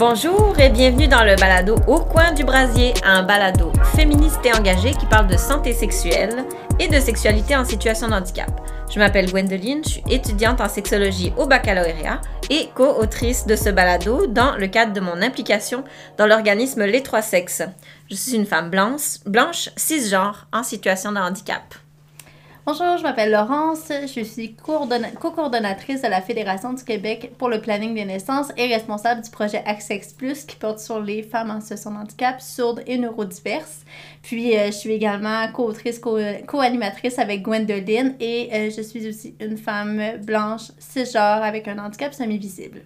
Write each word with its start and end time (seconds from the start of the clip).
Bonjour 0.00 0.58
et 0.58 0.70
bienvenue 0.70 1.08
dans 1.08 1.24
le 1.24 1.36
balado 1.36 1.76
Au 1.86 2.00
coin 2.00 2.32
du 2.32 2.42
brasier, 2.42 2.94
un 3.04 3.22
balado 3.22 3.70
féministe 3.94 4.40
et 4.46 4.54
engagé 4.54 4.92
qui 4.92 5.04
parle 5.04 5.26
de 5.26 5.36
santé 5.36 5.74
sexuelle 5.74 6.46
et 6.78 6.88
de 6.88 6.98
sexualité 6.98 7.54
en 7.54 7.66
situation 7.66 8.08
de 8.08 8.14
handicap. 8.14 8.50
Je 8.90 8.98
m'appelle 8.98 9.30
Gwendoline, 9.30 9.84
je 9.84 9.90
suis 9.90 10.02
étudiante 10.08 10.62
en 10.62 10.70
sexologie 10.70 11.34
au 11.36 11.46
baccalauréat 11.46 12.22
et 12.48 12.70
co-autrice 12.74 13.46
de 13.46 13.54
ce 13.56 13.68
balado 13.68 14.26
dans 14.26 14.56
le 14.56 14.68
cadre 14.68 14.94
de 14.94 15.00
mon 15.00 15.20
implication 15.20 15.84
dans 16.16 16.26
l'organisme 16.26 16.86
Les 16.86 17.02
Trois 17.02 17.20
Sexes. 17.20 17.64
Je 18.10 18.16
suis 18.16 18.36
une 18.36 18.46
femme 18.46 18.70
blanche, 18.70 19.18
blanche 19.26 19.68
cisgenre 19.76 20.46
en 20.50 20.62
situation 20.62 21.12
de 21.12 21.18
handicap. 21.18 21.74
Bonjour, 22.72 22.98
je 22.98 23.02
m'appelle 23.02 23.32
Laurence, 23.32 23.88
je 23.88 24.22
suis 24.22 24.54
co-coordonnatrice 24.54 26.02
de 26.02 26.06
la 26.06 26.20
Fédération 26.20 26.72
du 26.72 26.84
Québec 26.84 27.32
pour 27.36 27.48
le 27.48 27.60
planning 27.60 27.96
des 27.96 28.04
naissances 28.04 28.52
et 28.56 28.68
responsable 28.68 29.22
du 29.22 29.30
projet 29.30 29.60
Access 29.66 30.12
Plus 30.12 30.44
qui 30.44 30.54
porte 30.54 30.78
sur 30.78 31.00
les 31.00 31.24
femmes 31.24 31.50
en 31.50 31.60
situation 31.60 31.90
de 31.90 31.96
handicap, 31.96 32.40
sourdes 32.40 32.84
et 32.86 32.96
neurodiverses. 32.96 33.84
Puis 34.22 34.56
euh, 34.56 34.66
je 34.66 34.70
suis 34.70 34.92
également 34.92 35.50
co-autrice, 35.52 35.98
co-animatrice 35.98 37.18
avec 37.18 37.42
Gwendoline 37.42 38.14
et 38.20 38.50
euh, 38.52 38.70
je 38.70 38.82
suis 38.82 39.08
aussi 39.08 39.34
une 39.40 39.58
femme 39.58 40.00
blanche 40.24 40.70
cisgenre 40.78 41.42
avec 41.42 41.66
un 41.66 41.78
handicap 41.78 42.14
semi-visible. 42.14 42.82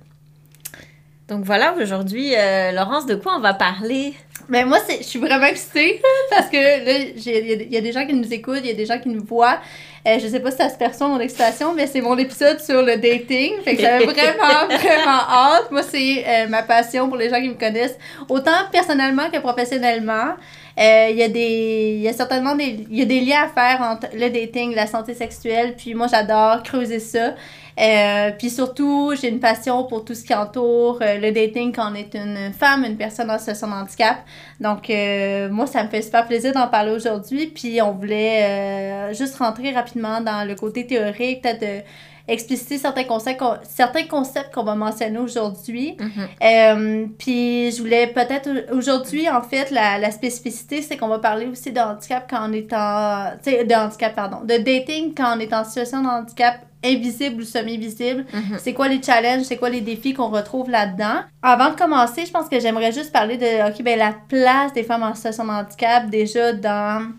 Donc 1.29 1.45
voilà, 1.45 1.75
aujourd'hui, 1.75 2.35
euh, 2.35 2.73
Laurence, 2.73 3.05
de 3.05 3.17
quoi 3.17 3.37
on 3.37 3.41
va 3.41 3.53
parler? 3.53 4.15
Ben 4.49 4.67
moi, 4.67 4.79
je 4.89 5.03
suis 5.03 5.19
vraiment 5.19 5.47
excitée 5.47 6.01
parce 6.31 6.49
que 6.49 6.57
là, 6.57 6.99
il 7.17 7.73
y, 7.73 7.77
a 7.77 7.81
des 7.81 7.93
gens 7.93 8.07
qui 8.07 8.15
nous 8.15 8.33
écoutent, 8.33 8.61
il 8.61 8.67
y 8.67 8.71
a 8.71 8.75
des 8.75 8.87
gens 8.87 8.99
qui 8.99 9.09
nous 9.09 9.25
voient. 9.25 9.59
Euh, 10.07 10.19
je 10.19 10.29
sais 10.29 10.41
pas 10.41 10.51
si 10.51 10.59
ça 10.59 10.69
se 10.69 10.77
perçoit 10.77 11.09
mon 11.09 11.19
excitation, 11.19 11.73
mais 11.75 11.87
c'est 11.87 12.03
mon 12.03 12.19
épisode 12.19 12.61
sur 12.61 12.83
le 12.83 12.97
dating. 12.97 13.55
Fait 13.65 13.75
que 13.75 13.83
j'avais 13.83 14.05
vraiment, 14.05 14.67
vraiment 14.69 15.23
hâte. 15.31 15.71
Moi, 15.71 15.83
c'est 15.83 16.25
euh, 16.27 16.49
ma 16.49 16.63
passion 16.63 17.09
pour 17.09 17.17
les 17.17 17.31
gens 17.31 17.41
qui 17.41 17.49
me 17.49 17.55
connaissent, 17.55 17.99
autant 18.29 18.69
personnellement 18.71 19.31
que 19.31 19.39
professionnellement. 19.39 20.35
Euh, 20.79 21.09
il 21.11 21.17
y 21.17 21.23
a 21.23 21.29
des 21.29 21.95
il 21.99 22.03
y 22.03 22.09
a 22.09 22.13
certainement 22.13 22.57
des 22.57 22.85
il 22.91 22.99
y 22.99 23.03
a 23.03 23.05
des 23.05 23.21
liens 23.21 23.45
à 23.45 23.49
faire 23.49 23.81
entre 23.81 24.09
le 24.13 24.29
dating, 24.29 24.75
la 24.75 24.89
santé 24.89 25.15
sexuelle, 25.15 25.75
puis 25.77 25.95
moi 25.95 26.09
j'adore 26.09 26.65
creuser 26.65 26.99
ça. 26.99 27.35
Euh, 27.81 28.31
puis 28.39 28.51
surtout, 28.51 29.13
j'ai 29.21 29.29
une 29.29 29.41
passion 29.41 29.85
pour 29.85 30.05
tout 30.05 30.15
ce 30.15 30.25
qui 30.25 30.35
entoure 30.35 30.99
euh, 31.03 31.19
le 31.19 31.33
dating 31.33 31.73
quand 31.73 31.91
on 31.91 31.95
est 31.95 32.15
une 32.15 32.53
femme, 32.53 32.85
une 32.85 32.97
personne 32.97 33.31
en 33.31 33.39
situation 33.39 33.69
de 33.69 33.73
handicap. 33.73 34.19
Donc, 34.61 34.89
euh, 34.91 35.49
moi, 35.51 35.67
ça 35.67 35.83
me 35.83 35.89
fait 35.89 36.03
super 36.03 36.27
plaisir 36.27 36.53
d'en 36.53 36.69
parler 36.69 36.93
aujourd'hui. 36.93 37.47
Puis, 37.47 37.83
on 37.83 37.93
voulait 37.93 39.13
juste 39.15 39.37
rentrer 39.37 39.73
rapidement 39.73 40.21
dans 40.21 40.47
le 40.47 40.55
côté 40.55 40.87
théorique, 40.87 41.43
peut-être 41.43 41.85
expliciter 42.27 42.79
certains 42.79 43.05
concepts, 43.05 43.43
certains 43.65 44.05
concepts 44.05 44.55
qu'on 44.55 44.63
va 44.63 44.75
mentionner 44.75 45.19
aujourd'hui. 45.19 45.99
Mm-hmm. 45.99 47.09
puis 47.19 47.71
je 47.71 47.83
voulais 47.83 48.07
peut-être 48.07 48.49
aujourd'hui, 48.73 49.29
en 49.29 49.43
fait, 49.43 49.71
la, 49.71 49.99
la 49.99 50.11
spécificité, 50.11 50.81
c'est 50.81 50.97
qu'on 50.97 51.09
va 51.09 51.19
parler 51.19 51.47
aussi 51.47 51.71
de 51.71 51.81
handicap 51.81 52.27
quand 52.31 52.49
on 52.49 52.53
est 52.53 52.73
en... 52.73 53.33
de 53.45 53.75
handicap, 53.75 54.15
pardon. 54.15 54.39
De 54.43 54.57
dating 54.57 55.13
quand 55.15 55.37
on 55.37 55.41
est 55.41 55.53
en 55.53 55.65
situation 55.65 56.03
de 56.03 56.09
handicap 56.09 56.61
invisible 56.85 57.43
ou 57.43 57.45
semi-visible. 57.45 58.27
Mhm. 58.33 58.59
C'est 58.59 58.75
quoi 58.75 58.89
les 58.89 59.03
challenges, 59.03 59.45
c'est 59.45 59.57
quoi 59.57 59.71
les 59.71 59.81
défis 59.81 60.13
qu'on 60.13 60.29
retrouve 60.29 60.71
là-dedans? 60.71 61.23
Avant 61.43 61.71
de 61.71 61.77
commencer, 61.77 62.27
je 62.27 62.31
pense 62.31 62.49
que 62.49 62.61
j'aimerais 62.61 62.93
juste 62.93 63.13
parler 63.13 63.37
de 63.37 63.69
OK, 63.69 63.83
ben, 63.83 63.99
la 63.99 64.15
place 64.29 64.73
des 64.73 64.83
femmes 64.83 65.03
en 65.03 65.15
situation 65.15 65.45
de 65.45 65.51
handicap 65.51 66.11
déjà 66.11 66.53
dans 66.53 67.11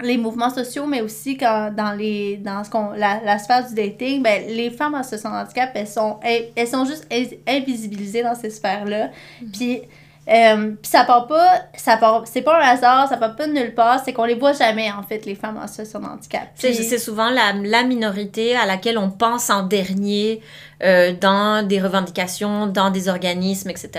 les 0.00 0.16
mouvements 0.16 0.50
sociaux, 0.50 0.86
mais 0.86 1.00
aussi 1.00 1.36
quand, 1.36 1.70
dans, 1.76 1.92
les, 1.92 2.36
dans 2.38 2.64
ce 2.64 2.70
qu'on, 2.70 2.90
la, 2.90 3.20
la 3.24 3.38
sphère 3.38 3.66
du 3.66 3.74
dating, 3.74 4.22
ben, 4.22 4.44
les 4.48 4.70
femmes 4.70 4.94
en 4.94 5.02
situation 5.02 5.30
de 5.30 5.36
handicap, 5.36 5.70
elles 5.74 5.86
sont, 5.86 6.18
elles, 6.22 6.68
sont 6.68 6.84
juste 6.84 7.06
invisibilisées 7.46 8.22
dans 8.22 8.34
ces 8.34 8.50
sphères-là. 8.50 9.10
Mhm. 9.40 9.50
Puis 9.52 9.82
euh, 10.28 10.70
puis 10.80 10.90
ça 10.90 11.04
part 11.04 11.26
pas, 11.26 11.62
ça 11.74 11.96
part, 11.96 12.22
c'est 12.26 12.42
pas 12.42 12.56
un 12.56 12.68
hasard, 12.68 13.08
ça 13.08 13.16
part 13.16 13.34
pas 13.34 13.48
de 13.48 13.52
nulle 13.52 13.74
part, 13.74 14.00
c'est 14.04 14.12
qu'on 14.12 14.24
les 14.24 14.36
voit 14.36 14.52
jamais, 14.52 14.90
en 14.92 15.02
fait, 15.02 15.26
les 15.26 15.34
femmes 15.34 15.58
en 15.60 15.66
situation 15.66 15.98
de 15.98 16.06
handicap. 16.06 16.48
C'est 16.54 16.98
souvent 16.98 17.30
la, 17.30 17.52
la, 17.52 17.82
minorité 17.82 18.54
à 18.56 18.64
laquelle 18.64 18.98
on 18.98 19.10
pense 19.10 19.50
en 19.50 19.64
dernier 19.64 20.40
euh, 20.84 21.12
dans 21.20 21.66
des 21.66 21.80
revendications, 21.80 22.68
dans 22.68 22.90
des 22.90 23.08
organismes, 23.08 23.70
etc. 23.70 23.90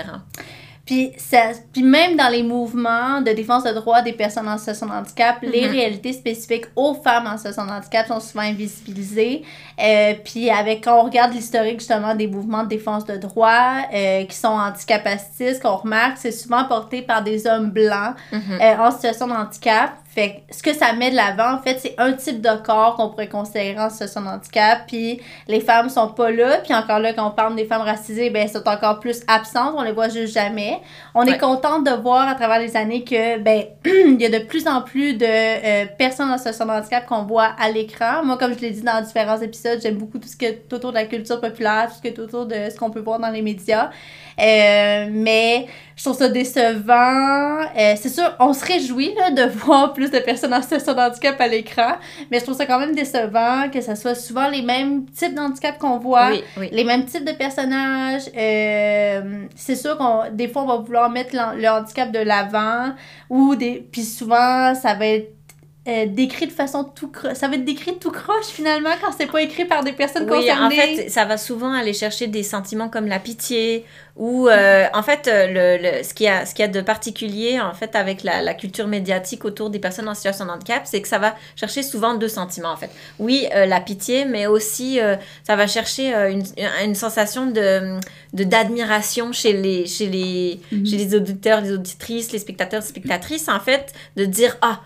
Puis, 0.86 1.12
ça, 1.16 1.52
puis 1.72 1.82
même 1.82 2.14
dans 2.14 2.28
les 2.28 2.42
mouvements 2.42 3.22
de 3.22 3.32
défense 3.32 3.64
de 3.64 3.72
droits 3.72 4.02
des 4.02 4.12
personnes 4.12 4.48
en 4.48 4.58
situation 4.58 4.86
de 4.86 4.92
handicap, 4.92 5.38
les 5.40 5.66
mhm. 5.66 5.70
réalités 5.70 6.12
spécifiques 6.12 6.66
aux 6.76 6.92
femmes 6.92 7.26
en 7.26 7.38
situation 7.38 7.64
de 7.64 7.70
handicap 7.70 8.06
sont 8.06 8.20
souvent 8.20 8.42
invisibilisées. 8.42 9.44
Euh, 9.82 10.12
puis 10.22 10.50
avec 10.50 10.84
quand 10.84 11.00
on 11.00 11.04
regarde 11.04 11.32
l'historique 11.32 11.80
justement 11.80 12.14
des 12.14 12.26
mouvements 12.26 12.64
de 12.64 12.68
défense 12.68 13.06
de 13.06 13.16
droits 13.16 13.78
euh, 13.94 14.24
qui 14.24 14.36
sont 14.36 14.48
anticapacitistes, 14.48 15.62
qu'on 15.62 15.76
remarque, 15.76 16.18
c'est 16.18 16.32
souvent 16.32 16.64
porté 16.64 17.00
par 17.00 17.24
des 17.24 17.46
hommes 17.46 17.70
blancs 17.70 18.14
mhm. 18.30 18.60
euh, 18.60 18.76
en 18.78 18.90
situation 18.90 19.26
de 19.26 19.32
handicap. 19.32 19.92
Fait 20.14 20.42
ce 20.48 20.62
que 20.62 20.72
ça 20.72 20.92
met 20.92 21.10
de 21.10 21.16
l'avant, 21.16 21.56
en 21.56 21.58
fait, 21.58 21.80
c'est 21.80 21.96
un 21.98 22.12
type 22.12 22.40
de 22.40 22.62
corps 22.64 22.94
qu'on 22.94 23.08
pourrait 23.08 23.28
considérer 23.28 23.80
en 23.80 23.90
situation 23.90 24.20
de 24.20 24.28
handicap, 24.28 24.82
puis 24.86 25.20
les 25.48 25.58
femmes 25.58 25.88
sont 25.88 26.06
pas 26.06 26.30
là, 26.30 26.58
puis 26.58 26.72
encore 26.72 27.00
là, 27.00 27.12
quand 27.12 27.26
on 27.26 27.32
parle 27.32 27.56
des 27.56 27.64
femmes 27.64 27.82
racisées, 27.82 28.30
ben, 28.30 28.42
elles 28.44 28.50
sont 28.50 28.68
encore 28.68 29.00
plus 29.00 29.22
absentes, 29.26 29.74
on 29.76 29.82
les 29.82 29.90
voit 29.90 30.08
juste 30.08 30.32
jamais. 30.32 30.80
On 31.16 31.24
est 31.24 31.38
contente 31.38 31.84
de 31.84 31.90
voir 31.90 32.28
à 32.28 32.36
travers 32.36 32.60
les 32.60 32.76
années 32.76 33.02
que, 33.02 33.38
ben, 33.38 33.64
il 33.84 34.20
y 34.20 34.26
a 34.26 34.38
de 34.38 34.44
plus 34.44 34.68
en 34.68 34.82
plus 34.82 35.14
de 35.14 35.26
euh, 35.26 35.86
personnes 35.98 36.30
en 36.30 36.38
situation 36.38 36.66
de 36.66 36.70
handicap 36.70 37.06
qu'on 37.06 37.24
voit 37.24 37.50
à 37.58 37.68
l'écran. 37.70 38.24
Moi, 38.24 38.38
comme 38.38 38.54
je 38.54 38.60
l'ai 38.60 38.70
dit 38.70 38.82
dans 38.82 39.02
différents 39.02 39.40
épisodes, 39.40 39.80
j'aime 39.82 39.96
beaucoup 39.96 40.18
tout 40.18 40.28
ce 40.28 40.36
qui 40.36 40.44
est 40.44 40.72
autour 40.72 40.90
de 40.90 40.96
la 40.96 41.06
culture 41.06 41.40
populaire, 41.40 41.88
tout 41.88 41.96
ce 41.96 42.02
qui 42.02 42.08
est 42.08 42.18
autour 42.20 42.46
de 42.46 42.70
ce 42.70 42.78
qu'on 42.78 42.90
peut 42.90 43.00
voir 43.00 43.18
dans 43.18 43.30
les 43.30 43.42
médias. 43.42 43.90
Euh, 44.38 45.08
mais 45.10 45.66
je 45.96 46.04
trouve 46.04 46.16
ça 46.16 46.28
décevant. 46.28 47.60
Euh, 47.76 47.94
c'est 47.96 48.08
sûr, 48.08 48.24
on 48.40 48.52
se 48.52 48.64
réjouit 48.64 49.14
là, 49.14 49.30
de 49.30 49.50
voir 49.58 49.92
plus 49.92 50.10
de 50.10 50.18
personnes 50.18 50.54
en 50.54 50.62
situation 50.62 50.94
de 50.94 51.00
handicap 51.00 51.40
à 51.40 51.48
l'écran, 51.48 51.92
mais 52.30 52.38
je 52.38 52.44
trouve 52.44 52.56
ça 52.56 52.66
quand 52.66 52.78
même 52.78 52.94
décevant 52.94 53.68
que 53.72 53.80
ce 53.80 53.94
soit 53.94 54.14
souvent 54.14 54.48
les 54.48 54.62
mêmes 54.62 55.06
types 55.06 55.34
d'handicap 55.34 55.78
qu'on 55.78 55.98
voit, 55.98 56.30
les 56.72 56.84
mêmes 56.84 57.04
types 57.04 57.24
de 57.24 57.32
personnages. 57.32 58.24
Euh, 58.36 59.44
c'est 59.54 59.76
sûr 59.76 59.96
qu'on 59.96 60.24
des 60.32 60.48
fois 60.48 60.62
on 60.62 60.66
va 60.66 60.76
vouloir 60.76 61.10
mettre 61.10 61.34
le 61.34 61.68
handicap 61.68 62.10
de 62.10 62.20
l'avant 62.20 62.94
ou 63.30 63.54
des 63.54 63.86
puis 63.90 64.02
souvent 64.02 64.74
ça 64.74 64.94
va 64.94 65.06
être 65.06 65.43
euh, 65.86 66.06
décrit 66.06 66.46
de 66.46 66.52
façon 66.52 66.82
tout 66.82 67.12
ça 67.34 67.46
va 67.46 67.56
être 67.56 67.64
décrit 67.66 67.98
tout 67.98 68.10
croche 68.10 68.46
finalement 68.46 68.88
quand 69.02 69.12
c'est 69.18 69.30
pas 69.30 69.42
écrit 69.42 69.66
par 69.66 69.84
des 69.84 69.92
personnes 69.92 70.26
oui, 70.30 70.50
en 70.50 70.70
fait 70.70 71.10
ça 71.10 71.26
va 71.26 71.36
souvent 71.36 71.74
aller 71.74 71.92
chercher 71.92 72.26
des 72.26 72.42
sentiments 72.42 72.88
comme 72.88 73.06
la 73.06 73.18
pitié 73.18 73.84
ou 74.16 74.48
euh, 74.48 74.86
en 74.94 75.02
fait 75.02 75.28
euh, 75.28 75.46
le, 75.46 75.82
le, 75.82 76.02
ce 76.02 76.14
qu'il 76.14 76.24
y 76.24 76.30
a 76.30 76.46
ce 76.46 76.54
qu'il 76.54 76.64
y 76.64 76.68
a 76.68 76.72
de 76.72 76.80
particulier 76.80 77.60
en 77.60 77.74
fait 77.74 77.96
avec 77.96 78.22
la, 78.22 78.40
la, 78.40 78.54
culture 78.54 78.86
médiatique 78.86 79.44
autour 79.44 79.68
des 79.68 79.78
personnes 79.78 80.08
en 80.08 80.14
situation 80.14 80.46
de 80.46 80.52
handicap 80.52 80.84
c'est 80.86 81.02
que 81.02 81.08
ça 81.08 81.18
va 81.18 81.36
chercher 81.54 81.82
souvent 81.82 82.14
deux 82.14 82.28
sentiments 82.28 82.72
en 82.72 82.78
fait 82.78 82.90
oui 83.18 83.46
la 83.52 83.80
pitié 83.82 84.24
mais 84.24 84.46
aussi 84.46 84.98
ça 85.42 85.54
va 85.54 85.66
chercher 85.66 86.14
une, 86.14 86.44
une 86.82 86.94
sensation 86.94 87.44
de 87.50 87.98
d'admiration 88.32 89.32
chez 89.32 89.52
les 89.52 89.86
chez 89.86 90.06
les 90.06 90.60
mm-hmm. 90.72 90.90
chez 90.90 90.96
les 90.96 91.14
auditeurs 91.14 91.60
les 91.60 91.72
auditrices 91.72 92.32
les 92.32 92.38
spectateurs 92.38 92.80
les 92.80 92.86
spectatrices 92.86 93.50
en 93.50 93.60
fait 93.60 93.92
de 94.16 94.24
dire 94.24 94.56
ah 94.62 94.80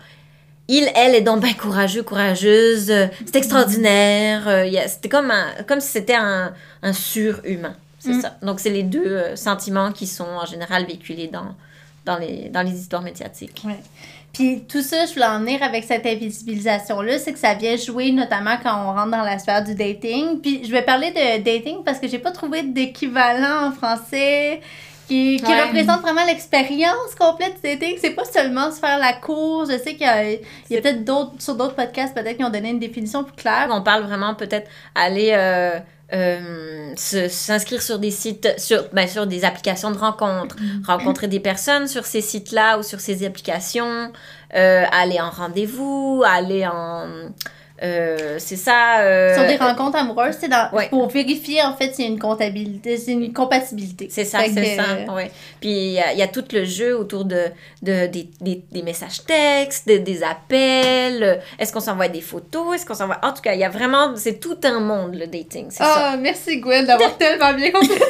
il, 0.69 0.87
elle 0.95 1.15
est 1.15 1.21
donc 1.21 1.41
bien 1.41 1.53
courageux, 1.53 2.03
courageuse, 2.03 2.93
c'est 3.25 3.35
extraordinaire. 3.35 4.47
Euh, 4.47 4.69
c'était 4.87 5.09
comme, 5.09 5.33
comme 5.67 5.81
si 5.81 5.89
c'était 5.89 6.15
un, 6.15 6.53
un 6.83 6.93
surhumain. 6.93 7.75
C'est 7.97 8.13
mm. 8.13 8.21
ça. 8.21 8.37
Donc, 8.43 8.59
c'est 8.59 8.69
les 8.69 8.83
deux 8.83 9.05
euh, 9.05 9.35
sentiments 9.35 9.91
qui 9.91 10.05
sont 10.05 10.23
en 10.23 10.45
général 10.45 10.85
véhiculés 10.85 11.27
dans, 11.27 11.55
dans, 12.05 12.17
les, 12.19 12.49
dans 12.49 12.61
les 12.61 12.79
histoires 12.79 13.01
médiatiques. 13.01 13.63
Ouais. 13.65 13.79
Puis 14.31 14.63
tout 14.69 14.83
ça, 14.83 15.07
je 15.07 15.13
voulais 15.13 15.25
en 15.25 15.39
venir 15.39 15.63
avec 15.63 15.83
cette 15.83 16.05
invisibilisation-là, 16.05 17.17
c'est 17.17 17.33
que 17.33 17.39
ça 17.39 17.55
vient 17.55 17.75
jouer 17.75 18.11
notamment 18.11 18.57
quand 18.61 18.75
on 18.85 18.93
rentre 18.93 19.09
dans 19.09 19.23
la 19.23 19.39
sphère 19.39 19.63
du 19.63 19.73
dating. 19.73 20.39
Puis 20.39 20.61
je 20.65 20.71
vais 20.71 20.83
parler 20.83 21.09
de 21.09 21.43
dating 21.43 21.83
parce 21.83 21.97
que 21.97 22.07
j'ai 22.07 22.19
pas 22.19 22.31
trouvé 22.31 22.61
d'équivalent 22.61 23.69
en 23.69 23.71
français 23.71 24.61
qui, 25.09 25.37
représente 25.37 26.01
vraiment 26.01 26.25
l'expérience 26.25 27.15
complète 27.17 27.55
du 27.55 27.61
dating. 27.61 27.97
C'est 27.99 28.11
pas 28.11 28.25
seulement 28.25 28.71
se 28.71 28.79
faire 28.79 28.99
la 28.99 29.13
course. 29.13 29.71
Je 29.71 29.77
sais 29.77 29.95
qu'il 29.95 30.05
y 30.69 30.77
a, 30.77 30.81
peut-être 30.81 31.03
d'autres, 31.03 31.33
sur 31.39 31.55
d'autres 31.55 31.75
podcasts, 31.75 32.13
peut-être 32.13 32.37
qui 32.37 32.43
ont 32.43 32.49
donné 32.49 32.69
une 32.69 32.79
définition 32.79 33.23
plus 33.23 33.35
claire. 33.35 33.69
On 33.71 33.81
parle 33.81 34.03
vraiment 34.03 34.35
peut-être 34.35 34.69
aller 34.93 35.31
euh, 35.33 35.79
euh, 36.13 36.93
s'inscrire 36.95 37.81
sur 37.81 37.97
des 37.97 38.11
sites, 38.11 38.53
sur, 38.59 38.83
ben, 38.93 39.07
sur 39.07 39.25
des 39.25 39.45
applications 39.45 39.91
de 39.91 39.97
rencontres, 39.97 40.55
mm-hmm. 40.57 40.85
rencontrer 40.85 41.27
des 41.27 41.39
personnes 41.39 41.87
sur 41.87 42.05
ces 42.05 42.21
sites-là 42.21 42.77
ou 42.77 42.83
sur 42.83 42.99
ces 42.99 43.25
applications, 43.25 44.11
euh, 44.55 44.85
aller 44.91 45.19
en 45.19 45.31
rendez-vous, 45.31 46.23
aller 46.25 46.67
en 46.67 47.07
Euh, 47.81 48.35
c'est 48.39 48.55
ça. 48.57 48.99
euh, 48.99 49.35
Sur 49.35 49.45
des 49.47 49.55
rencontres 49.55 49.97
amoureuses, 49.97 50.35
c'est 50.39 50.47
dans... 50.49 50.69
Ouais. 50.73 50.89
pour 50.89 51.07
vérifier 51.09 51.61
en 51.63 51.73
fait 51.75 51.93
s'il 51.95 52.05
y 52.05 52.07
a 52.07 52.11
une 52.11 52.19
comptabilité, 52.19 52.97
c'est 52.97 53.11
une 53.13 53.31
compatibilité. 53.33 54.07
C'est 54.11 54.25
ça, 54.25 54.39
c'est 54.53 54.75
ça. 54.75 55.13
Ouais. 55.13 55.31
Puis 55.61 55.69
il 55.69 55.91
y, 55.93 55.99
a- 55.99 56.11
il 56.13 56.19
y 56.19 56.21
a 56.21 56.27
tout 56.27 56.43
le 56.51 56.65
jeu 56.65 56.97
autour 56.97 57.25
de, 57.25 57.45
de, 57.81 58.07
des, 58.07 58.29
des, 58.41 58.61
des 58.71 58.81
messages 58.83 59.23
textes, 59.25 59.87
des, 59.87 59.99
des 59.99 60.23
appels. 60.23 61.23
euh, 61.23 61.35
Est-ce 61.57 61.71
qu'on 61.71 61.79
s'envoie 61.79 62.07
des 62.09 62.21
photos? 62.21 62.75
Est-ce 62.75 62.85
qu'on 62.85 62.93
s'envoie. 62.95 63.19
En 63.23 63.31
tout 63.33 63.41
cas, 63.41 63.53
il 63.53 63.59
y 63.59 63.63
a 63.63 63.69
vraiment. 63.69 64.13
C'est 64.15 64.39
tout 64.39 64.57
un 64.63 64.79
monde, 64.79 65.15
le 65.15 65.27
dating. 65.27 65.67
C'est 65.69 65.83
ça. 65.83 66.15
Merci 66.19 66.59
Gwen 66.59 66.85
d'avoir 66.85 67.17
tellement 67.17 67.53
bien 67.53 67.71
complété, 67.71 68.01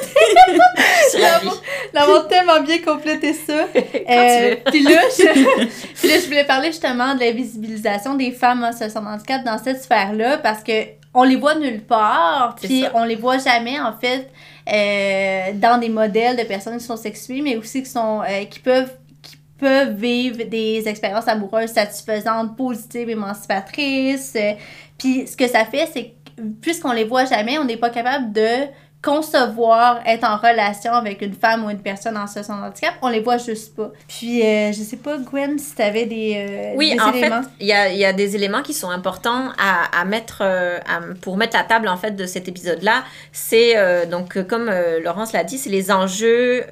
d'avoir 1.94 2.28
tellement 2.28 2.62
bien 2.62 2.80
complété 2.82 3.34
ça. 3.34 3.66
Euh, 4.10 4.56
puis 4.72 4.82
là, 4.84 5.02
je, 5.16 5.24
là, 6.08 6.16
je 6.20 6.26
voulais 6.26 6.44
parler 6.46 6.68
justement 6.70 7.14
de 7.14 7.20
la 7.20 7.32
visibilisation 7.32 8.16
des 8.16 8.32
femmes 8.32 8.64
en 8.64 8.72
situation 8.72 9.02
de 9.02 9.08
handicap 9.08 9.44
dans 9.44 9.58
cette 9.64 9.82
sphère-là 9.84 10.38
parce 10.38 10.64
que 10.64 11.00
on 11.14 11.24
les 11.24 11.36
voit 11.36 11.56
nulle 11.56 11.82
part, 11.82 12.56
puis 12.62 12.86
on 12.94 13.04
les 13.04 13.16
voit 13.16 13.40
jamais 13.40 13.80
en 13.80 13.94
fait 13.94 14.30
euh, 14.72 15.54
dans 15.56 15.80
des 15.80 15.90
modèles 15.90 16.38
de 16.38 16.44
personnes 16.44 16.78
qui 16.78 16.84
sont 16.84 16.98
sexuées, 16.98 17.42
mais 17.42 17.58
aussi 17.58 17.82
qui 17.84 17.90
sont 17.90 18.22
euh, 18.22 18.46
qui 18.46 18.60
peuvent 18.60 18.94
qui 19.22 19.38
peuvent 19.58 19.96
vivre 19.96 20.44
des 20.44 20.88
expériences 20.88 21.28
amoureuses 21.28 21.72
satisfaisantes, 21.72 22.56
positives, 22.56 23.10
émancipatrices. 23.10 24.34
euh, 24.36 24.54
Puis 24.98 25.28
ce 25.28 25.36
que 25.36 25.48
ça 25.48 25.66
fait, 25.66 25.90
c'est 25.92 26.04
que 26.06 26.42
puisqu'on 26.62 26.92
les 26.94 27.04
voit 27.04 27.26
jamais, 27.26 27.58
on 27.58 27.66
n'est 27.66 27.78
pas 27.78 27.90
capable 27.90 28.32
de 28.32 28.68
concevoir 29.02 30.02
être 30.06 30.26
en 30.26 30.36
relation 30.38 30.92
avec 30.94 31.22
une 31.22 31.34
femme 31.34 31.66
ou 31.66 31.70
une 31.70 31.80
personne 31.80 32.18
en 32.18 32.28
situation 32.28 32.58
de 32.58 32.64
handicap, 32.66 32.94
on 33.02 33.08
les 33.08 33.22
voit 33.22 33.38
juste 33.38 33.74
pas. 33.76 33.92
Puis, 34.08 34.44
euh, 34.46 34.74
je 34.74 34.82
sais 34.82 34.98
pas, 34.98 35.18
Gwen, 35.18 35.58
si 35.58 35.74
t'avais 35.74 36.06
des, 36.06 36.34
euh, 36.36 36.74
Oui, 36.76 36.94
des 36.94 37.00
en 37.00 37.14
éléments. 37.14 37.44
fait, 37.44 37.50
il 37.62 37.68
y 37.68 37.72
a, 37.74 37.90
y 37.94 38.04
a 38.04 38.12
des 38.12 38.36
éléments 38.36 38.62
qui 38.62 38.74
sont 38.74 38.90
importants 38.90 39.50
à, 39.58 40.00
à 40.02 40.04
mettre, 40.06 40.40
euh, 40.42 40.80
à- 40.80 41.00
pour 41.22 41.38
mettre 41.38 41.56
la 41.56 41.64
table, 41.64 41.88
en 41.88 41.96
fait, 41.96 42.12
de 42.12 42.26
cet 42.26 42.48
épisode-là. 42.50 43.04
C'est, 43.32 43.78
euh, 43.78 44.06
donc, 44.06 44.42
comme 44.48 44.70
Laurence 45.02 45.32
l'a 45.32 45.44
dit, 45.46 45.58
c'est 45.58 45.70
les 45.70 45.92
enjeux 45.92 46.66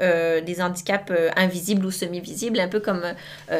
des 0.45 0.61
handicaps 0.61 1.11
invisibles 1.37 1.85
ou 1.85 1.91
semi-visibles, 1.91 2.59
un 2.59 2.67
peu 2.67 2.79
comme 2.81 3.03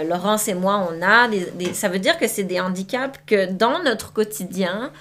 Laurence 0.08 0.48
et 0.50 0.54
moi, 0.54 0.88
on 0.92 1.02
a. 1.02 1.28
Des, 1.30 1.48
des- 1.56 1.74
ça 1.74 1.88
veut 1.88 2.00
dire 2.00 2.18
que 2.18 2.28
c'est 2.28 2.44
des 2.44 2.60
handicaps 2.60 3.19
que 3.25 3.46
dans 3.52 3.81
notre 3.84 4.12
quotidien, 4.14 4.92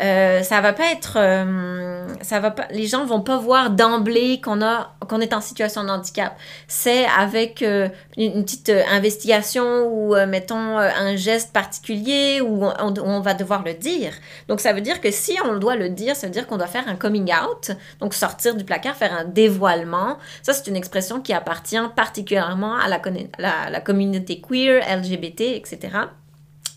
euh, 0.00 0.42
ça 0.42 0.60
va 0.60 0.72
pas 0.72 0.90
être 0.92 1.14
euh, 1.16 2.06
ça 2.22 2.40
va 2.40 2.50
pas 2.50 2.66
les 2.70 2.86
gens 2.86 3.04
vont 3.04 3.20
pas 3.20 3.36
voir 3.36 3.70
d'emblée 3.70 4.40
qu'on 4.40 4.62
a 4.62 4.94
qu'on 5.08 5.20
est 5.20 5.34
en 5.34 5.40
situation 5.40 5.84
de 5.84 5.90
handicap. 5.90 6.38
C'est 6.68 7.04
avec 7.04 7.62
euh, 7.62 7.88
une, 8.16 8.44
petite 8.44 8.70
euh, 8.70 8.82
investigation 8.90 9.86
ou 9.92 10.14
mettons 10.26 10.78
un 10.78 11.16
geste 11.16 11.52
particulier 11.52 12.40
où 12.40 12.64
on, 12.64 13.20
va 13.20 13.34
devoir 13.34 13.62
le 13.64 13.74
dire. 13.74 14.12
Donc 14.48 14.60
ça 14.60 14.72
veut 14.72 14.80
dire 14.80 15.00
que 15.00 15.10
si 15.10 15.36
on 15.44 15.56
doit 15.56 15.76
le 15.76 15.90
dire 15.90 16.16
ça 16.16 16.26
veut 16.26 16.32
dire 16.32 16.46
qu'on 16.46 16.56
doit 16.56 16.66
faire 16.66 16.88
un 16.88 16.96
coming 16.96 17.30
out 17.32 17.72
donc 18.00 18.14
sortir 18.14 18.54
du 18.54 18.64
placard 18.64 18.96
faire 18.96 19.12
un 19.12 19.24
dévoilement. 19.24 20.16
Ça 20.42 20.54
c'est 20.54 20.66
une 20.68 20.76
expression 20.76 21.20
qui 21.20 21.34
appartient 21.34 21.76
particulièrement 21.94 22.76
à 22.76 22.88
la, 22.88 23.80
communauté 23.80 24.40
queer 24.40 24.82
LGBT 24.96 25.40
etc 25.56 25.90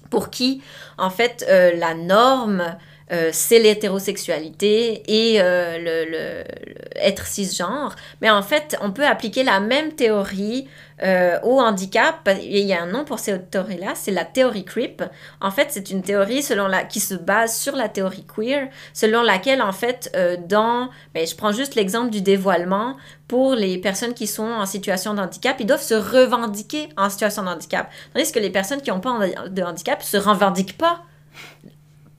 pour 0.09 0.29
qui 0.29 0.61
en 0.97 1.09
fait 1.09 1.45
la 1.49 1.93
norme 1.93 2.75
euh, 3.13 3.29
c'est 3.31 3.59
l'hétérosexualité 3.59 5.03
et 5.07 5.39
euh, 5.39 5.77
le, 5.77 6.43
être 6.95 7.27
cisgenre. 7.27 7.95
Mais 8.21 8.29
en 8.31 8.41
fait, 8.41 8.75
on 8.81 8.91
peut 8.91 9.05
appliquer 9.05 9.43
la 9.43 9.59
même 9.59 9.93
théorie 9.93 10.67
euh, 11.03 11.37
au 11.43 11.59
handicap. 11.59 12.27
Il 12.41 12.65
y 12.65 12.73
a 12.73 12.81
un 12.81 12.87
nom 12.87 13.05
pour 13.05 13.19
cette 13.19 13.51
théorie-là, 13.51 13.91
c'est 13.93 14.11
la 14.11 14.25
théorie 14.25 14.65
creep. 14.65 15.03
En 15.41 15.51
fait, 15.51 15.67
c'est 15.69 15.91
une 15.91 16.01
théorie 16.01 16.41
selon 16.41 16.67
la, 16.67 16.85
qui 16.85 16.99
se 16.99 17.13
base 17.13 17.55
sur 17.55 17.75
la 17.75 17.87
théorie 17.87 18.25
queer, 18.25 18.69
selon 18.93 19.21
laquelle, 19.21 19.61
en 19.61 19.73
fait, 19.73 20.15
dans... 20.47 20.89
Ben, 21.13 21.27
je 21.27 21.35
prends 21.35 21.51
juste 21.51 21.75
l'exemple 21.75 22.09
du 22.09 22.21
dévoilement. 22.21 22.95
Pour 23.27 23.53
les 23.53 23.77
personnes 23.77 24.13
qui 24.13 24.27
sont 24.27 24.43
en 24.43 24.65
situation 24.65 25.13
de 25.13 25.19
handicap, 25.19 25.57
ils 25.59 25.65
doivent 25.65 25.81
se 25.81 25.93
revendiquer 25.93 26.89
en 26.97 27.09
situation 27.09 27.43
de 27.43 27.49
handicap. 27.49 27.91
Tandis 28.13 28.31
que 28.31 28.39
les 28.39 28.49
personnes 28.49 28.81
qui 28.81 28.89
n'ont 28.89 28.99
pas 28.99 29.19
de 29.49 29.63
handicap 29.63 29.99
ne 29.99 30.05
se 30.05 30.17
revendiquent 30.17 30.77
pas 30.77 31.03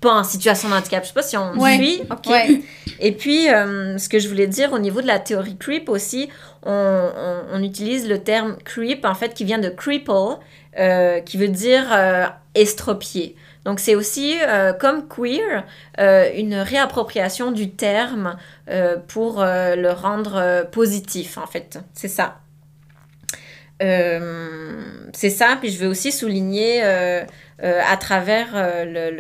pas 0.04 0.12
en 0.14 0.22
situation 0.24 0.68
de 0.68 0.74
handicap. 0.74 1.02
Je 1.02 1.08
sais 1.08 1.14
pas 1.14 1.22
si 1.22 1.36
on 1.36 1.52
Ouais. 1.58 1.76
suit. 1.76 2.02
OK. 2.10 2.26
Ouais. 2.30 2.60
Et 3.00 3.12
puis, 3.12 3.50
euh, 3.50 3.98
ce 3.98 4.08
que 4.08 4.18
je 4.20 4.28
voulais 4.28 4.46
dire 4.46 4.72
au 4.72 4.78
niveau 4.78 5.02
de 5.02 5.06
la 5.08 5.18
théorie 5.18 5.56
creep 5.56 5.88
aussi, 5.88 6.28
on, 6.64 6.70
on- 6.72 7.42
on 7.58 7.62
utilise 7.62 8.08
le 8.08 8.18
terme 8.22 8.56
creep, 8.64 9.04
en 9.04 9.14
fait, 9.14 9.34
qui 9.34 9.44
vient 9.44 9.58
de 9.58 9.68
cripple, 9.68 10.12
euh, 10.78 11.20
qui 11.20 11.36
veut 11.36 11.48
dire 11.48 11.84
euh, 11.92 12.26
estropié. 12.54 13.34
Donc, 13.64 13.80
c'est 13.80 13.94
aussi, 13.94 14.34
euh, 14.46 14.72
comme 14.74 15.08
queer, 15.08 15.64
euh, 15.98 16.28
une 16.36 16.54
réappropriation 16.54 17.50
du 17.50 17.70
terme 17.70 18.36
euh, 18.68 18.96
pour 19.08 19.40
euh, 19.42 19.74
le 19.74 19.90
rendre 19.90 20.36
euh, 20.36 20.64
positif, 20.64 21.38
en 21.38 21.46
fait. 21.46 21.78
C'est 21.94 22.08
ça. 22.08 22.36
Euh, 23.82 24.82
c'est 25.12 25.30
ça, 25.30 25.56
puis 25.60 25.70
je 25.70 25.78
veux 25.78 25.88
aussi 25.88 26.12
souligner 26.12 26.80
euh, 27.62 27.80
à 27.88 27.96
travers 27.96 28.48
euh, 28.54 28.84
le, 28.84 29.16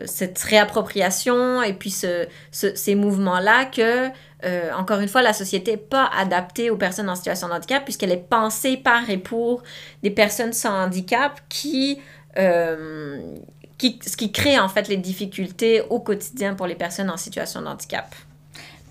le- 0.00 0.06
cette 0.06 0.38
réappropriation 0.38 1.62
et 1.62 1.72
puis 1.72 1.90
ce, 1.90 2.26
ce- 2.52 2.74
ces 2.74 2.94
mouvements-là 2.94 3.64
que, 3.64 4.08
euh, 4.44 4.70
encore 4.76 5.00
une 5.00 5.08
fois, 5.08 5.22
la 5.22 5.32
société 5.32 5.72
n'est 5.72 5.76
pas 5.78 6.08
adaptée 6.16 6.70
aux 6.70 6.76
personnes 6.76 7.08
en 7.08 7.16
situation 7.16 7.48
de 7.48 7.52
handicap 7.54 7.82
puisqu'elle 7.84 8.12
est 8.12 8.28
pensée 8.28 8.76
par 8.76 9.08
et 9.10 9.18
pour 9.18 9.62
des 10.02 10.10
personnes 10.10 10.52
sans 10.52 10.84
handicap 10.84 11.40
qui, 11.48 11.98
qui, 13.78 13.98
ce 14.06 14.16
qui 14.16 14.30
crée 14.32 14.58
en 14.58 14.68
fait 14.68 14.88
les 14.88 14.96
difficultés 14.96 15.82
au 15.90 16.00
quotidien 16.00 16.54
pour 16.54 16.66
les 16.66 16.74
personnes 16.74 17.10
en 17.10 17.16
situation 17.16 17.60
de 17.62 17.66
handicap. 17.66 18.14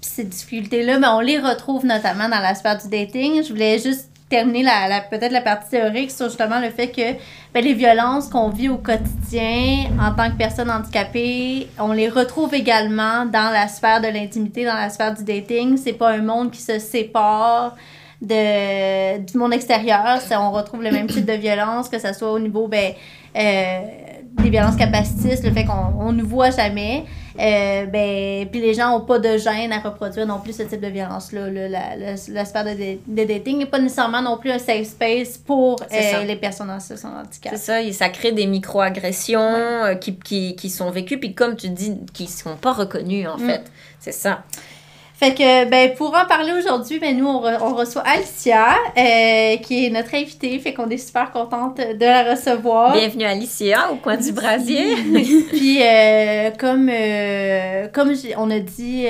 Puis 0.02 0.12
ces 0.16 0.24
difficultés-là, 0.26 1.00
ben, 1.00 1.14
on 1.16 1.22
les 1.22 1.40
retrouve 1.40 1.86
notamment 1.86 2.28
dans 2.30 2.40
la 2.40 2.56
sphère 2.56 2.78
du 2.78 2.90
dating. 2.90 3.44
Je 3.44 3.50
voulais 3.50 3.80
juste 3.80 4.10
terminer 4.34 4.64
la, 4.64 5.02
peut-être 5.02 5.32
la 5.32 5.42
partie 5.42 5.70
théorique 5.70 6.10
sur 6.10 6.28
justement 6.28 6.60
le 6.60 6.72
fait 6.72 6.88
que 6.88 7.14
ben, 7.54 7.64
les 7.64 7.76
violences 7.76 8.30
qu'on 8.30 8.50
vit 8.50 8.68
au 8.68 8.78
quotidien 8.78 9.92
en 10.02 10.12
tant 10.16 10.32
que 10.32 10.38
personne 10.38 10.72
handicapée, 10.72 11.68
on 11.78 11.92
les 11.92 12.10
retrouve 12.10 12.56
également 12.56 13.26
dans 13.26 13.52
la 13.54 13.68
sphère 13.68 14.02
de 14.02 14.08
l'intimité, 14.08 14.66
dans 14.66 14.74
la 14.74 14.90
sphère 14.90 15.14
du 15.14 15.24
dating. 15.24 15.78
C'est 15.78 15.94
pas 15.94 16.10
un 16.10 16.24
monde 16.24 16.50
qui 16.50 16.62
se 16.62 16.80
sépare 16.80 17.76
de, 18.20 19.20
du 19.20 19.38
monde 19.38 19.54
extérieur. 19.54 20.20
On 20.32 20.50
retrouve 20.50 20.82
le 20.82 20.90
même 20.90 21.06
type 21.06 21.26
de 21.26 21.34
violence, 21.34 21.88
que 21.88 22.00
ce 22.00 22.12
soit 22.12 22.32
au 22.32 22.40
niveau 22.40 22.68
ben, 22.68 22.92
euh, 23.38 23.80
des 24.42 24.50
violences 24.50 24.78
capacitistes, 24.78 25.46
le 25.46 25.52
fait 25.52 25.66
qu'on 25.66 25.94
on 26.00 26.12
nous 26.12 26.26
voit 26.26 26.50
jamais. 26.50 27.04
Euh, 27.40 27.86
ben, 27.88 28.48
puis 28.50 28.62
les 28.62 28.74
gens 28.74 28.92
n'ont 28.92 29.06
pas 29.06 29.18
de 29.20 29.38
gêne 29.38 29.72
à 29.72 29.80
reproduire 29.80 30.26
non 30.28 30.40
plus 30.40 30.54
ce 30.56 30.64
type 30.64 30.82
de 30.82 30.88
violence-là. 30.88 31.50
là. 31.50 31.68
La, 31.68 31.96
la, 31.96 32.12
la 32.30 32.46
sphère 32.46 32.64
de, 32.64 32.98
de 33.08 33.24
dating 33.26 33.58
n'est 33.58 33.66
pas 33.66 33.80
nécessairement 33.80 34.22
non 34.22 34.38
plus 34.38 34.52
un 34.52 34.60
safe 34.60 34.88
space 34.88 35.38
pour 35.38 35.82
euh, 35.92 36.24
les 36.26 36.36
personnes 36.36 36.70
en 36.70 36.80
situation 36.80 37.10
de 37.10 37.16
handicap. 37.16 37.54
C'est 37.56 37.60
ça, 37.66 37.82
et 37.82 37.92
ça 37.92 38.10
crée 38.10 38.32
des 38.32 38.46
micro-agressions 38.46 39.42
euh, 39.42 39.96
qui, 39.96 40.16
qui, 40.18 40.56
qui 40.56 40.70
sont 40.70 40.92
vécues, 40.92 41.20
puis 41.20 41.34
comme 41.34 41.56
tu 41.56 41.70
dis, 41.70 41.98
qui 42.14 42.28
sont 42.28 42.56
pas 42.56 42.74
reconnues 42.74 43.28
en 43.28 43.38
Mm. 43.38 43.48
fait. 43.50 43.62
C'est 44.00 44.12
ça. 44.12 44.44
Fait 45.24 45.34
que, 45.36 45.70
ben, 45.70 45.94
pour 45.94 46.10
en 46.10 46.26
parler 46.26 46.52
aujourd'hui, 46.52 47.00
ben, 47.00 47.16
nous, 47.18 47.26
on, 47.26 47.40
re- 47.42 47.58
on 47.62 47.74
reçoit 47.76 48.02
Alicia, 48.02 48.76
euh, 48.98 49.56
qui 49.56 49.86
est 49.86 49.90
notre 49.90 50.14
invitée. 50.16 50.60
Fait 50.60 50.74
qu'on 50.74 50.90
est 50.90 50.98
super 50.98 51.32
contente 51.32 51.78
de 51.78 52.06
la 52.06 52.30
recevoir. 52.32 52.92
Bienvenue 52.92 53.24
Alicia 53.24 53.90
au 53.94 53.96
coin 53.96 54.18
du 54.18 54.34
brasier. 54.34 54.96
Puis, 55.50 55.80
euh, 55.82 56.50
comme, 56.60 56.90
euh, 56.92 57.88
comme 57.94 58.12
on 58.36 58.52
a 58.52 58.60
dit, 58.60 59.06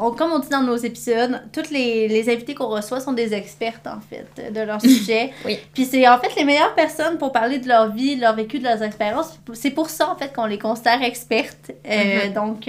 on- 0.00 0.10
comme 0.10 0.32
on 0.32 0.40
dit 0.40 0.48
dans 0.48 0.62
nos 0.64 0.74
épisodes, 0.76 1.40
toutes 1.52 1.70
les, 1.70 2.08
les 2.08 2.28
invités 2.32 2.56
qu'on 2.56 2.66
reçoit 2.66 2.98
sont 2.98 3.12
des 3.12 3.32
expertes, 3.32 3.86
en 3.86 4.00
fait, 4.10 4.52
de 4.52 4.60
leur 4.62 4.80
sujet. 4.82 5.30
Oui. 5.44 5.56
Puis, 5.72 5.84
c'est 5.84 6.08
en 6.08 6.18
fait 6.18 6.34
les 6.36 6.42
meilleures 6.44 6.74
personnes 6.74 7.16
pour 7.16 7.30
parler 7.30 7.58
de 7.60 7.68
leur 7.68 7.92
vie, 7.92 8.16
de 8.16 8.22
leur 8.22 8.34
vécu, 8.34 8.58
de 8.58 8.64
leurs 8.64 8.82
expériences. 8.82 9.38
C'est 9.52 9.70
pour 9.70 9.88
ça, 9.88 10.10
en 10.10 10.16
fait, 10.16 10.32
qu'on 10.32 10.46
les 10.46 10.58
considère 10.58 11.00
expertes. 11.00 11.70
Mhm. 11.88 12.32
Donc, 12.34 12.68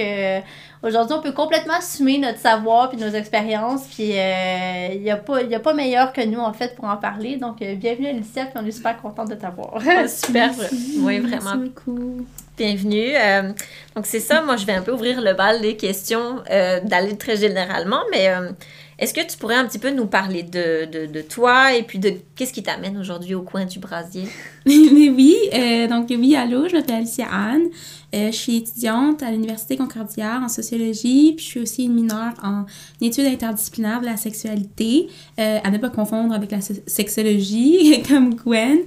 aujourd'hui, 0.83 1.15
on 1.17 1.21
peut 1.21 1.31
complètement 1.31 1.75
assumer 1.75 2.17
notre 2.17 2.39
savoir 2.39 2.89
puis 2.89 2.97
nos 2.97 3.09
expériences. 3.09 3.83
Puis, 3.87 4.11
euh, 4.17 4.87
il 4.93 5.01
n'y 5.01 5.11
a, 5.11 5.17
pas- 5.17 5.41
y 5.43 5.55
a 5.55 5.59
pas 5.59 5.73
meilleur 5.73 6.13
que 6.13 6.21
nous, 6.25 6.39
en 6.39 6.53
fait, 6.53 6.75
pour 6.75 6.85
en 6.85 6.97
parler. 6.97 7.37
Donc, 7.37 7.61
euh, 7.61 7.75
bienvenue, 7.75 8.07
Alicia, 8.07 8.45
puis 8.45 8.53
on 8.61 8.65
est 8.65 8.71
super 8.71 9.01
contente 9.01 9.29
de 9.29 9.35
t'avoir. 9.35 9.81
Super. 10.07 10.51
Oui, 10.99 11.19
vraiment. 11.19 11.55
Merci 11.55 11.57
beaucoup. 11.57 12.25
Bienvenue. 12.57 13.15
Euh, 13.15 13.53
donc 13.95 14.05
c'est 14.05 14.19
ça, 14.19 14.41
moi 14.41 14.57
je 14.57 14.65
vais 14.65 14.73
un 14.73 14.81
peu 14.81 14.91
ouvrir 14.91 15.21
le 15.21 15.33
bal 15.33 15.61
des 15.61 15.77
questions, 15.77 16.41
euh, 16.51 16.81
d'aller 16.83 17.17
très 17.17 17.37
généralement, 17.37 18.01
mais 18.11 18.27
euh, 18.27 18.49
est-ce 18.99 19.13
que 19.13 19.25
tu 19.25 19.37
pourrais 19.37 19.55
un 19.55 19.65
petit 19.65 19.79
peu 19.79 19.89
nous 19.91 20.05
parler 20.05 20.43
de, 20.43 20.85
de, 20.91 21.05
de 21.11 21.21
toi 21.21 21.73
et 21.75 21.83
puis 21.83 21.97
de 21.99 22.13
qu'est-ce 22.35 22.53
qui 22.53 22.61
t'amène 22.61 22.97
aujourd'hui 22.97 23.33
au 23.33 23.41
coin 23.41 23.65
du 23.65 23.79
brasier? 23.79 24.25
Oui, 24.65 25.35
euh, 25.53 25.87
donc 25.87 26.07
oui, 26.09 26.35
allô, 26.35 26.67
je 26.67 26.75
m'appelle 26.75 26.95
Alicia 26.97 27.25
Anne. 27.31 27.63
Euh, 28.13 28.27
je 28.31 28.35
suis 28.35 28.57
étudiante 28.57 29.23
à 29.23 29.31
l'Université 29.31 29.77
Concordia 29.77 30.39
en 30.43 30.47
sociologie, 30.49 31.33
puis 31.35 31.45
je 31.45 31.49
suis 31.49 31.59
aussi 31.61 31.83
une 31.85 31.93
mineure 31.93 32.33
en 32.43 32.65
études 33.01 33.25
interdisciplinaires 33.25 34.01
de 34.01 34.05
la 34.05 34.17
sexualité, 34.17 35.07
euh, 35.39 35.59
à 35.63 35.71
ne 35.71 35.77
pas 35.77 35.89
confondre 35.89 36.33
avec 36.33 36.51
la 36.51 36.61
se- 36.61 36.73
sexologie, 36.87 38.01
comme 38.07 38.35
Gwen. 38.35 38.79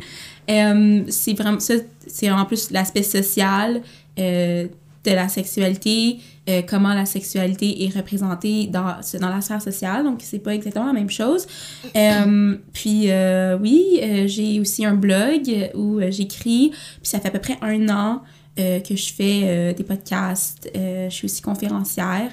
C'est 1.08 1.34
vraiment 1.34 1.58
c'est 2.06 2.30
en 2.30 2.44
plus 2.44 2.70
l'aspect 2.70 3.02
social 3.02 3.80
de 4.16 4.68
la 5.10 5.28
sexualité, 5.28 6.18
euh, 6.48 6.60
comment 6.68 6.92
la 6.92 7.06
sexualité 7.06 7.84
est 7.84 7.96
représentée 7.96 8.66
dans, 8.66 8.96
dans 9.20 9.28
la 9.28 9.40
sphère 9.40 9.62
sociale. 9.62 10.02
Donc, 10.02 10.22
c'est 10.24 10.40
pas 10.40 10.52
exactement 10.52 10.86
la 10.86 10.92
même 10.92 11.10
chose. 11.10 11.46
Euh, 11.94 12.56
puis, 12.72 13.12
euh, 13.12 13.56
oui, 13.58 14.00
j'ai 14.26 14.58
aussi 14.58 14.84
un 14.84 14.94
blog 14.94 15.70
où 15.74 16.00
j'écris. 16.10 16.70
Puis, 16.70 17.08
ça 17.08 17.20
fait 17.20 17.28
à 17.28 17.30
peu 17.30 17.38
près 17.38 17.58
un 17.62 17.88
an 17.88 18.22
que 18.56 18.96
je 18.96 19.12
fais 19.12 19.72
des 19.72 19.84
podcasts. 19.84 20.68
Je 20.74 21.08
suis 21.10 21.26
aussi 21.26 21.42
conférencière. 21.42 22.30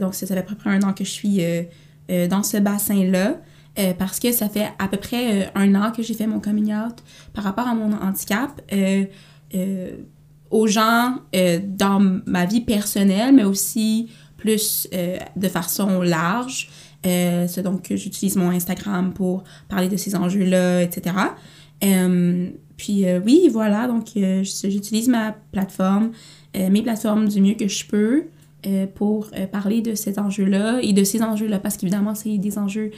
Donc, 0.00 0.14
ça, 0.14 0.26
fait 0.26 0.38
à 0.38 0.42
peu 0.42 0.54
près 0.54 0.70
un 0.70 0.82
an 0.82 0.94
que 0.94 1.04
je 1.04 1.10
suis 1.10 1.40
dans 2.08 2.42
ce 2.42 2.56
bassin-là. 2.56 3.36
Parce 3.98 4.18
que 4.18 4.32
ça 4.32 4.48
fait 4.48 4.68
à 4.78 4.88
peu 4.88 4.96
près 4.96 5.52
un 5.54 5.74
an 5.74 5.92
que 5.92 6.02
j'ai 6.02 6.14
fait 6.14 6.26
mon 6.26 6.40
coming 6.40 6.74
out 6.74 6.96
par 7.34 7.44
rapport 7.44 7.68
à 7.68 7.74
mon 7.74 7.92
handicap. 7.92 8.62
Aux 10.50 10.66
gens 10.66 11.16
euh, 11.34 11.60
dans 11.64 12.00
ma 12.26 12.44
vie 12.44 12.60
personnelle, 12.60 13.34
mais 13.34 13.44
aussi 13.44 14.08
plus 14.36 14.88
euh, 14.92 15.16
de 15.36 15.48
façon 15.48 16.02
large. 16.02 16.68
Euh, 17.06 17.46
c'est 17.48 17.62
donc 17.62 17.82
que 17.88 17.96
j'utilise 17.96 18.36
mon 18.36 18.50
Instagram 18.50 19.12
pour 19.14 19.44
parler 19.68 19.88
de 19.88 19.96
ces 19.96 20.16
enjeux-là, 20.16 20.82
etc. 20.82 21.14
Puis 22.76 23.04
oui, 23.24 23.48
voilà, 23.52 23.86
donc 23.86 24.08
j'utilise 24.14 25.08
ma 25.08 25.32
plateforme, 25.52 26.12
mes 26.54 26.82
plateformes 26.82 27.28
du 27.28 27.42
mieux 27.42 27.54
que 27.54 27.68
je 27.68 27.86
peux 27.86 28.24
pour 28.94 29.30
parler 29.52 29.82
de 29.82 29.94
ces 29.94 30.18
enjeux-là 30.18 30.80
et 30.82 30.94
de 30.94 31.04
ces 31.04 31.22
enjeux-là, 31.22 31.58
parce 31.58 31.76
qu'évidemment, 31.76 32.14
c'est 32.14 32.38
des 32.38 32.58
enjeux 32.58 32.90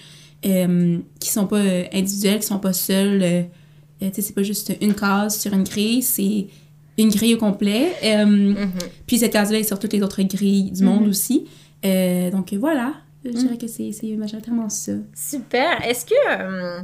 qui 0.43 1.31
sont 1.31 1.47
pas 1.47 1.63
individuels, 1.93 2.39
qui 2.41 2.47
sont 2.47 2.61
pas 2.61 2.73
seuls. 2.73 3.49
tu 4.01 4.07
sais, 4.13 4.23
c'est 4.23 4.35
pas 4.35 4.45
juste 4.45 4.73
une 4.81 4.95
case 4.95 5.41
sur 5.41 5.53
une 5.53 5.65
grille, 5.65 6.03
c'est 6.03 6.47
une 6.99 7.11
grille 7.11 7.35
au 7.35 7.39
complet. 7.39 7.93
Euh, 8.05 8.25
Mhm. 8.27 8.71
puis 9.07 9.19
cette 9.19 9.33
case-là 9.33 9.59
est 9.59 9.65
sur 9.65 9.79
toutes 9.79 9.93
les 9.93 10.03
autres 10.03 10.23
grilles 10.23 10.71
du 10.71 10.85
monde 10.85 11.09
aussi. 11.09 11.47
Euh, 11.85 12.31
donc 12.31 12.53
voilà, 12.55 12.93
je 13.25 13.31
dirais 13.31 13.57
que 13.57 13.67
c'est 13.67 13.93
majoritairement 14.17 14.69
ça. 14.69 14.93
Super. 15.15 15.85
Est-ce 15.87 16.05
que, 16.07 16.15
euh, 16.31 16.81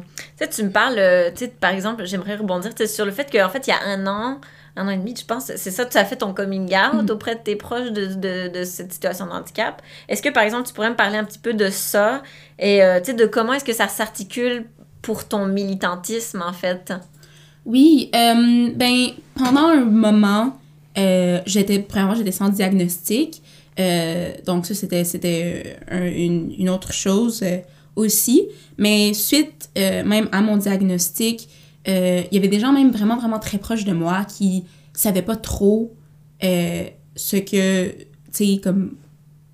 tu 0.50 0.62
me 0.64 0.70
parles, 0.70 0.98
euh, 0.98 1.30
par 1.60 1.70
exemple, 1.72 2.04
j'aimerais 2.06 2.36
rebondir 2.36 2.72
sur 2.88 3.04
le 3.04 3.10
fait 3.12 3.30
qu'en 3.30 3.48
fait, 3.48 3.66
il 3.66 3.70
y 3.70 3.72
a 3.72 3.80
un 3.84 4.06
an, 4.06 4.40
un 4.76 4.86
an 4.86 4.90
et 4.90 4.96
demi, 4.96 5.14
je 5.18 5.24
pense, 5.24 5.46
c'est 5.56 5.70
ça, 5.72 5.84
tu 5.84 5.98
as 5.98 6.04
fait 6.04 6.16
ton 6.16 6.32
coming 6.32 6.72
out 6.74 7.02
Mhm. 7.02 7.10
auprès 7.10 7.34
de 7.34 7.40
tes 7.40 7.56
proches 7.56 7.90
de, 7.90 8.06
de, 8.14 8.48
de 8.60 8.64
cette 8.64 8.92
situation 8.92 9.26
de 9.26 9.32
handicap. 9.32 9.82
Est-ce 10.08 10.22
que, 10.22 10.28
par 10.30 10.44
exemple, 10.44 10.66
tu 10.68 10.72
pourrais 10.74 10.90
me 10.90 10.96
parler 10.96 11.16
un 11.18 11.24
petit 11.24 11.38
peu 11.40 11.52
de 11.54 11.68
ça 11.70 12.22
et, 12.58 12.82
euh, 12.84 13.00
de 13.00 13.26
comment 13.26 13.52
est-ce 13.54 13.64
que 13.64 13.72
ça 13.72 13.88
s'articule 13.88 14.64
pour 15.02 15.26
ton 15.28 15.46
militantisme, 15.46 16.42
en 16.46 16.52
fait? 16.52 16.92
Oui, 17.68 18.10
euh, 18.14 18.70
ben, 18.74 19.08
pendant 19.34 19.66
un 19.68 19.84
moment, 19.84 20.56
euh, 20.96 21.40
j'étais, 21.46 21.78
premièrement, 21.80 22.14
j'étais 22.14 22.32
sans 22.32 22.48
diagnostic. 22.48 23.42
Euh, 23.78 24.32
donc, 24.46 24.64
ça, 24.66 24.74
c'était, 24.74 25.04
c'était 25.04 25.76
un- 25.90 26.06
une, 26.06 26.50
une 26.58 26.70
autre 26.70 26.92
chose 26.92 27.44
aussi. 27.94 28.48
Mais 28.78 29.12
suite, 29.12 29.68
même 29.76 30.28
à 30.32 30.40
mon 30.40 30.56
diagnostic, 30.56 31.48
il 31.86 32.26
y 32.32 32.36
avait 32.38 32.48
des 32.48 32.58
gens 32.58 32.72
même 32.72 32.90
vraiment, 32.90 33.16
vraiment 33.18 33.38
très 33.38 33.58
proches 33.58 33.84
de 33.84 33.92
moi 33.92 34.24
qui 34.24 34.64
savaient 34.94 35.22
pas 35.22 35.36
trop 35.36 35.92
ce 36.42 37.36
que, 37.36 37.90
tu 37.90 38.04
sais, 38.32 38.60
comme, 38.62 38.96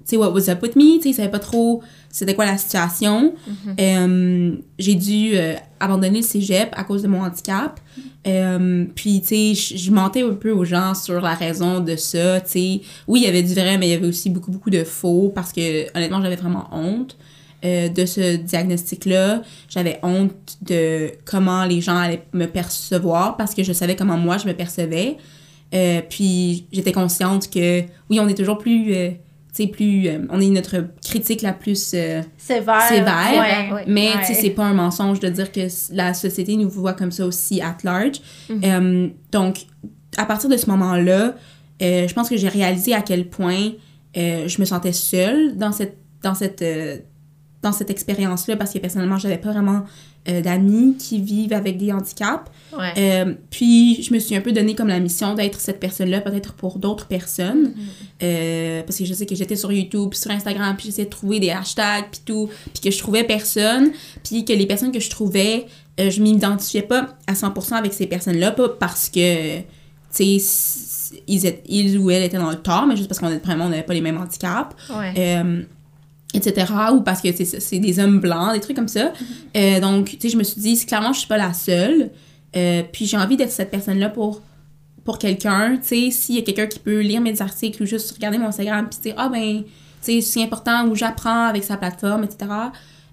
tu 0.00 0.10
sais, 0.10 0.16
what 0.16 0.30
was 0.32 0.48
up 0.50 0.62
with 0.62 0.76
me, 0.76 0.96
tu 0.98 1.02
sais, 1.02 1.08
ils 1.10 1.14
savaient 1.14 1.30
pas 1.30 1.38
trop 1.38 1.82
c'était 2.14 2.34
quoi 2.34 2.44
la 2.44 2.56
situation? 2.56 3.34
Euh, 3.80 4.56
j'ai 4.78 4.94
dû 4.94 5.32
euh, 5.34 5.54
abandonner 5.80 6.18
le 6.18 6.24
cégep 6.24 6.68
à 6.76 6.84
cause 6.84 7.02
de 7.02 7.08
mon 7.08 7.22
handicap. 7.22 7.80
Euh, 8.28 8.86
puis, 8.94 9.20
tu 9.20 9.26
sais, 9.26 9.54
je 9.54 9.76
je 9.76 9.90
mentais 9.90 10.22
un 10.22 10.34
peu 10.34 10.52
aux 10.52 10.64
gens 10.64 10.94
sur 10.94 11.20
la 11.20 11.34
raison 11.34 11.80
de 11.80 11.96
ça, 11.96 12.40
tu 12.40 12.50
sais. 12.50 12.80
Oui, 13.08 13.20
il 13.20 13.24
y 13.24 13.26
avait 13.26 13.42
du 13.42 13.52
vrai, 13.52 13.78
mais 13.78 13.88
il 13.88 13.90
y 13.90 13.94
avait 13.94 14.06
aussi 14.06 14.30
beaucoup, 14.30 14.52
beaucoup 14.52 14.70
de 14.70 14.84
faux 14.84 15.32
parce 15.34 15.52
que, 15.52 15.90
honnêtement, 15.96 16.22
j'avais 16.22 16.36
vraiment 16.36 16.68
honte 16.70 17.16
euh, 17.64 17.88
de 17.88 18.06
ce 18.06 18.36
diagnostic-là. 18.36 19.42
J'avais 19.68 19.98
honte 20.04 20.58
de 20.62 21.10
comment 21.24 21.64
les 21.64 21.80
gens 21.80 21.96
allaient 21.96 22.24
me 22.32 22.46
percevoir 22.46 23.36
parce 23.36 23.54
que 23.54 23.64
je 23.64 23.72
savais 23.72 23.96
comment 23.96 24.16
moi 24.16 24.38
je 24.38 24.46
me 24.46 24.54
percevais. 24.54 25.16
Euh, 25.74 26.00
puis, 26.08 26.66
j'étais 26.72 26.92
consciente 26.92 27.50
que, 27.50 27.80
oui, 28.08 28.20
on 28.20 28.28
est 28.28 28.36
toujours 28.36 28.58
plus... 28.58 28.94
sais, 29.54 29.66
plus... 29.68 30.08
euh, 30.08 30.18
on 30.30 30.40
est 30.40 30.48
notre 30.50 30.84
critique 31.04 31.42
la 31.42 31.52
plus... 31.52 31.92
euh, 31.94 32.22
Sévère. 32.36 32.82
Sévère, 32.82 33.72
Ouais. 33.74 33.84
mais 33.86 34.08
Ouais. 34.08 34.20
tu 34.20 34.26
sais, 34.26 34.34
c'est 34.34 34.50
pas 34.50 34.64
un 34.64 34.74
mensonge 34.74 35.20
de 35.20 35.28
dire 35.28 35.50
que 35.52 35.60
la 35.92 36.14
société 36.14 36.56
nous 36.56 36.68
voit 36.68 36.92
comme 36.94 37.12
ça 37.12 37.26
aussi 37.26 37.60
at 37.60 37.76
large. 37.84 38.20
Mhm. 38.48 38.60
Euh, 38.64 39.08
donc, 39.32 39.66
à 40.16 40.26
partir 40.26 40.48
de 40.50 40.56
ce 40.56 40.68
moment-là, 40.70 41.34
euh, 41.82 42.06
je 42.08 42.14
pense 42.14 42.28
que 42.28 42.36
j'ai 42.36 42.48
réalisé 42.48 42.94
à 42.94 43.02
quel 43.02 43.28
point 43.28 43.72
euh, 44.16 44.46
je 44.48 44.60
me 44.60 44.64
sentais 44.64 44.92
seule 44.92 45.56
dans 45.56 45.72
cette, 45.72 45.96
dans 46.22 46.34
cette, 46.34 46.62
euh, 46.62 46.98
dans 47.62 47.72
cette 47.72 47.90
expérience-là 47.90 48.56
parce 48.56 48.72
que 48.72 48.78
personnellement, 48.78 49.18
j'avais 49.18 49.38
pas 49.38 49.50
vraiment 49.52 49.82
euh, 50.26 50.40
d'amis 50.40 50.96
qui 50.96 51.20
vivent 51.20 51.52
avec 51.52 51.76
des 51.76 51.92
handicaps. 51.92 52.50
Ouais. 52.72 52.92
Euh, 52.96 53.34
puis, 53.50 54.02
je 54.02 54.14
me 54.14 54.18
suis 54.18 54.34
un 54.34 54.40
peu 54.40 54.52
donné 54.52 54.74
comme 54.74 54.88
la 54.88 54.98
mission 54.98 55.34
d'être 55.34 55.60
cette 55.60 55.78
personne-là, 55.78 56.22
peut-être 56.22 56.54
pour 56.54 56.78
d'autres 56.78 57.06
personnes. 57.06 57.74
Euh, 58.22 58.82
parce 58.84 58.96
que 58.96 59.04
je 59.04 59.12
sais 59.12 59.26
que 59.26 59.34
j'étais 59.34 59.56
sur 59.56 59.70
YouTube, 59.70 60.08
puis 60.10 60.18
sur 60.18 60.30
Instagram, 60.30 60.76
puis 60.76 60.86
j'essayais 60.86 61.04
de 61.04 61.10
trouver 61.10 61.40
des 61.40 61.50
hashtags, 61.50 62.06
puis 62.10 62.22
tout, 62.24 62.48
puis 62.72 62.82
que 62.82 62.90
je 62.90 62.98
trouvais 62.98 63.24
personne, 63.24 63.92
puis 64.22 64.46
que 64.46 64.54
les 64.54 64.64
personnes 64.64 64.92
que 64.92 65.00
je 65.00 65.10
trouvais, 65.10 65.66
je 65.98 66.22
m'identifiais 66.22 66.82
pas 66.82 67.16
à 67.26 67.34
100% 67.34 67.74
avec 67.74 67.92
ces 67.92 68.06
personnes-là, 68.06 68.52
pas 68.52 68.70
parce 68.70 69.10
que, 69.10 69.58
tu 69.58 69.64
sais, 70.40 71.20
ils, 71.26 71.54
ils 71.68 71.98
ou 71.98 72.10
elles 72.10 72.22
étaient 72.22 72.38
dans 72.38 72.50
le 72.50 72.56
tort, 72.56 72.86
mais 72.86 72.96
juste 72.96 73.08
parce 73.08 73.20
qu'on 73.20 73.28
vraiment, 73.40 73.66
on 73.66 73.68
n'avait 73.68 73.82
pas 73.82 73.92
les 73.94 74.00
mêmes 74.00 74.16
handicaps 74.16 74.74
Ouais. 74.88 75.44
Etc. 76.34 76.72
Ou 76.92 77.00
parce 77.00 77.20
que 77.20 77.28
tu 77.28 77.44
sais, 77.44 77.60
c'est 77.60 77.78
des 77.78 77.98
hommes 77.98 78.20
blancs, 78.20 78.52
des 78.52 78.60
trucs 78.60 78.76
comme 78.76 78.88
ça. 78.88 79.12
Euh, 79.56 79.80
donc, 79.80 80.10
tu 80.10 80.18
sais, 80.20 80.28
je 80.28 80.36
me 80.36 80.42
suis 80.42 80.60
dit, 80.60 80.84
clairement, 80.84 81.12
je 81.12 81.20
suis 81.20 81.28
pas 81.28 81.38
la 81.38 81.52
seule. 81.54 82.10
Euh, 82.56 82.82
puis 82.92 83.06
j'ai 83.06 83.16
envie 83.16 83.36
d'être 83.36 83.50
cette 83.50 83.70
personne-là 83.70 84.10
pour, 84.10 84.42
pour 85.04 85.18
quelqu'un. 85.18 85.76
Tu 85.76 85.86
sais, 85.86 86.10
s'il 86.10 86.34
y 86.36 86.38
a 86.38 86.42
quelqu'un 86.42 86.66
qui 86.66 86.78
peut 86.78 87.00
lire 87.00 87.20
mes 87.20 87.40
articles 87.40 87.82
ou 87.82 87.86
juste 87.86 88.12
regarder 88.12 88.38
mon 88.38 88.48
Instagram, 88.48 88.88
puis 88.90 88.98
dire, 89.00 89.14
ah 89.16 89.28
ben, 89.28 89.62
tu 89.62 89.70
sais, 90.00 90.20
c'est 90.20 90.42
important, 90.42 90.86
ou 90.88 90.94
j'apprends 90.94 91.46
avec 91.46 91.64
sa 91.64 91.76
plateforme, 91.76 92.24
etc. 92.24 92.50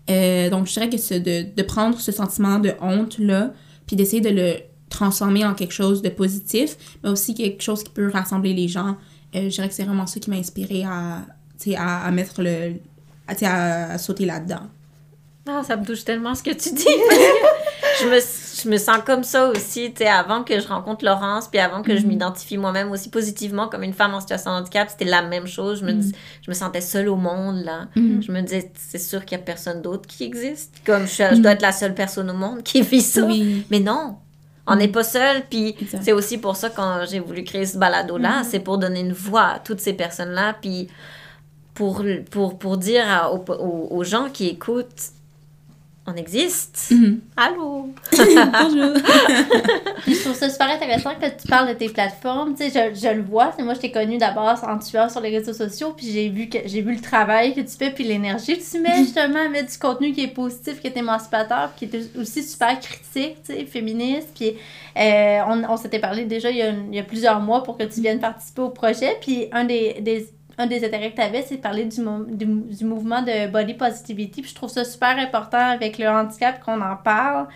Euh, 0.09 0.49
donc, 0.49 0.67
je 0.67 0.73
dirais 0.73 0.89
que 0.89 0.97
c'est 0.97 1.19
de, 1.19 1.45
de 1.55 1.63
prendre 1.63 1.99
ce 1.99 2.11
sentiment 2.11 2.59
de 2.59 2.73
honte-là, 2.81 3.53
puis 3.85 3.95
d'essayer 3.95 4.21
de 4.21 4.29
le 4.29 4.55
transformer 4.89 5.45
en 5.45 5.53
quelque 5.53 5.73
chose 5.73 6.01
de 6.01 6.09
positif, 6.09 6.75
mais 7.03 7.09
aussi 7.09 7.33
quelque 7.33 7.61
chose 7.61 7.83
qui 7.83 7.91
peut 7.91 8.09
rassembler 8.09 8.53
les 8.53 8.67
gens. 8.67 8.97
Je 9.33 9.47
dirais 9.47 9.69
que 9.69 9.73
c'est 9.73 9.85
vraiment 9.85 10.07
ça 10.07 10.19
qui 10.19 10.29
m'a 10.29 10.35
inspiré 10.35 10.83
à, 10.83 11.25
tu 11.57 11.71
sais, 11.71 11.75
à, 11.77 11.99
à 12.03 12.11
mettre 12.11 12.41
le. 12.41 12.73
À, 13.31 13.35
sais, 13.35 13.45
à, 13.45 13.91
à 13.93 13.97
sauter 13.97 14.25
là-dedans. 14.25 14.67
Ah, 15.49 15.61
ça 15.65 15.75
me 15.75 15.83
touche 15.83 16.05
tellement 16.05 16.35
ce 16.35 16.43
que 16.43 16.51
tu 16.51 16.71
dis. 16.71 16.85
je, 18.01 18.05
me, 18.05 18.19
je 18.63 18.69
me 18.69 18.77
sens 18.77 18.99
comme 19.03 19.23
ça 19.23 19.47
aussi, 19.47 19.91
tu 19.91 20.03
sais, 20.03 20.07
avant 20.07 20.43
que 20.43 20.59
je 20.59 20.67
rencontre 20.67 21.03
Laurence, 21.03 21.47
puis 21.47 21.59
avant 21.59 21.81
que 21.81 21.95
je 21.97 22.03
Mhm. 22.03 22.07
m'identifie 22.09 22.57
moi-même 22.57 22.91
aussi 22.91 23.09
positivement 23.09 23.67
comme 23.67 23.81
une 23.81 23.93
femme 23.93 24.13
en 24.13 24.19
situation 24.19 24.51
de 24.51 24.57
handicap, 24.57 24.87
c'était 24.91 25.09
la 25.09 25.23
même 25.23 25.47
chose. 25.47 25.79
Je 25.79 25.85
me, 25.85 25.93
dis, 25.93 26.13
je 26.45 26.51
me 26.51 26.53
sentais 26.55 26.79
seule 26.81 27.09
au 27.09 27.15
monde, 27.15 27.63
là. 27.65 27.87
Mhm. 27.95 28.21
Je 28.21 28.31
me 28.31 28.41
disais, 28.41 28.71
c'est 28.77 28.99
sûr 28.99 29.25
qu'il 29.25 29.35
n'y 29.37 29.43
a 29.43 29.45
personne 29.45 29.81
d'autre 29.81 30.07
qui 30.07 30.23
existe. 30.25 30.75
Comme 30.85 31.07
je, 31.07 31.35
je 31.35 31.41
dois 31.41 31.53
être 31.53 31.63
la 31.63 31.71
seule 31.71 31.95
personne 31.95 32.29
au 32.29 32.35
monde 32.35 32.61
qui 32.61 32.83
vit 32.83 33.01
ça. 33.01 33.23
Oui. 33.25 33.65
Mais 33.71 33.79
non, 33.79 34.17
on 34.67 34.75
n'est 34.75 34.89
pas 34.89 35.03
seul. 35.03 35.41
Puis 35.49 35.75
c'est 36.03 36.13
aussi 36.13 36.37
pour 36.37 36.55
ça 36.55 36.69
quand 36.69 37.03
j'ai 37.09 37.19
voulu 37.19 37.43
créer 37.43 37.65
ce 37.65 37.79
balado-là, 37.79 38.43
c'est 38.47 38.59
pour 38.59 38.77
donner 38.77 38.99
une 38.99 39.13
voix 39.13 39.53
à 39.55 39.59
toutes 39.59 39.79
ces 39.79 39.93
personnes-là. 39.93 40.55
Puis 40.61 40.87
pour, 41.81 42.03
pour, 42.29 42.59
pour 42.59 42.77
dire 42.77 43.03
à- 43.09 43.33
aux, 43.33 44.03
gens 44.03 44.29
qui 44.31 44.49
écoutent, 44.49 45.09
on 46.05 46.13
existe. 46.13 46.91
Mhm. 46.91 47.21
Allô? 47.35 47.89
Bonjour. 48.11 48.93
Puis 50.03 50.13
je 50.13 50.19
trouve 50.21 50.35
ça 50.35 50.47
super 50.51 50.69
intéressant 50.69 51.15
que 51.15 51.25
tu 51.25 51.47
parles 51.47 51.69
de 51.69 51.73
tes 51.73 51.89
plateformes. 51.89 52.53
Tu 52.53 52.69
sais, 52.69 52.93
je, 52.93 52.99
je 52.99 53.07
le 53.15 53.23
vois. 53.23 53.55
Moi, 53.57 53.73
je 53.73 53.79
t'ai 53.79 53.89
connue 53.91 54.19
d'abord 54.19 54.63
en 54.63 54.79
suivant 54.79 55.09
sur 55.09 55.21
les 55.21 55.35
réseaux 55.35 55.53
sociaux. 55.53 55.91
Puis 55.97 56.11
j'ai 56.11 56.29
vu 56.29 56.49
que 56.49 56.59
j'ai 56.65 56.81
vu 56.83 56.93
le 56.93 57.01
travail 57.01 57.55
que 57.55 57.61
tu 57.61 57.75
fais, 57.75 57.89
puis 57.89 58.03
l'énergie 58.03 58.59
que 58.59 58.63
tu 58.63 58.79
mets 58.79 58.97
justement 58.97 59.39
à 59.43 59.49
mettre 59.49 59.71
du 59.71 59.77
contenu 59.79 60.11
qui 60.11 60.21
est 60.25 60.27
positif, 60.27 60.81
qui 60.81 60.87
est 60.87 60.97
émancipateur, 60.97 61.71
puis 61.75 61.89
qui 61.89 61.97
est 61.97 62.15
aussi 62.15 62.43
super 62.43 62.79
critique, 62.79 63.37
tu 63.43 63.55
sais, 63.55 63.65
féministe. 63.65 64.29
Puis 64.35 64.53
euh, 64.99 65.39
on, 65.47 65.63
on 65.67 65.77
s'était 65.77 65.99
parlé 65.99 66.25
déjà 66.25 66.51
il 66.51 66.57
y, 66.57 66.61
a, 66.61 66.69
il 66.69 66.93
y 66.95 66.99
a 66.99 67.03
plusieurs 67.03 67.39
mois 67.39 67.63
pour 67.63 67.75
que 67.75 67.85
tu 67.85 68.01
viennes 68.01 68.19
participer 68.19 68.61
au 68.61 68.69
projet. 68.69 69.17
Puis 69.19 69.47
un 69.51 69.63
des, 69.63 69.97
des 70.01 70.27
un 70.61 70.67
des 70.67 70.85
intérêts 70.85 71.11
que 71.11 71.15
tu 71.15 71.21
avais, 71.21 71.41
c'est 71.41 71.57
de 71.57 71.61
parler 71.61 71.85
du, 71.85 72.01
du, 72.29 72.45
du 72.45 72.85
mouvement 72.85 73.21
de 73.21 73.47
body 73.47 73.73
positivity. 73.73 74.41
Puis 74.41 74.51
je 74.51 74.55
trouve 74.55 74.69
ça 74.69 74.83
super 74.83 75.17
important 75.17 75.57
avec 75.57 75.97
le 75.97 76.07
handicap 76.07 76.63
qu'on 76.63 76.81
en 76.81 76.95
parle 76.95 77.47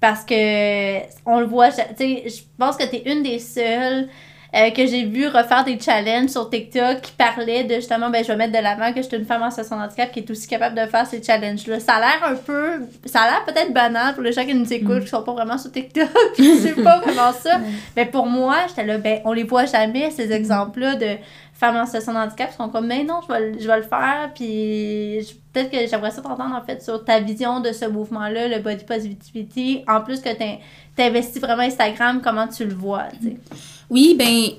parce 0.00 0.24
que 0.24 0.98
on 1.26 1.40
le 1.40 1.46
voit, 1.46 1.70
tu 1.70 1.82
sais, 1.96 2.24
je 2.26 2.42
pense 2.58 2.76
que 2.76 2.84
tu 2.84 2.96
es 2.96 3.12
une 3.12 3.22
des 3.22 3.38
seules 3.38 4.08
euh, 4.54 4.70
que 4.70 4.86
j'ai 4.86 5.04
vu 5.04 5.26
refaire 5.26 5.62
des 5.64 5.78
challenges 5.78 6.30
sur 6.30 6.48
TikTok 6.48 7.02
qui 7.02 7.12
parlaient 7.12 7.64
de 7.64 7.74
justement, 7.74 8.08
ben, 8.08 8.24
je 8.24 8.28
vais 8.28 8.36
mettre 8.36 8.56
de 8.56 8.62
l'avant 8.62 8.94
que 8.94 9.02
je 9.02 9.06
suis 9.06 9.16
une 9.18 9.26
femme 9.26 9.42
en 9.42 9.50
situation 9.50 9.76
de 9.76 9.82
handicap 9.82 10.10
qui 10.10 10.20
est 10.20 10.30
aussi 10.30 10.48
capable 10.48 10.74
de 10.74 10.86
faire 10.86 11.06
ces 11.06 11.22
challenges-là. 11.22 11.80
Ça 11.80 11.96
a 11.96 12.00
l'air 12.00 12.24
un 12.24 12.34
peu. 12.34 12.80
Ça 13.04 13.20
a 13.22 13.30
l'air 13.30 13.44
peut-être 13.44 13.74
banal 13.74 14.14
pour 14.14 14.22
les 14.22 14.32
gens 14.32 14.46
qui 14.46 14.54
nous 14.54 14.72
écoutent, 14.72 15.02
qui 15.02 15.08
sont 15.08 15.22
pas 15.22 15.32
vraiment 15.32 15.58
sur 15.58 15.70
TikTok, 15.70 16.08
c'est 16.36 16.82
pas 16.82 16.98
vraiment 17.00 17.32
ça. 17.32 17.60
Mais 17.94 18.06
pour 18.06 18.24
moi, 18.24 18.56
j'étais 18.68 18.84
là, 18.84 18.96
ben, 18.96 19.20
on 19.26 19.32
les 19.32 19.44
voit 19.44 19.66
jamais, 19.66 20.10
ces 20.10 20.32
exemples-là 20.32 20.94
de 20.94 21.16
femmes 21.58 21.76
en 21.76 21.84
situation 21.86 22.12
de 22.12 22.18
handicap 22.18 22.52
sont 22.56 22.68
comme, 22.68 22.86
mais 22.86 23.02
non, 23.04 23.20
je 23.26 23.32
vais, 23.32 23.58
je 23.58 23.66
le 23.66 23.82
faire. 23.82 24.30
Puis 24.34 25.36
peut-être 25.52 25.70
que 25.70 25.86
j'aimerais 25.88 26.12
ça 26.12 26.22
t'entendre 26.22 26.54
en 26.54 26.64
fait 26.64 26.82
sur 26.82 27.04
ta 27.04 27.18
vision 27.20 27.60
de 27.60 27.72
ce 27.72 27.86
mouvement-là, 27.86 28.48
le 28.48 28.62
body 28.62 28.84
positivity. 28.84 29.82
En 29.88 30.00
plus 30.00 30.20
que 30.20 30.32
t'in- 30.36 30.58
t'investis 30.96 31.40
vraiment 31.40 31.62
Instagram, 31.62 32.20
comment 32.22 32.46
tu 32.46 32.64
le 32.64 32.74
vois, 32.74 33.04
tu 33.20 33.28
sais? 33.28 33.36
Oui, 33.90 34.14
ben, 34.16 34.50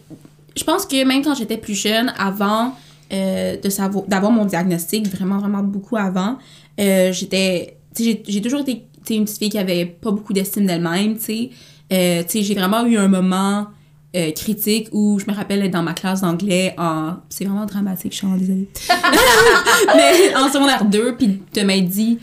je 0.56 0.64
pense 0.64 0.86
que 0.86 1.04
même 1.06 1.24
quand 1.24 1.36
j'étais 1.36 1.58
plus 1.58 1.76
jeune, 1.76 2.12
avant 2.18 2.74
euh, 3.14 3.56
d'avoir 4.08 4.32
mon 4.32 4.46
diagnostic, 4.46 5.08
vraiment, 5.08 5.38
vraiment 5.38 5.64
beaucoup 5.64 5.96
avant, 5.96 6.38
euh, 6.80 7.12
j'étais, 7.14 7.78
tu 7.96 8.04
j'ai 8.28 8.42
toujours 8.42 8.62
été 8.62 8.86
tu 9.06 9.14
une 9.14 9.24
petite 9.24 9.40
fille 9.40 9.50
qui 9.50 9.58
avait 9.58 9.86
pas 9.86 10.12
beaucoup 10.12 10.34
d'estime 10.34 10.66
d'elle-même, 10.66 11.18
tu 11.18 11.24
sais. 11.24 11.50
Euh, 11.92 12.24
tu 12.30 12.44
j'ai 12.44 12.54
vraiment 12.54 12.86
eu 12.86 12.98
un 12.98 13.08
moment 13.08 13.68
euh, 14.16 14.32
critique 14.32 14.90
où 14.92 15.20
je 15.20 15.26
me 15.30 15.36
rappelle 15.36 15.64
être 15.64 15.72
dans 15.72 15.84
ma 15.84 15.94
classe 15.94 16.22
d'anglais 16.22 16.74
en... 16.78 17.14
C'est 17.30 17.46
vraiment 17.46 17.66
dramatique, 17.66 18.12
je 18.12 18.18
suis 18.18 18.28
vraiment 18.28 18.40
désolée. 18.42 18.68
Mais 19.96 20.36
en 20.36 20.52
secondaire 20.52 20.86
2, 20.86 21.16
puis 21.16 21.42
de 21.54 21.62
m'être 21.62 21.88
dit, 21.88 22.18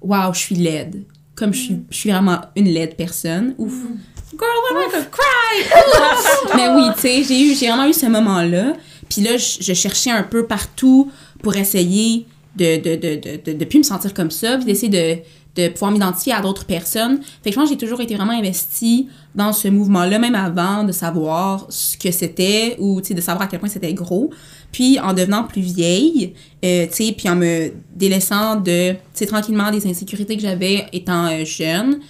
waouh, 0.00 0.32
je 0.32 0.38
suis 0.38 0.54
laide. 0.54 1.04
Comme 1.34 1.52
je 1.52 1.58
suis, 1.60 1.80
je 1.90 1.96
suis 1.96 2.10
vraiment 2.10 2.40
une 2.56 2.68
laide 2.68 2.96
personne. 2.96 3.54
Ouf. 3.58 3.72
Girl, 3.72 4.40
what 4.40 4.76
am 4.76 4.88
I 4.88 4.90
gonna 4.90 5.04
cry? 5.10 6.56
Mais 6.56 6.68
oui, 6.68 6.94
tu 6.94 7.00
sais, 7.00 7.22
j'ai 7.24 7.40
eu, 7.40 7.54
j'ai 7.54 7.68
vraiment 7.68 7.86
eu 7.86 7.92
ce 7.92 8.06
moment-là. 8.06 8.74
Puis 9.08 9.22
là, 9.22 9.36
je, 9.36 9.58
je 9.60 9.72
cherchais 9.72 10.10
un 10.10 10.22
peu 10.22 10.46
partout 10.46 11.10
pour 11.42 11.56
essayer 11.56 12.26
de 12.56 12.76
de, 12.76 12.96
de, 12.96 13.16
de, 13.16 13.40
de, 13.44 13.52
de 13.52 13.64
plus 13.64 13.78
me 13.78 13.84
sentir 13.84 14.12
comme 14.14 14.30
ça, 14.30 14.56
puis 14.56 14.66
d'essayer 14.66 14.88
de, 14.88 15.20
de 15.56 15.68
pouvoir 15.68 15.90
m'identifier 15.90 16.32
à 16.32 16.40
d'autres 16.40 16.64
personnes. 16.66 17.20
Fait 17.42 17.50
que 17.50 17.54
je 17.54 17.54
pense 17.60 17.68
que 17.68 17.74
j'ai 17.74 17.78
toujours 17.78 18.00
été 18.00 18.14
vraiment 18.14 18.32
investie 18.32 19.08
dans 19.34 19.52
ce 19.52 19.68
mouvement-là, 19.68 20.18
même 20.18 20.34
avant 20.34 20.84
de 20.84 20.92
savoir 20.92 21.66
ce 21.68 21.96
que 21.96 22.10
c'était 22.12 22.76
ou, 22.78 23.00
de 23.00 23.20
savoir 23.20 23.42
à 23.42 23.46
quel 23.48 23.58
point 23.60 23.68
c'était 23.68 23.92
gros. 23.94 24.30
Puis, 24.70 25.00
en 25.00 25.14
devenant 25.14 25.44
plus 25.44 25.62
vieille, 25.62 26.34
euh, 26.64 26.86
puis 27.16 27.28
en 27.28 27.36
me 27.36 27.72
délaissant 27.94 28.56
de, 28.56 28.94
tranquillement 29.26 29.70
des 29.70 29.86
insécurités 29.86 30.36
que 30.36 30.42
j'avais 30.42 30.86
étant 30.92 31.26
euh, 31.26 31.44
jeune, 31.44 32.00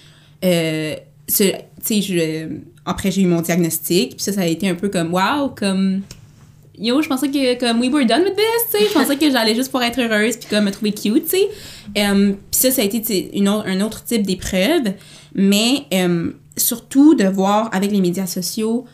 euh, 0.43 0.95
ce- 1.27 1.53
je- 2.01 2.47
après 2.85 3.11
j'ai 3.11 3.21
eu 3.21 3.25
mon 3.27 3.41
diagnostic, 3.41 4.15
puis 4.15 4.23
ça, 4.23 4.33
ça 4.33 4.41
a 4.41 4.45
été 4.45 4.67
un 4.69 4.75
peu 4.75 4.89
comme, 4.89 5.13
wow, 5.13 5.49
comme, 5.55 6.01
yo, 6.79 7.01
je 7.01 7.09
pensais 7.09 7.29
que, 7.29 7.59
comme, 7.59 7.79
we 7.81 7.89
were 7.89 8.05
done 8.05 8.23
with 8.23 8.35
this, 8.35 8.71
tu 8.71 8.77
sais, 8.77 8.87
je 8.87 8.93
pensais 8.93 9.17
que 9.17 9.29
j'allais 9.29 9.53
juste 9.53 9.69
pour 9.69 9.83
être 9.83 9.99
heureuse, 9.99 10.37
puis 10.37 10.47
comme 10.49 10.65
me 10.65 10.71
trouver 10.71 10.93
cute, 10.93 11.25
tu 11.25 11.29
sais. 11.29 11.49
Euh, 11.97 12.33
puis 12.51 12.59
ça, 12.59 12.71
ça 12.71 12.81
a 12.81 12.85
été, 12.85 13.37
une 13.37 13.49
autre, 13.49 13.67
un 13.67 13.81
autre 13.81 14.03
type 14.03 14.23
d'épreuve, 14.23 14.93
mais 15.35 15.83
euh, 15.93 16.31
surtout 16.55 17.15
de 17.15 17.25
voir 17.25 17.69
avec 17.73 17.91
les 17.91 18.01
médias 18.01 18.25
sociaux, 18.25 18.85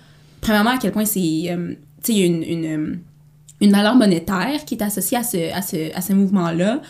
premièrement, 0.42 0.72
à 0.72 0.78
quel 0.78 0.92
point 0.92 1.06
c'est, 1.06 1.44
euh, 1.50 1.74
tu 2.04 2.14
sais, 2.14 2.20
une, 2.20 2.44
une, 2.44 3.00
une 3.62 3.72
valeur 3.72 3.96
monétaire 3.96 4.66
qui 4.66 4.76
est 4.76 4.84
associée 4.84 5.18
à 5.18 5.24
ce, 5.24 5.54
à 5.54 5.62
ce, 5.62 5.96
à 5.96 6.02
ce 6.02 6.14
mouvement-là. 6.14 6.82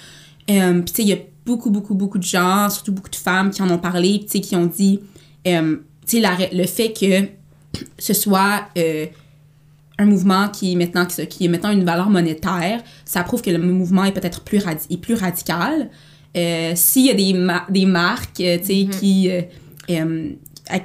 Puis 0.47 0.55
tu 0.85 0.93
sais, 0.93 1.01
il 1.01 1.09
y 1.09 1.13
a 1.13 1.17
beaucoup, 1.45 1.69
beaucoup, 1.69 1.93
beaucoup 1.93 2.17
de 2.17 2.23
gens, 2.23 2.69
surtout 2.69 2.93
beaucoup 2.93 3.09
de 3.09 3.15
femmes 3.15 3.51
qui 3.51 3.61
en 3.61 3.69
ont 3.69 3.77
parlé, 3.77 4.21
tu 4.21 4.29
sais, 4.29 4.39
qui 4.39 4.55
ont 4.55 4.65
dit, 4.65 5.01
tu 5.43 5.51
sais, 6.05 6.21
le 6.53 6.65
fait 6.65 6.93
que 6.93 7.27
ce 7.99 8.13
soit 8.13 8.67
un 9.97 10.05
mouvement 10.05 10.49
qui 10.49 10.73
est 10.73 10.75
maintenant 10.75 11.05
qui, 11.05 11.25
qui 11.27 11.45
est 11.45 11.47
maintenant 11.47 11.71
une 11.71 11.83
valeur 11.85 12.09
monétaire, 12.09 12.81
ça 13.05 13.23
prouve 13.23 13.41
que 13.41 13.49
le 13.49 13.59
mouvement 13.59 14.03
est 14.03 14.11
peut-être 14.11 14.41
plus, 14.41 14.61
est 14.89 14.97
plus 14.97 15.13
radical. 15.15 15.89
Euh, 16.35 16.73
S'il 16.75 17.05
y 17.05 17.09
a 17.11 17.13
des, 17.13 17.33
ma- 17.33 17.65
des 17.69 17.85
marques, 17.85 18.41
euh, 18.41 18.57
sais, 18.61 18.87
qui, 18.99 19.29
euh, 19.31 19.41
euh, 19.89 20.29
à- 20.69 20.79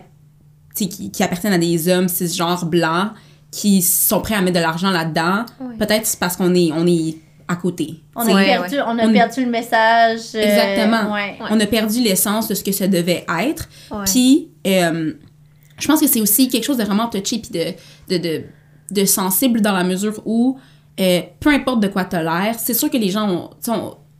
qui, 0.74 1.10
qui 1.10 1.22
appartiennent 1.22 1.52
à 1.54 1.58
des 1.58 1.88
hommes 1.88 2.08
cisgenres 2.08 2.66
blancs, 2.66 3.10
qui 3.50 3.82
sont 3.82 4.20
prêts 4.20 4.36
à 4.36 4.42
mettre 4.42 4.56
de 4.58 4.62
l'argent 4.62 4.90
là-dedans, 4.90 5.44
peut-être 5.78 6.06
c'est 6.06 6.20
parce 6.20 6.36
qu'on 6.36 6.54
est, 6.54 6.70
on 6.72 6.86
est 6.86 7.16
à 7.48 7.56
côté. 7.56 7.96
On 8.14 8.20
a. 8.20 8.32
Ouais, 8.32 8.44
perdu, 8.46 8.76
on 8.86 8.96
a 8.96 9.08
On- 9.08 9.12
perdu 9.12 9.44
le 9.44 9.50
message. 9.50 10.20
euh, 10.36 10.40
Exactement. 10.40 11.12
ouais. 11.12 11.36
On 11.50 11.58
a 11.58 11.66
perdu 11.66 12.00
l'essence 12.00 12.46
de 12.46 12.54
ce 12.54 12.62
que 12.62 12.70
ça 12.70 12.86
devait 12.86 13.26
être. 13.40 13.68
Puis, 14.06 14.50
euh, 14.68 15.14
je 15.80 15.86
pense 15.88 15.98
que 16.00 16.06
c'est 16.06 16.20
aussi 16.20 16.48
quelque 16.48 16.62
chose 16.62 16.76
de 16.76 16.84
vraiment 16.84 17.08
touché 17.08 17.40
puis 17.40 17.50
de, 17.50 17.72
de, 18.16 18.22
de, 18.22 18.44
de 18.90 19.04
sensible 19.04 19.60
dans 19.60 19.72
la 19.72 19.84
mesure 19.84 20.20
où, 20.24 20.58
euh, 20.98 21.20
peu 21.38 21.50
importe 21.50 21.80
de 21.80 21.88
quoi 21.88 22.04
tu 22.04 22.16
l'air, 22.16 22.56
c'est 22.58 22.74
sûr 22.74 22.90
que 22.90 22.96
les 22.96 23.10
gens 23.10 23.28
ont. 23.28 23.50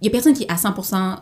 Il 0.00 0.06
y 0.06 0.08
a 0.08 0.10
personne 0.10 0.32
qui 0.32 0.44
est 0.44 0.50
à 0.50 0.56
100% 0.56 1.16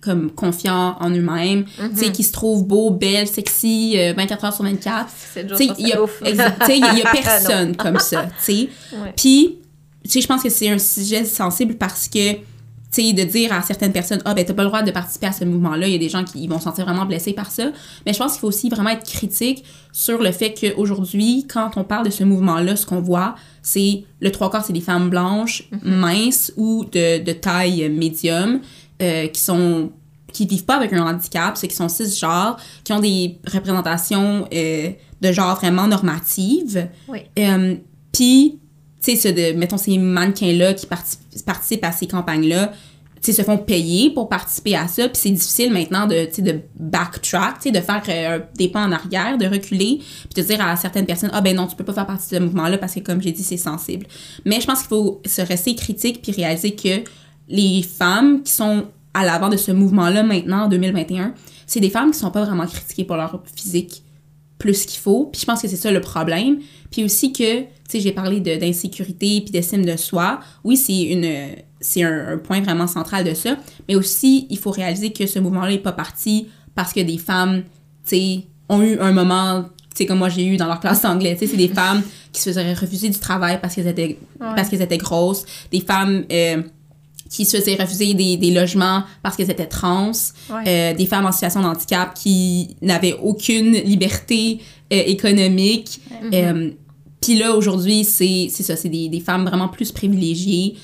comme 0.00 0.30
confiant 0.30 0.96
en 1.00 1.10
eux-mêmes, 1.10 1.64
sais, 1.94 2.12
qui 2.12 2.22
se 2.22 2.32
trouve 2.32 2.64
beau, 2.66 2.90
belle, 2.90 3.26
sexy, 3.26 3.94
euh, 3.96 4.12
24 4.16 4.44
heures 4.44 4.52
sur 4.52 4.64
24. 4.64 5.08
C'est 5.10 5.46
Tu 5.46 5.56
sais, 5.56 5.66
il 5.78 5.88
y 5.88 5.92
a, 5.92 6.96
y 6.96 7.02
a 7.02 7.10
personne 7.12 7.76
comme 7.76 7.98
ça, 7.98 8.26
tu 8.26 8.32
sais. 8.38 8.68
Ouais. 8.92 9.12
Puis, 9.16 9.58
tu 10.04 10.10
sais, 10.10 10.20
je 10.20 10.26
pense 10.26 10.42
que 10.42 10.50
c'est 10.50 10.68
un 10.68 10.78
sujet 10.78 11.24
sensible 11.24 11.74
parce 11.74 12.08
que, 12.08 12.34
sais, 12.90 13.12
de 13.12 13.22
dire 13.22 13.52
à 13.52 13.62
certaines 13.62 13.92
personnes, 13.92 14.20
ah, 14.24 14.34
ben, 14.34 14.44
t'as 14.44 14.54
pas 14.54 14.62
le 14.62 14.68
droit 14.68 14.82
de 14.82 14.90
participer 14.90 15.26
à 15.26 15.32
ce 15.32 15.44
mouvement-là, 15.44 15.86
il 15.86 15.92
y 15.92 15.96
a 15.96 15.98
des 15.98 16.08
gens 16.08 16.24
qui 16.24 16.46
vont 16.48 16.58
se 16.58 16.64
sentir 16.64 16.84
vraiment 16.84 17.06
blessés 17.06 17.32
par 17.32 17.50
ça. 17.50 17.70
Mais 18.06 18.12
je 18.12 18.18
pense 18.18 18.32
qu'il 18.32 18.40
faut 18.40 18.48
aussi 18.48 18.68
vraiment 18.68 18.90
être 18.90 19.06
critique 19.06 19.64
sur 19.92 20.22
le 20.22 20.32
fait 20.32 20.54
qu'aujourd'hui, 20.54 21.46
quand 21.52 21.70
on 21.76 21.84
parle 21.84 22.06
de 22.06 22.10
ce 22.10 22.24
mouvement-là, 22.24 22.76
ce 22.76 22.86
qu'on 22.86 23.00
voit, 23.00 23.34
c'est 23.62 24.04
le 24.20 24.30
trois 24.32 24.50
quarts, 24.50 24.64
c'est 24.64 24.72
des 24.72 24.80
femmes 24.80 25.10
blanches, 25.10 25.68
minces 25.82 26.52
ou 26.56 26.84
de, 26.86 27.22
de 27.22 27.32
taille 27.32 27.88
médium, 27.88 28.60
euh, 29.02 29.26
qui 29.28 29.40
sont 29.40 29.92
qui 30.32 30.46
vivent 30.46 30.64
pas 30.64 30.76
avec 30.76 30.92
un 30.92 31.06
handicap, 31.06 31.56
ceux 31.56 31.68
qui 31.68 31.74
sont 31.74 31.88
cisgenres, 31.88 32.58
qui 32.84 32.92
ont 32.92 33.00
des 33.00 33.38
représentations 33.52 34.46
euh, 34.52 34.90
de 35.20 35.32
genre 35.32 35.56
vraiment 35.56 35.86
normatives. 35.86 36.88
Oui. 37.08 37.20
Euh, 37.38 37.76
Puis, 38.12 38.58
tu 39.02 39.16
sais, 39.16 39.34
ce 39.34 39.54
mettons, 39.54 39.78
ces 39.78 39.96
mannequins-là 39.98 40.74
qui 40.74 40.86
parti- 40.86 41.18
participent 41.44 41.84
à 41.84 41.92
ces 41.92 42.06
campagnes-là, 42.06 42.72
tu 43.22 43.32
se 43.32 43.42
font 43.42 43.58
payer 43.58 44.10
pour 44.10 44.28
participer 44.28 44.76
à 44.76 44.88
ça. 44.88 45.08
Puis 45.08 45.20
c'est 45.22 45.30
difficile 45.30 45.72
maintenant 45.72 46.06
de, 46.06 46.28
de 46.40 46.60
backtrack, 46.78 47.60
tu 47.60 47.72
de 47.72 47.80
faire 47.80 48.02
euh, 48.08 48.40
des 48.56 48.68
pas 48.68 48.84
en 48.84 48.92
arrière, 48.92 49.38
de 49.38 49.46
reculer, 49.46 49.98
puis 50.00 50.42
de 50.42 50.46
dire 50.46 50.60
à 50.60 50.76
certaines 50.76 51.06
personnes, 51.06 51.30
ah 51.32 51.40
ben 51.40 51.56
non, 51.56 51.66
tu 51.66 51.76
peux 51.76 51.84
pas 51.84 51.92
faire 51.92 52.06
partie 52.06 52.30
de 52.30 52.36
ce 52.36 52.42
mouvement-là 52.42 52.78
parce 52.78 52.94
que, 52.94 53.00
comme 53.00 53.20
j'ai 53.20 53.32
dit, 53.32 53.42
c'est 53.42 53.56
sensible. 53.56 54.06
Mais 54.44 54.60
je 54.60 54.66
pense 54.66 54.80
qu'il 54.80 54.88
faut 54.88 55.20
se 55.24 55.42
rester 55.42 55.74
critique 55.74 56.22
puis 56.22 56.32
réaliser 56.32 56.74
que 56.74 57.02
les 57.48 57.82
femmes 57.82 58.42
qui 58.42 58.52
sont 58.52 58.86
à 59.14 59.24
l'avant 59.24 59.48
de 59.48 59.56
ce 59.56 59.72
mouvement-là 59.72 60.22
maintenant, 60.22 60.64
en 60.64 60.68
2021, 60.68 61.34
c'est 61.66 61.80
des 61.80 61.90
femmes 61.90 62.12
qui 62.12 62.18
sont 62.18 62.30
pas 62.30 62.44
vraiment 62.44 62.66
critiquées 62.66 63.04
pour 63.04 63.16
leur 63.16 63.42
physique 63.54 64.02
plus 64.58 64.86
qu'il 64.86 65.00
faut. 65.00 65.26
Puis 65.26 65.40
je 65.40 65.46
pense 65.46 65.62
que 65.62 65.68
c'est 65.68 65.76
ça 65.76 65.90
le 65.90 66.00
problème. 66.00 66.58
Puis 66.90 67.04
aussi 67.04 67.32
que, 67.32 67.60
tu 67.60 67.66
sais, 67.88 68.00
j'ai 68.00 68.12
parlé 68.12 68.40
d'insécurité 68.40 69.40
puis 69.40 69.50
d'estime 69.50 69.84
de 69.84 69.96
soi. 69.96 70.40
Oui, 70.64 70.76
c'est 70.76 71.02
une 71.02 71.56
c'est 71.80 72.02
un, 72.02 72.34
un 72.34 72.38
point 72.38 72.60
vraiment 72.60 72.86
central 72.86 73.24
de 73.24 73.34
ça. 73.34 73.56
Mais 73.88 73.94
aussi, 73.94 74.46
il 74.50 74.58
faut 74.58 74.70
réaliser 74.70 75.12
que 75.12 75.26
ce 75.26 75.38
mouvement-là 75.38 75.70
n'est 75.70 75.78
pas 75.78 75.92
parti 75.92 76.48
parce 76.74 76.92
que 76.92 77.00
des 77.00 77.18
femmes, 77.18 77.62
tu 78.06 78.16
sais, 78.16 78.40
ont 78.68 78.82
eu 78.82 78.98
un 78.98 79.12
moment, 79.12 79.62
tu 79.62 79.98
sais, 79.98 80.06
comme 80.06 80.18
moi 80.18 80.28
j'ai 80.28 80.44
eu 80.44 80.56
dans 80.56 80.66
leur 80.66 80.80
classe 80.80 81.02
d'anglais. 81.02 81.34
Tu 81.34 81.40
sais, 81.40 81.52
c'est 81.52 81.56
des 81.56 81.68
femmes 81.74 82.02
qui 82.32 82.40
se 82.40 82.50
faisaient 82.50 82.74
refuser 82.74 83.08
du 83.08 83.18
travail 83.18 83.58
parce 83.60 83.74
qu'elles 83.74 83.86
étaient, 83.88 84.18
parce 84.38 84.68
qu'elles 84.68 84.82
étaient 84.82 84.98
grosses. 84.98 85.44
Des 85.70 85.80
femmes... 85.80 86.24
euh, 86.30 86.62
qui 87.28 87.44
se 87.44 87.56
faisaient 87.58 87.74
refuser 87.76 88.14
des, 88.14 88.36
des 88.36 88.50
logements 88.50 89.02
parce 89.22 89.36
qu'elles 89.36 89.50
étaient 89.50 89.66
trans, 89.66 90.12
Ouais. 90.50 90.64
euh, 90.66 90.94
des 90.94 91.06
femmes 91.06 91.26
en 91.26 91.32
situation 91.32 91.60
de 91.62 91.66
handicap 91.66 92.14
qui 92.14 92.76
n'avaient 92.82 93.16
aucune 93.22 93.72
liberté 93.72 94.60
euh, 94.92 95.02
économique. 95.06 96.00
Euh, 96.32 96.70
Puis 97.20 97.36
là, 97.36 97.54
aujourd'hui, 97.54 98.04
c'est 98.04 98.48
c'est 98.50 98.62
ça, 98.62 98.76
c'est 98.76 98.88
des, 98.88 99.08
des 99.08 99.20
femmes 99.20 99.44
vraiment 99.44 99.68
plus 99.68 99.92
privilégiées 99.92 100.76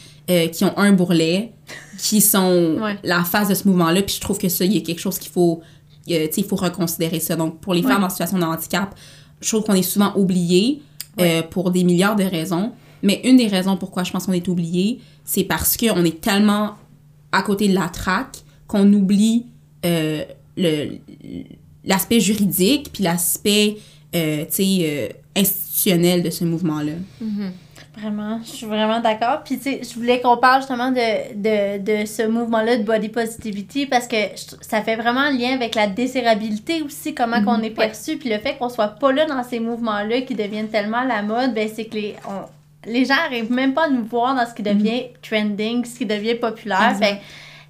qui 0.52 0.64
ont 0.64 0.72
un 0.78 0.92
bourrelet, 0.92 1.52
qui 1.98 2.20
sont 2.22 2.78
Ouais. 2.80 2.98
la 3.04 3.24
face 3.24 3.48
de 3.48 3.54
ce 3.54 3.68
mouvement-là. 3.68 4.00
Puis 4.02 4.14
je 4.16 4.20
trouve 4.22 4.38
que 4.38 4.48
ça, 4.48 4.64
il 4.64 4.72
y 4.72 4.78
a 4.78 4.80
quelque 4.80 4.98
chose 5.00 5.18
qu'il 5.18 5.30
faut, 5.30 5.60
il 6.06 6.44
faut 6.48 6.56
reconsidérer 6.56 7.20
ça. 7.20 7.36
Donc, 7.36 7.60
pour 7.60 7.74
les 7.74 7.82
Ouais. 7.82 7.92
femmes 7.92 8.04
en 8.04 8.08
situation 8.08 8.38
de 8.38 8.44
handicap, 8.44 8.94
je 9.42 9.48
trouve 9.48 9.64
qu'on 9.64 9.74
est 9.74 9.82
souvent 9.82 10.12
oublié 10.16 10.80
euh, 11.20 11.42
pour 11.42 11.70
des 11.70 11.84
milliards 11.84 12.16
de 12.16 12.24
raisons. 12.24 12.72
Mais 13.04 13.20
une 13.24 13.36
des 13.36 13.46
raisons 13.46 13.76
pourquoi 13.76 14.02
je 14.02 14.10
pense 14.10 14.26
qu'on 14.26 14.32
est 14.32 14.48
oublié, 14.48 14.98
c'est 15.24 15.44
parce 15.44 15.76
qu'on 15.76 16.04
est 16.04 16.20
tellement 16.20 16.72
à 17.30 17.42
côté 17.42 17.68
de 17.68 17.74
la 17.74 17.88
traque 17.88 18.38
qu'on 18.66 18.92
oublie 18.92 19.46
euh, 19.86 20.24
le 20.56 20.98
l'aspect 21.84 22.18
juridique 22.20 22.90
puis 22.92 23.04
l'aspect 23.04 23.76
euh, 24.14 24.44
euh, 24.60 25.08
institutionnelle 25.36 26.22
de 26.22 26.30
ce 26.30 26.44
mouvement-là. 26.44 26.92
Vraiment, 27.96 28.40
je 28.44 28.50
suis 28.50 28.66
vraiment 28.66 29.00
d'accord. 29.00 29.42
Puis, 29.44 29.56
tu 29.58 29.62
sais, 29.64 29.80
je 29.88 29.94
voulais 29.94 30.20
qu'on 30.20 30.36
parle 30.36 30.62
justement 30.62 30.90
de, 30.90 31.34
de, 31.36 32.00
de 32.02 32.06
ce 32.06 32.26
mouvement-là 32.26 32.78
de 32.78 32.82
body 32.82 33.08
positivity 33.08 33.86
parce 33.86 34.08
que 34.08 34.16
je- 34.16 34.56
ça 34.66 34.82
fait 34.82 34.96
vraiment 34.96 35.20
un 35.20 35.30
lien 35.30 35.52
avec 35.54 35.76
la 35.76 35.86
désirabilité 35.86 36.82
aussi, 36.82 37.14
comment 37.14 37.44
qu'on 37.44 37.60
est 37.62 37.70
perçu. 37.70 38.16
Puis 38.16 38.30
le 38.30 38.38
fait 38.38 38.56
qu'on 38.58 38.68
soit 38.68 38.88
pas 38.88 39.12
là 39.12 39.26
dans 39.26 39.44
ces 39.44 39.60
mouvements-là 39.60 40.22
qui 40.22 40.34
deviennent 40.34 40.70
tellement 40.70 41.04
la 41.04 41.22
mode, 41.22 41.54
ben 41.54 41.68
c'est 41.72 41.84
que 41.84 41.94
les, 41.94 42.14
on- 42.28 42.48
les 42.86 43.04
gens 43.04 43.14
arrivent 43.26 43.52
même 43.52 43.74
pas 43.74 43.86
à 43.86 43.88
nous 43.88 44.04
voir 44.04 44.34
dans 44.34 44.46
ce 44.46 44.54
qui 44.54 44.62
devient 44.62 45.04
trending, 45.22 45.84
ce 45.84 45.98
qui 45.98 46.06
devient 46.06 46.34
populaire. 46.34 46.96
Fait 46.98 47.20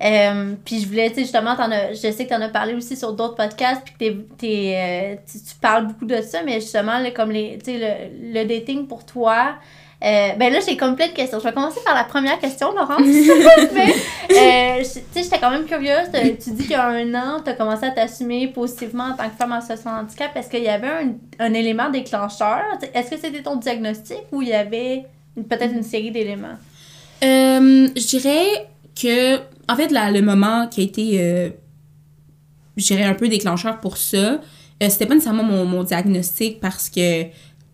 euh, 0.03 0.55
puis 0.65 0.81
je 0.81 0.89
voulais, 0.89 1.09
tu 1.09 1.17
sais, 1.17 1.21
justement, 1.23 1.55
t'en 1.55 1.71
as, 1.71 1.93
je 1.93 2.11
sais 2.11 2.25
que 2.25 2.29
tu 2.29 2.35
en 2.35 2.41
as 2.41 2.49
parlé 2.49 2.75
aussi 2.75 2.97
sur 2.97 3.13
d'autres 3.13 3.37
podcasts, 3.37 3.83
puis 3.85 3.95
que 3.95 3.99
t'es, 3.99 4.17
t'es, 4.37 4.75
euh, 4.77 5.17
tu, 5.31 5.39
tu 5.39 5.55
parles 5.61 5.87
beaucoup 5.87 6.05
de 6.05 6.21
ça, 6.21 6.43
mais 6.43 6.55
justement, 6.55 6.99
là, 6.99 7.11
comme 7.13 7.31
les, 7.31 7.59
tu 7.59 7.73
sais, 7.73 7.79
le, 7.79 8.33
le 8.41 8.45
dating 8.45 8.87
pour 8.87 9.07
toi, 9.07 9.55
euh, 10.05 10.33
ben 10.37 10.53
là, 10.53 10.61
j'ai 10.67 10.77
comme 10.77 10.97
plein 10.97 11.09
de 11.09 11.13
questions. 11.13 11.39
Je 11.39 11.45
vais 11.45 11.53
commencer 11.53 11.81
par 11.85 11.95
la 11.95 12.05
première 12.05 12.39
question, 12.39 12.73
Laurence. 12.73 13.01
euh, 13.01 14.79
tu 14.79 14.85
sais, 14.85 15.03
j'étais 15.15 15.39
quand 15.39 15.51
même 15.51 15.65
curieuse. 15.65 16.09
Tu 16.45 16.51
dis 16.51 16.63
qu'il 16.63 16.73
y 16.73 16.75
a 16.75 16.87
un 16.87 17.15
an, 17.15 17.41
tu 17.43 17.51
as 17.51 17.55
commencé 17.55 17.87
à 17.87 17.91
t'assumer 17.91 18.49
positivement 18.49 19.05
en 19.05 19.17
tant 19.17 19.31
que 19.31 19.37
femme 19.37 19.53
en 19.53 19.61
situation 19.63 19.91
de 19.91 20.03
handicap. 20.03 20.37
Est-ce 20.37 20.51
qu'il 20.51 20.63
y 20.63 20.69
avait 20.69 20.89
un, 20.89 21.15
un 21.39 21.55
élément 21.55 21.89
déclencheur? 21.89 22.63
Est-ce 22.93 23.11
que 23.11 23.17
c'était 23.17 23.43
ton 23.43 23.57
diagnostic 23.57 24.23
ou 24.31 24.43
il 24.43 24.49
y 24.49 24.53
avait 24.53 25.07
peut-être 25.49 25.73
une 25.73 25.83
série 25.83 26.11
d'éléments? 26.11 26.59
Euh, 27.23 27.89
je 27.97 28.07
dirais 28.07 28.69
que, 29.01 29.37
en 29.69 29.77
fait, 29.77 29.91
la- 29.91 30.11
le 30.11 30.21
moment 30.21 30.67
qui 30.67 30.83
a 30.83 30.85
été, 30.85 31.53
je 32.77 32.85
dirais, 32.85 33.05
un 33.05 33.15
peu 33.15 33.29
déclencheur 33.29 33.81
pour 33.81 33.97
ça, 33.97 34.41
c'était 34.81 35.07
pas 35.07 35.15
nécessairement 35.15 35.45
mon, 35.45 35.83
diagnostic 35.83 36.61
parce 36.61 36.91
que 36.91 37.25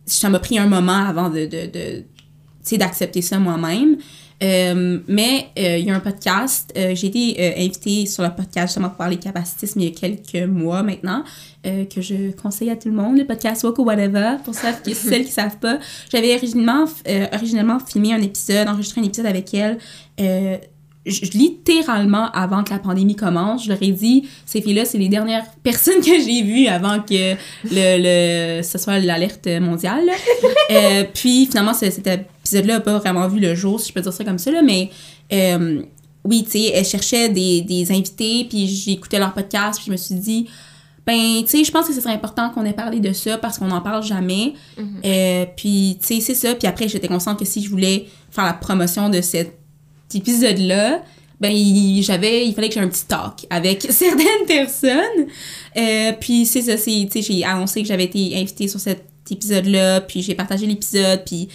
ça 0.06 0.28
m'a 0.28 0.38
pris 0.38 0.58
un 0.58 0.66
moment 0.66 1.06
avant 1.06 1.28
de, 1.28 1.46
de 1.46 2.04
sais, 2.70 2.78
d'accepter 2.78 3.22
ça 3.22 3.38
moi-même. 3.38 3.96
Euh, 4.42 5.00
mais 5.06 5.48
euh, 5.59 5.76
il 5.76 5.85
y 5.85 5.90
a 5.90 5.94
un 5.94 6.00
podcast, 6.00 6.72
euh, 6.74 6.94
j'ai 6.94 7.09
été 7.09 7.54
invitée 7.62 8.06
sur 8.06 8.22
le 8.22 8.30
podcast 8.30 8.68
justement 8.68 8.88
pour 8.88 8.96
parler 8.96 9.18
capacitisme 9.18 9.80
il 9.80 9.88
y 9.88 9.88
a 9.88 9.94
quelques 9.94 10.48
mois 10.48 10.83
maintenant, 10.83 11.24
que 11.62 12.00
je 12.00 12.30
conseille 12.33 12.70
à 12.70 12.76
tout 12.76 12.88
le 12.88 12.94
monde, 12.94 13.18
le 13.18 13.26
podcast 13.26 13.62
Walk 13.64 13.78
or 13.78 13.85
Whatever, 13.87 14.37
pour 14.42 14.54
celles 14.54 14.80
qui, 14.83 14.94
celles 14.94 15.26
qui 15.26 15.30
savent 15.33 15.59
pas. 15.59 15.78
J'avais 16.11 16.35
originellement, 16.35 16.87
originellement 17.35 17.78
filmé 17.80 18.14
un 18.14 18.22
épisode, 18.22 18.66
enregistré 18.66 19.02
un 19.02 19.04
épisode 19.04 19.26
avec 19.26 19.52
elle, 19.52 19.76
je- 21.06 21.24
je- 21.26 21.30
littéralement 21.33 22.30
avant 22.33 22.62
que 22.64 22.70
la 22.70 22.78
pandémie 22.78 23.16
commence, 23.16 23.64
je 23.64 23.68
leur 23.70 23.83
ai 23.83 23.90
dit, 23.92 24.26
ces 24.46 24.62
filles-là, 24.62 24.85
c'est 24.87 24.98
les 24.98 25.09
dernières 25.09 25.44
personnes 25.62 26.00
que 26.00 26.18
j'ai 26.18 26.42
vues 26.42 26.66
avant 26.66 27.00
que 27.00 27.35
le, 27.64 28.56
le, 28.59 28.62
ce 28.62 28.78
soit 28.78 28.98
l'alerte 29.00 29.46
mondiale. 29.61 30.04
Euh, 30.72 31.02
puis 31.12 31.46
finalement, 31.46 31.74
cet 31.74 32.06
épisode-là 32.50 32.74
n'a 32.74 32.80
pas 32.80 32.98
vraiment 32.98 33.28
vu 33.28 33.40
le 33.40 33.54
jour, 33.54 33.80
si 33.80 33.88
je 33.88 33.92
peux 33.94 34.00
dire 34.00 34.12
ça 34.12 34.24
comme 34.24 34.38
ça, 34.38 34.50
là, 34.50 34.62
mais 34.62 34.90
euh, 35.32 35.82
oui, 36.24 36.44
tu 36.44 36.52
sais, 36.52 36.72
elle 36.74 36.84
cherchait 36.84 37.28
des, 37.28 37.62
des 37.62 37.90
invités, 37.92 38.46
puis 38.48 38.66
j'écoutais 38.66 39.18
leur 39.18 39.32
podcast, 39.32 39.78
puis 39.78 39.86
je 39.86 39.92
me 39.92 39.96
suis 39.96 40.14
dit, 40.16 40.46
ben, 41.06 41.42
tu 41.42 41.48
sais, 41.48 41.64
je 41.64 41.72
pense 41.72 41.86
que 41.86 41.94
ce 41.94 42.00
serait 42.00 42.12
important 42.12 42.50
qu'on 42.50 42.64
ait 42.64 42.72
parlé 42.72 43.00
de 43.00 43.12
ça 43.12 43.38
parce 43.38 43.58
qu'on 43.58 43.68
n'en 43.68 43.80
parle 43.80 44.02
jamais. 44.02 44.54
Euh, 45.04 45.46
puis, 45.56 45.98
tu 46.00 46.06
sais, 46.06 46.20
c'est 46.20 46.34
ça. 46.34 46.54
Puis 46.54 46.68
après, 46.68 46.88
j'étais 46.88 47.08
consciente 47.08 47.38
que 47.38 47.44
si 47.44 47.62
je 47.64 47.70
voulais 47.70 48.06
faire 48.30 48.44
la 48.44 48.52
promotion 48.52 49.08
de 49.08 49.20
cet 49.20 49.58
épisode-là, 50.14 51.02
ben, 51.40 51.50
il, 51.50 52.02
j'avais, 52.02 52.46
il 52.46 52.54
fallait 52.54 52.68
que 52.68 52.74
j'ai 52.74 52.80
un 52.80 52.88
petit 52.88 53.06
talk 53.06 53.46
avec 53.48 53.82
certaines 53.90 54.46
personnes. 54.46 55.26
Euh, 55.76 56.12
puis, 56.20 56.44
c'est 56.44 56.62
ça, 56.62 56.76
c'est, 56.76 57.08
tu 57.10 57.22
sais, 57.22 57.22
j'ai 57.22 57.44
annoncé 57.44 57.80
que 57.80 57.88
j'avais 57.88 58.04
été 58.04 58.36
invitée 58.36 58.68
sur 58.68 58.78
cet 58.78 59.04
épisode-là, 59.30 60.02
puis 60.02 60.22
j'ai 60.22 60.34
partagé 60.34 60.66
l'épisode, 60.66 61.22
puis 61.24 61.48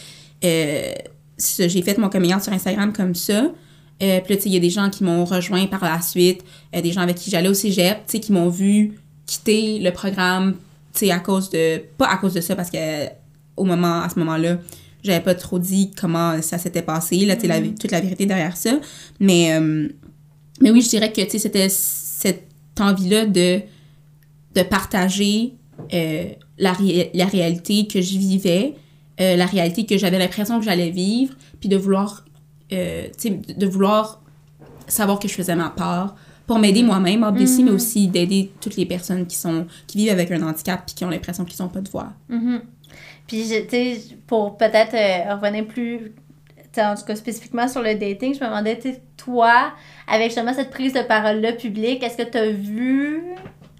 euh, 0.45 0.93
j'ai 1.59 1.81
fait 1.81 1.97
mon 1.97 2.09
coming 2.09 2.33
out 2.33 2.41
sur 2.43 2.53
Instagram 2.53 2.93
comme 2.93 3.15
ça. 3.15 3.51
Euh, 4.03 4.19
puis 4.21 4.33
là, 4.33 4.35
tu 4.37 4.41
sais, 4.43 4.49
il 4.49 4.53
y 4.53 4.57
a 4.57 4.59
des 4.59 4.69
gens 4.69 4.89
qui 4.89 5.03
m'ont 5.03 5.23
rejoint 5.25 5.65
par 5.67 5.83
la 5.83 6.01
suite, 6.01 6.43
euh, 6.75 6.81
des 6.81 6.91
gens 6.91 7.01
avec 7.01 7.15
qui 7.15 7.29
j'allais 7.31 7.47
au 7.49 7.53
cégep, 7.53 7.99
tu 8.05 8.11
sais, 8.13 8.19
qui 8.19 8.31
m'ont 8.33 8.49
vu 8.49 8.93
quitter 9.25 9.79
le 9.79 9.91
programme, 9.91 10.55
tu 10.93 10.99
sais, 11.05 11.11
à 11.11 11.19
cause 11.19 11.49
de... 11.49 11.81
Pas 11.97 12.07
à 12.07 12.17
cause 12.17 12.33
de 12.33 12.41
ça, 12.41 12.55
parce 12.55 12.69
que 12.69 12.77
au 13.57 13.63
moment, 13.63 14.01
à 14.01 14.09
ce 14.09 14.19
moment-là, 14.19 14.57
j'avais 15.03 15.21
pas 15.23 15.33
trop 15.35 15.59
dit 15.59 15.91
comment 15.99 16.41
ça 16.41 16.57
s'était 16.57 16.81
passé, 16.81 17.25
là, 17.25 17.35
tu 17.35 17.43
sais, 17.43 17.47
la- 17.47 17.61
toute 17.61 17.91
la 17.91 18.01
vérité 18.01 18.25
derrière 18.25 18.57
ça. 18.57 18.79
Mais, 19.19 19.53
euh, 19.53 19.87
mais 20.61 20.71
oui, 20.71 20.81
je 20.81 20.89
dirais 20.89 21.11
que, 21.13 21.21
tu 21.21 21.29
sais, 21.31 21.39
c'était 21.39 21.69
cette 21.69 22.47
envie-là 22.79 23.25
de, 23.27 23.61
de 24.55 24.61
partager 24.63 25.53
la, 26.57 26.73
ré- 26.73 27.11
la 27.13 27.25
réalité 27.25 27.87
que 27.87 28.01
je 28.01 28.17
vivais, 28.17 28.73
euh, 29.21 29.35
la 29.35 29.45
réalité 29.45 29.85
que 29.85 29.97
j'avais 29.97 30.19
l'impression 30.19 30.59
que 30.59 30.65
j'allais 30.65 30.89
vivre, 30.89 31.33
puis 31.59 31.69
de 31.69 31.77
vouloir, 31.77 32.25
euh, 32.73 33.07
de 33.57 33.65
vouloir 33.65 34.21
savoir 34.87 35.19
que 35.19 35.27
je 35.27 35.33
faisais 35.33 35.55
ma 35.55 35.69
part 35.69 36.15
pour 36.47 36.59
m'aider 36.59 36.83
moi-même, 36.83 37.23
obviously, 37.23 37.63
mais 37.63 37.71
aussi 37.71 38.07
d'aider 38.07 38.51
toutes 38.61 38.75
les 38.75 38.85
personnes 38.85 39.25
qui 39.25 39.35
sont 39.35 39.65
qui 39.87 39.97
vivent 39.97 40.11
avec 40.11 40.29
un 40.31 40.41
handicap 40.43 40.83
puis 40.85 40.93
qui 40.95 41.03
ont 41.05 41.09
l'impression 41.09 41.43
qu'ils 41.43 41.63
n'ont 41.63 41.69
pas 41.71 41.81
de 41.81 41.89
voix. 41.89 42.09
Mhm. 42.29 42.61
Puis, 43.27 43.45
je- 43.45 43.61
tu 43.63 43.69
sais, 43.69 43.99
pour 44.27 44.55
peut-être 44.57 44.93
euh, 44.93 45.33
revenir 45.35 45.65
plus, 45.65 46.13
en 46.77 46.93
tout 46.95 47.05
cas 47.05 47.15
spécifiquement 47.15 47.67
sur 47.67 47.81
le 47.81 47.95
dating, 47.95 48.35
je 48.35 48.39
me 48.41 48.45
demandais, 48.45 48.75
tu 48.77 48.91
sais, 48.91 49.01
toi, 49.17 49.73
avec 50.07 50.27
justement 50.27 50.53
cette 50.53 50.69
prise 50.69 50.93
de 50.93 51.01
parole-là 51.01 51.53
publique, 51.53 52.03
est-ce 52.03 52.17
que 52.17 52.29
tu 52.29 52.37
as 52.37 52.51
vu 52.51 53.23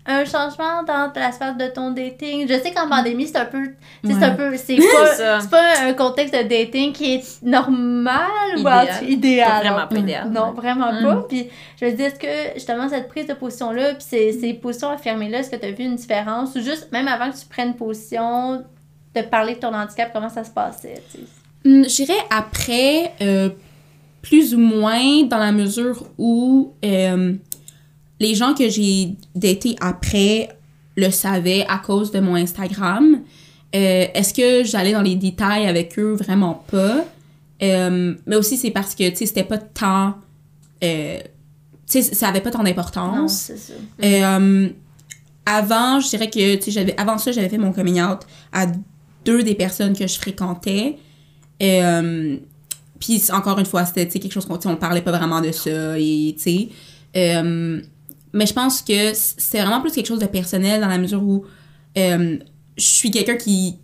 un 0.08 0.24
changement 0.26 0.84
dans 0.88 1.12
la 1.16 1.32
sphère 1.32 1.56
de 1.56 1.68
ton 1.68 1.92
dating? 1.92 2.48
Je 2.48 2.54
sais 2.60 2.72
qu'en 2.72 2.88
pandémie, 2.88 3.28
c'est 3.28 3.38
un 3.38 3.46
peu, 3.46 3.70
c'est 4.04 4.24
un 4.24 4.32
peu, 4.32 4.56
c'est 4.58 4.78
pas, 4.78 5.40
pas 5.50 5.80
un 5.88 5.94
contexte 5.94 6.34
de 6.36 6.44
dating 6.44 6.92
qui 6.94 7.16
est 7.16 7.44
normal 7.44 8.28
ou 8.58 8.68
Idéal. 9.08 9.62
vraiment 9.64 9.80
non. 9.82 9.88
pas 9.88 9.98
idéal. 9.98 10.30
Non, 10.32 10.52
vraiment 10.54 10.92
Mm. 10.92 11.04
pas. 11.04 11.26
Puis 11.28 11.48
je 11.80 11.86
me 11.86 11.92
dis, 11.92 12.04
est-ce 12.04 12.20
que 12.20 12.54
justement 12.56 12.88
cette 12.90 13.08
prise 13.08 13.28
de 13.28 13.34
position-là, 13.34 13.96
puis 13.96 14.06
ces, 14.08 14.32
ces 14.34 14.54
positions 14.54 14.90
affirmées-là, 14.90 15.40
est-ce 15.40 15.50
que 15.50 15.56
tu 15.56 15.66
as 15.66 15.72
vu 15.72 15.84
une 15.84 15.96
différence? 15.96 16.56
Ou 16.56 16.62
juste, 16.62 16.90
même 16.92 17.08
avant 17.08 17.32
que 17.32 17.38
tu 17.38 17.46
prennes 17.48 17.74
position, 17.76 18.64
de 19.16 19.22
parler 19.22 19.56
de 19.56 19.60
ton 19.60 19.74
handicap, 19.74 20.12
comment 20.14 20.30
ça 20.30 20.44
se 20.44 20.52
passait? 20.52 21.02
Hum, 21.66 21.84
Je 21.88 22.04
dirais 22.04 22.20
après, 22.30 23.14
euh, 23.22 23.50
plus 24.22 24.54
ou 24.54 24.60
moins 24.60 25.24
dans 25.24 25.38
la 25.38 25.52
mesure 25.52 26.04
où 26.18 26.74
euh, 26.84 27.34
les 28.20 28.36
gens 28.36 28.54
que 28.54 28.70
j'ai 28.70 29.16
datés 29.36 29.76
après 29.82 30.50
le 30.96 31.12
savaient 31.12 31.66
à 31.68 31.78
cause 31.78 32.12
de 32.12 32.20
mon 32.20 32.36
Instagram. 32.36 33.22
Euh, 33.76 34.06
Est-ce 34.14 34.34
que 34.34 34.64
j'allais 34.64 34.94
dans 34.94 35.02
les 35.02 35.16
détails 35.16 35.68
avec 35.68 36.00
eux? 36.00 36.14
Vraiment 36.14 36.64
pas. 36.72 37.04
Euh, 37.62 38.16
mais 38.26 38.36
aussi, 38.38 38.58
c'est 38.58 38.72
parce 38.72 38.96
que, 38.96 39.10
tu 39.10 39.18
sais, 39.18 39.26
c'était 39.26 39.44
pas 39.44 39.58
tant... 39.58 40.16
euh, 40.84 41.20
tu 41.90 42.02
sais, 42.02 42.16
ça 42.16 42.30
avait 42.30 42.42
pas 42.42 42.52
tant 42.52 42.64
d'importance. 42.64 43.52
avant, 45.46 46.00
je 46.00 46.10
dirais 46.10 46.30
que, 46.30 46.56
tu 46.56 46.72
sais, 46.72 46.96
avant 46.98 47.18
ça, 47.18 47.32
j'avais 47.34 47.50
fait 47.50 47.58
mon 47.58 47.74
coming 47.74 48.02
out 48.02 48.22
à 48.54 48.68
deux 49.26 49.44
des 49.44 49.56
personnes 49.56 49.96
que 49.96 50.08
je 50.08 50.18
fréquentais. 50.18 50.98
Puis, 51.60 53.22
encore 53.34 53.60
une 53.60 53.66
fois, 53.66 53.86
c'était, 53.86 54.06
tu 54.06 54.14
sais, 54.14 54.20
quelque 54.20 54.32
chose 54.32 54.46
qu'on, 54.46 54.60
on 54.72 54.78
parlait 54.78 55.02
pas 55.02 55.12
vraiment 55.12 55.42
de 55.42 55.52
ça, 55.52 56.00
et, 56.00 56.34
tu 56.38 56.70
sais. 57.14 57.82
Mais 58.36 58.46
je 58.46 58.54
pense 58.54 58.82
que 58.82 59.14
c'est 59.14 59.62
vraiment 59.62 59.80
plus 59.82 59.94
quelque 59.94 60.08
chose 60.08 60.20
de 60.20 60.26
personnel 60.26 60.82
dans 60.82 60.90
la 60.90 60.98
mesure 60.98 61.24
où 61.24 61.46
euh, 61.98 62.38
je 62.78 62.84
suis 62.84 63.10
quelqu'un 63.10 63.38
qui, 63.38 63.78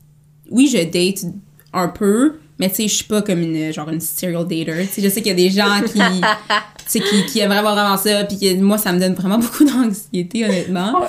oui, 0.50 0.68
je 0.68 0.84
date 0.84 1.26
un 1.72 1.88
peu, 1.88 2.36
mais 2.60 2.70
tu 2.70 2.76
sais, 2.76 2.88
je 2.90 2.96
suis 2.96 3.06
pas 3.06 3.22
comme 3.22 3.40
une, 3.40 3.72
genre 3.72 3.90
une 3.90 4.02
serial 4.02 4.44
dater. 4.44 4.86
Tu 4.88 4.88
sais, 4.88 5.02
je 5.02 5.08
sais 5.08 5.22
qu'il 5.22 5.30
y 5.30 5.32
a 5.32 5.36
des 5.36 5.50
gens 5.50 5.82
qui, 5.82 7.00
qui, 7.00 7.26
qui 7.26 7.40
aimeraient 7.40 7.62
vraiment 7.62 7.96
ça, 7.96 8.26
puis 8.26 8.38
que 8.38 8.60
moi, 8.60 8.78
ça 8.78 8.92
me 8.92 9.00
donne 9.00 9.14
vraiment 9.14 9.38
beaucoup 9.40 9.64
d'anxiété, 9.64 10.44
honnêtement. 10.44 11.02
Ouais. 11.02 11.08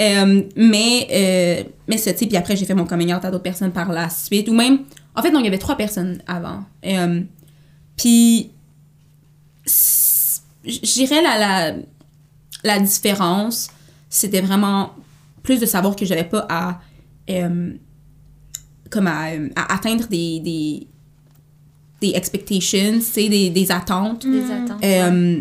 Euh, 0.00 0.42
mais, 0.56 1.06
euh, 1.12 1.70
mais 1.86 1.98
sais, 1.98 2.14
puis 2.14 2.36
après, 2.36 2.56
j'ai 2.56 2.64
fait 2.64 2.74
mon 2.74 2.86
coming 2.86 3.14
out 3.14 3.24
à 3.24 3.30
d'autres 3.30 3.44
personnes 3.44 3.72
par 3.72 3.92
la 3.92 4.10
suite, 4.10 4.48
ou 4.48 4.54
même, 4.54 4.80
en 5.14 5.22
fait, 5.22 5.30
non, 5.30 5.38
il 5.38 5.44
y 5.44 5.48
avait 5.48 5.58
trois 5.58 5.76
personnes 5.76 6.20
avant. 6.26 6.64
Euh, 6.84 7.20
puis, 7.96 8.50
dirais 10.94 11.22
la, 11.22 11.38
la, 11.38 11.74
la 12.64 12.78
différence, 12.78 13.68
c'était 14.08 14.40
vraiment 14.40 14.92
plus 15.42 15.58
de 15.60 15.66
savoir 15.66 15.96
que 15.96 16.04
j'avais 16.04 16.24
pas 16.24 16.46
à, 16.48 16.80
euh, 17.30 17.72
comme 18.90 19.06
à, 19.06 19.26
à 19.56 19.74
atteindre 19.74 20.06
des, 20.08 20.40
des, 20.40 20.86
des 22.00 22.12
expectations, 22.16 22.94
tu 22.94 23.00
sais, 23.02 23.28
des, 23.28 23.50
des 23.50 23.70
attentes 23.72 24.26
Des 24.26 24.44
attentes. 24.50 24.84
euh, 24.84 25.40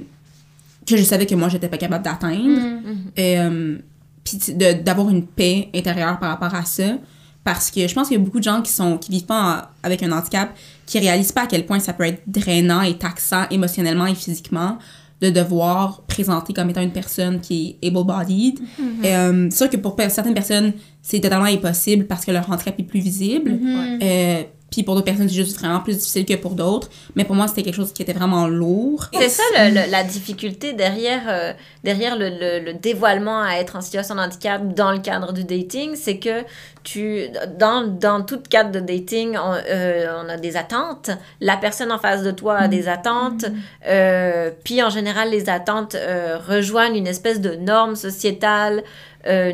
que 0.86 0.98
je 0.98 1.04
savais 1.04 1.26
que 1.26 1.36
moi, 1.36 1.50
j'étais 1.50 1.68
pas 1.70 1.78
capable 1.78 2.04
d'atteindre. 2.04 2.60
Mm. 2.60 2.98
Euh, 3.20 3.78
puis 4.24 4.38
d'avoir 4.84 5.10
une 5.10 5.26
paix 5.26 5.70
intérieure 5.76 6.20
par 6.20 6.30
rapport 6.30 6.54
à 6.56 6.64
ça. 6.66 6.98
Parce 7.44 7.72
que 7.72 7.88
je 7.88 7.94
pense 7.96 8.08
qu'il 8.08 8.18
y 8.18 8.22
a 8.22 8.24
beaucoup 8.24 8.38
de 8.38 8.44
gens 8.44 8.62
qui 8.62 8.72
sont 8.72 9.00
qui 9.00 9.10
vivent 9.12 9.26
pas 9.26 9.58
en- 9.64 9.68
avec 9.82 10.04
un 10.04 10.12
handicap 10.12 10.56
qui 10.86 11.00
réalisent 11.00 11.32
pas 11.32 11.44
à 11.44 11.48
quel 11.48 11.66
point 11.66 11.80
ça 11.80 11.92
peut 11.94 12.04
être 12.04 12.22
drainant 12.28 12.82
et 12.84 12.96
taxant 13.00 13.46
émotionnellement 13.50 14.06
et 14.06 14.14
physiquement 14.14 14.78
de 15.22 15.30
devoir 15.30 16.02
présenter 16.08 16.52
comme 16.54 16.70
étant 16.70 16.82
une 16.82 16.92
personne 16.92 17.40
qui 17.40 17.78
est 17.82 17.88
able-bodied. 17.88 18.60
Euh, 19.06 19.48
c'est 19.50 19.58
sûr 19.58 19.70
que 19.70 19.78
pour 19.78 19.96
certaines 20.10 20.34
personnes, 20.34 20.74
c'est 21.02 21.20
totalement 21.20 21.46
impossible 21.46 22.06
parce 22.06 22.26
que 22.26 22.32
leur 22.32 22.50
handicap 22.50 22.76
est 22.80 22.84
plus 22.84 23.00
visible. 23.00 23.60
Euh, 24.02 24.44
puis 24.72 24.84
pour 24.84 24.96
d'autres 24.96 25.06
personnes, 25.06 25.28
c'est 25.30 25.36
juste 25.36 25.60
vraiment 25.60 25.82
plus 25.82 25.98
difficile 25.98 26.26
que 26.26 26.34
pour 26.36 26.52
d'autres. 26.56 26.90
Mais 27.16 27.26
pour 27.26 27.36
moi, 27.36 27.48
c'était 27.48 27.62
quelque 27.62 27.76
chose 27.76 27.92
qui 27.94 28.02
était 28.02 28.14
vraiment 28.14 28.48
lourd. 28.48 29.06
C'est 29.14 29.30
ça 29.30 29.44
le- 29.54 29.70
le- 29.76 29.92
la 29.92 30.04
difficulté 30.04 30.74
derrière, 30.74 31.22
euh, 31.28 31.52
derrière 31.84 32.18
le, 32.18 32.30
le- 32.30 32.64
le 32.64 32.74
dévoilement 32.74 33.42
à 33.44 33.56
être 33.58 33.76
en 33.76 33.82
situation 33.82 34.16
de 34.16 34.22
handicap 34.22 34.74
dans 34.74 34.92
le 34.92 35.00
cadre 35.00 35.34
du 35.34 35.44
dating, 35.44 35.96
c'est 35.96 36.18
que 36.18 36.44
tu, 36.84 37.26
dans, 37.60 37.86
dans 37.86 38.24
tout 38.24 38.40
cadre 38.50 38.72
de 38.72 38.80
dating, 38.80 39.38
on, 39.38 39.54
euh, 39.70 40.08
on 40.26 40.30
a 40.30 40.38
des 40.38 40.56
attentes. 40.58 41.12
La 41.42 41.58
personne 41.58 41.92
en 41.92 42.00
face 42.00 42.24
de 42.24 42.32
toi 42.32 42.56
a 42.58 42.68
des 42.70 42.88
attentes. 42.88 43.46
Euh, 43.88 44.50
puis 44.64 44.82
en 44.82 44.90
général, 44.90 45.30
les 45.32 45.50
attentes 45.50 45.96
rejoignent 46.48 46.96
une 46.96 47.08
espèce 47.08 47.42
de 47.42 47.56
norme 47.56 47.96
sociétale, 47.96 48.84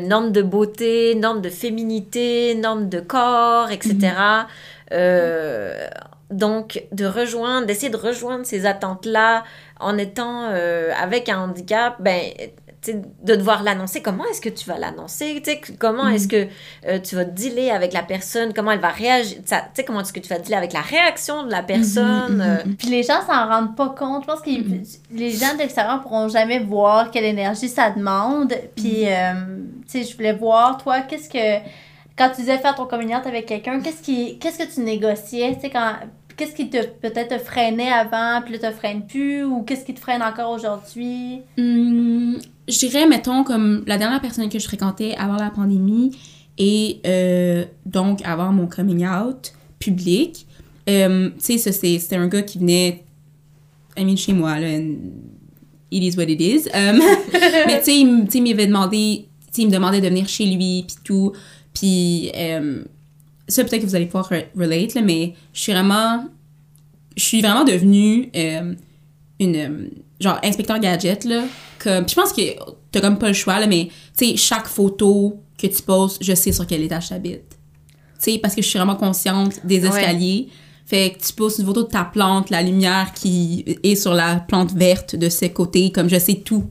norme 0.02 0.32
de 0.32 0.40
beauté, 0.42 1.14
norme 1.16 1.42
de 1.42 1.50
féminité, 1.50 2.54
norme 2.54 2.88
de 2.88 3.00
corps, 3.00 3.70
etc. 3.70 3.96
Euh, 4.92 5.86
donc, 6.30 6.82
de 6.92 7.06
rejoindre, 7.06 7.66
d'essayer 7.66 7.90
de 7.90 7.96
rejoindre 7.96 8.44
ces 8.44 8.66
attentes-là 8.66 9.44
en 9.80 9.96
étant 9.96 10.48
euh, 10.50 10.90
avec 11.00 11.28
un 11.30 11.38
handicap, 11.40 11.96
ben, 12.00 12.20
de 12.86 13.34
devoir 13.34 13.62
l'annoncer. 13.62 14.02
Comment 14.02 14.24
est-ce 14.30 14.40
que 14.40 14.48
tu 14.50 14.68
vas 14.68 14.78
l'annoncer? 14.78 15.42
Comment 15.78 16.06
est-ce 16.08 16.28
que 16.28 16.46
euh, 16.86 16.98
tu 17.00 17.16
vas 17.16 17.24
dealer 17.24 17.70
avec 17.70 17.92
la 17.92 18.02
personne? 18.02 18.52
Comment 18.54 18.70
elle 18.72 18.78
va 18.80 18.88
réagir? 18.90 19.38
Ça- 19.46 19.62
Tu 19.62 19.68
sais, 19.74 19.84
comment 19.84 20.00
est-ce 20.00 20.12
que 20.12 20.20
tu 20.20 20.28
vas 20.28 20.38
dealer 20.38 20.56
avec 20.58 20.72
la 20.74 20.80
réaction 20.82 21.44
de 21.44 21.50
la 21.50 21.62
personne? 21.62 22.40
euh, 22.40 22.62
Puis 22.78 22.88
les 22.88 23.02
gens 23.02 23.20
s'en 23.26 23.48
rendent 23.48 23.74
pas 23.76 23.88
compte. 23.98 24.22
Je 24.22 24.26
pense 24.28 24.40
que 24.42 24.50
les 25.10 25.30
gens 25.30 25.54
de 25.54 25.58
l'extérieur 25.58 26.02
pourront 26.02 26.28
jamais 26.28 26.60
voir 26.60 27.10
quelle 27.10 27.24
énergie 27.24 27.68
ça 27.68 27.90
demande. 27.90 28.54
Puis, 28.76 29.06
euh, 29.06 29.32
tu 29.90 30.04
sais, 30.04 30.04
je 30.04 30.14
voulais 30.16 30.34
voir, 30.34 30.76
toi, 30.78 31.00
qu'est-ce 31.00 31.28
que. 31.28 31.58
Quand 32.18 32.30
tu 32.30 32.40
disais 32.40 32.58
faire 32.58 32.74
ton 32.74 32.86
communion 32.86 33.18
avec 33.24 33.46
quelqu'un, 33.46 33.80
qu'est-ce 33.80 34.02
qui 34.02 34.38
qu'est-ce 34.38 34.58
que 34.58 34.74
tu 34.74 34.80
négociais? 34.80 35.54
Tu 35.54 35.60
sais, 35.62 35.70
quand. 35.70 35.92
Qu'est-ce 36.36 36.54
qui 36.54 36.70
te 36.70 36.76
peut-être 36.86 37.36
te 37.36 37.38
freinait 37.42 37.90
avant, 37.90 38.40
puis 38.44 38.56
là 38.56 38.70
te 38.70 38.76
freine 38.76 39.04
plus, 39.06 39.42
ou 39.42 39.62
qu'est-ce 39.62 39.84
qui 39.84 39.92
te 39.92 39.98
freine 39.98 40.22
encore 40.22 40.50
aujourd'hui? 40.52 41.40
Hum, 41.58 42.38
je 42.68 42.78
dirais, 42.78 43.08
mettons, 43.08 43.42
comme 43.42 43.82
la 43.88 43.98
dernière 43.98 44.20
personne 44.20 44.48
que 44.48 44.58
je 44.60 44.64
fréquentais 44.68 45.16
avant 45.18 45.34
la 45.34 45.50
pandémie 45.50 46.16
et 46.56 47.00
euh, 47.06 47.64
donc 47.86 48.20
avant 48.24 48.52
mon 48.52 48.68
coming 48.68 49.04
out 49.04 49.52
public, 49.80 50.46
euh, 50.88 51.30
tu 51.44 51.58
sais, 51.58 51.72
c'était 51.72 52.14
un 52.16 52.28
gars 52.28 52.42
qui 52.42 52.58
venait, 52.58 53.02
I 53.96 54.04
mean, 54.04 54.16
chez 54.16 54.32
moi, 54.32 54.60
là, 54.60 54.68
it 54.78 54.92
is 55.90 56.16
what 56.16 56.24
it 56.28 56.40
is. 56.40 56.68
Um, 56.72 57.00
mais 57.66 57.78
tu 57.80 57.84
sais, 57.84 57.98
il 57.98 58.08
m- 58.08 58.24
tu 58.26 58.30
sais, 58.32 58.38
il 58.38 58.42
m'avait 58.48 58.66
demandé, 58.68 59.26
tu 59.40 59.46
sais, 59.50 59.62
il 59.62 59.66
me 59.66 59.72
demandait 59.72 60.00
de 60.00 60.06
venir 60.08 60.28
chez 60.28 60.44
lui, 60.46 60.84
puis 60.86 60.96
tout, 61.02 61.32
puis 61.78 62.30
euh, 62.34 62.84
ça, 63.46 63.64
peut-être 63.64 63.82
que 63.82 63.86
vous 63.86 63.94
allez 63.94 64.06
pouvoir 64.06 64.30
re- 64.30 64.46
relate, 64.56 64.94
là, 64.94 65.02
mais 65.02 65.34
je 65.52 65.60
suis 65.60 65.72
vraiment, 65.72 66.24
je 67.16 67.22
suis 67.22 67.40
vraiment 67.40 67.64
devenue 67.64 68.30
euh, 68.36 68.74
une, 69.40 69.56
euh, 69.56 69.88
genre, 70.20 70.38
inspecteur 70.42 70.78
gadget, 70.78 71.24
là, 71.24 71.44
comme, 71.78 72.04
puis 72.04 72.14
je 72.16 72.20
pense 72.20 72.32
que 72.32 72.42
t'as 72.90 73.00
comme 73.00 73.18
pas 73.18 73.28
le 73.28 73.34
choix, 73.34 73.58
là, 73.60 73.66
mais, 73.66 73.88
tu 74.16 74.26
sais, 74.30 74.36
chaque 74.36 74.66
photo 74.66 75.40
que 75.60 75.66
tu 75.66 75.82
postes, 75.82 76.22
je 76.22 76.34
sais 76.34 76.52
sur 76.52 76.66
quel 76.66 76.82
étage 76.82 77.08
t'habites. 77.08 77.42
Tu 78.22 78.32
sais, 78.32 78.38
parce 78.38 78.54
que 78.54 78.62
je 78.62 78.68
suis 78.68 78.78
vraiment 78.78 78.96
consciente 78.96 79.64
des 79.64 79.84
Ouais. 79.84 79.90
Fait 80.88 81.10
que 81.10 81.22
tu 81.26 81.32
postes 81.34 81.58
une 81.58 81.66
photo 81.66 81.82
de 81.82 81.88
ta 81.88 82.04
plante, 82.04 82.48
la 82.48 82.62
lumière 82.62 83.12
qui 83.14 83.78
est 83.82 83.94
sur 83.94 84.14
la 84.14 84.36
plante 84.36 84.72
verte 84.72 85.16
de 85.16 85.28
ce 85.28 85.44
côté, 85.46 85.92
comme 85.92 86.08
je 86.08 86.18
sais 86.18 86.36
tout. 86.36 86.64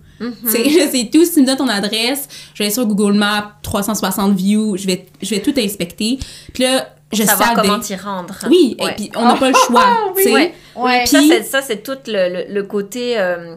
Sais, 0.48 0.64
je 0.70 0.90
sais 0.92 1.10
tout. 1.14 1.24
Si 1.24 1.36
tu 1.36 1.42
me 1.42 1.46
donnes 1.46 1.58
ton 1.58 1.68
adresse, 1.68 2.28
je 2.56 2.64
vais 2.64 2.72
sur 2.72 2.86
Google 2.88 3.14
Maps, 3.16 3.52
360 3.62 4.34
views, 4.36 4.76
je 4.76 4.88
vais, 4.88 5.06
je 5.22 5.30
vais 5.36 5.42
tout 5.42 5.54
inspecter. 5.58 6.18
Puis 6.52 6.64
là, 6.64 6.90
je 7.14 7.22
savoir 7.24 7.50
savais. 7.56 7.68
comment 7.68 7.80
t'y 7.80 7.96
rendre. 7.96 8.34
Oui, 8.50 8.76
Ouais. 8.80 8.92
et 8.92 8.96
puis 8.96 9.12
on 9.16 9.24
n'a 9.24 9.36
pas 9.36 9.50
le 9.50 9.56
choix. 9.68 9.86
sais. 10.16 10.54
Ouais. 10.76 11.04
C'est, 11.06 11.44
ça, 11.44 11.62
c'est 11.62 11.84
tout 11.84 11.98
le, 12.08 12.48
le, 12.48 12.54
le 12.54 12.64
côté 12.64 13.20
euh, 13.20 13.56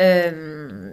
euh, 0.00 0.92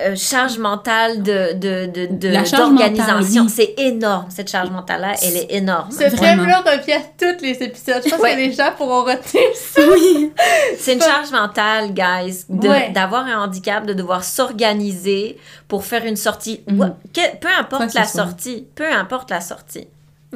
euh, 0.00 0.14
charge 0.14 0.58
mentale 0.58 1.22
de, 1.22 1.54
de, 1.54 1.86
de, 1.86 2.06
de- 2.14 2.28
La 2.28 2.44
charge 2.44 2.68
d'organisation. 2.70 3.44
oui. 3.44 3.50
C'est 3.54 3.74
énorme, 3.78 4.26
cette 4.28 4.50
charge 4.50 4.70
mentale-là. 4.70 5.14
Elle 5.22 5.36
est 5.36 5.54
énorme. 5.54 5.90
Ce 5.90 5.96
Vraiment. 6.14 6.44
thème-là 6.44 6.60
revient 6.60 6.92
à 6.92 7.00
tous 7.18 7.42
les 7.42 7.62
épisodes. 7.62 8.02
Je 8.04 8.10
pense 8.10 8.20
Ouais. 8.20 8.32
que 8.34 8.36
les 8.38 8.52
gens 8.52 8.72
pourront 8.76 9.04
retenir 9.04 9.44
ça. 9.54 9.80
Oui. 9.90 10.32
C'est 10.78 10.94
une 10.94 11.00
charge 11.02 11.30
mentale, 11.30 11.94
guys, 11.94 12.44
de- 12.50 12.68
Ouais. 12.68 12.90
d'avoir 12.90 13.24
un 13.26 13.44
handicap, 13.44 13.86
de 13.86 13.94
devoir 13.94 14.22
s'organiser 14.22 15.38
pour 15.68 15.84
faire 15.84 16.04
une 16.04 16.16
sortie. 16.16 16.60
Mhm. 16.68 16.80
Ouais, 16.80 16.88
que- 17.14 17.36
peu 17.38 17.48
importe 17.58 17.94
la 17.94 18.04
sortie. 18.04 18.66
Peu 18.74 18.90
importe 18.92 19.30
la 19.30 19.40
sortie. 19.40 19.86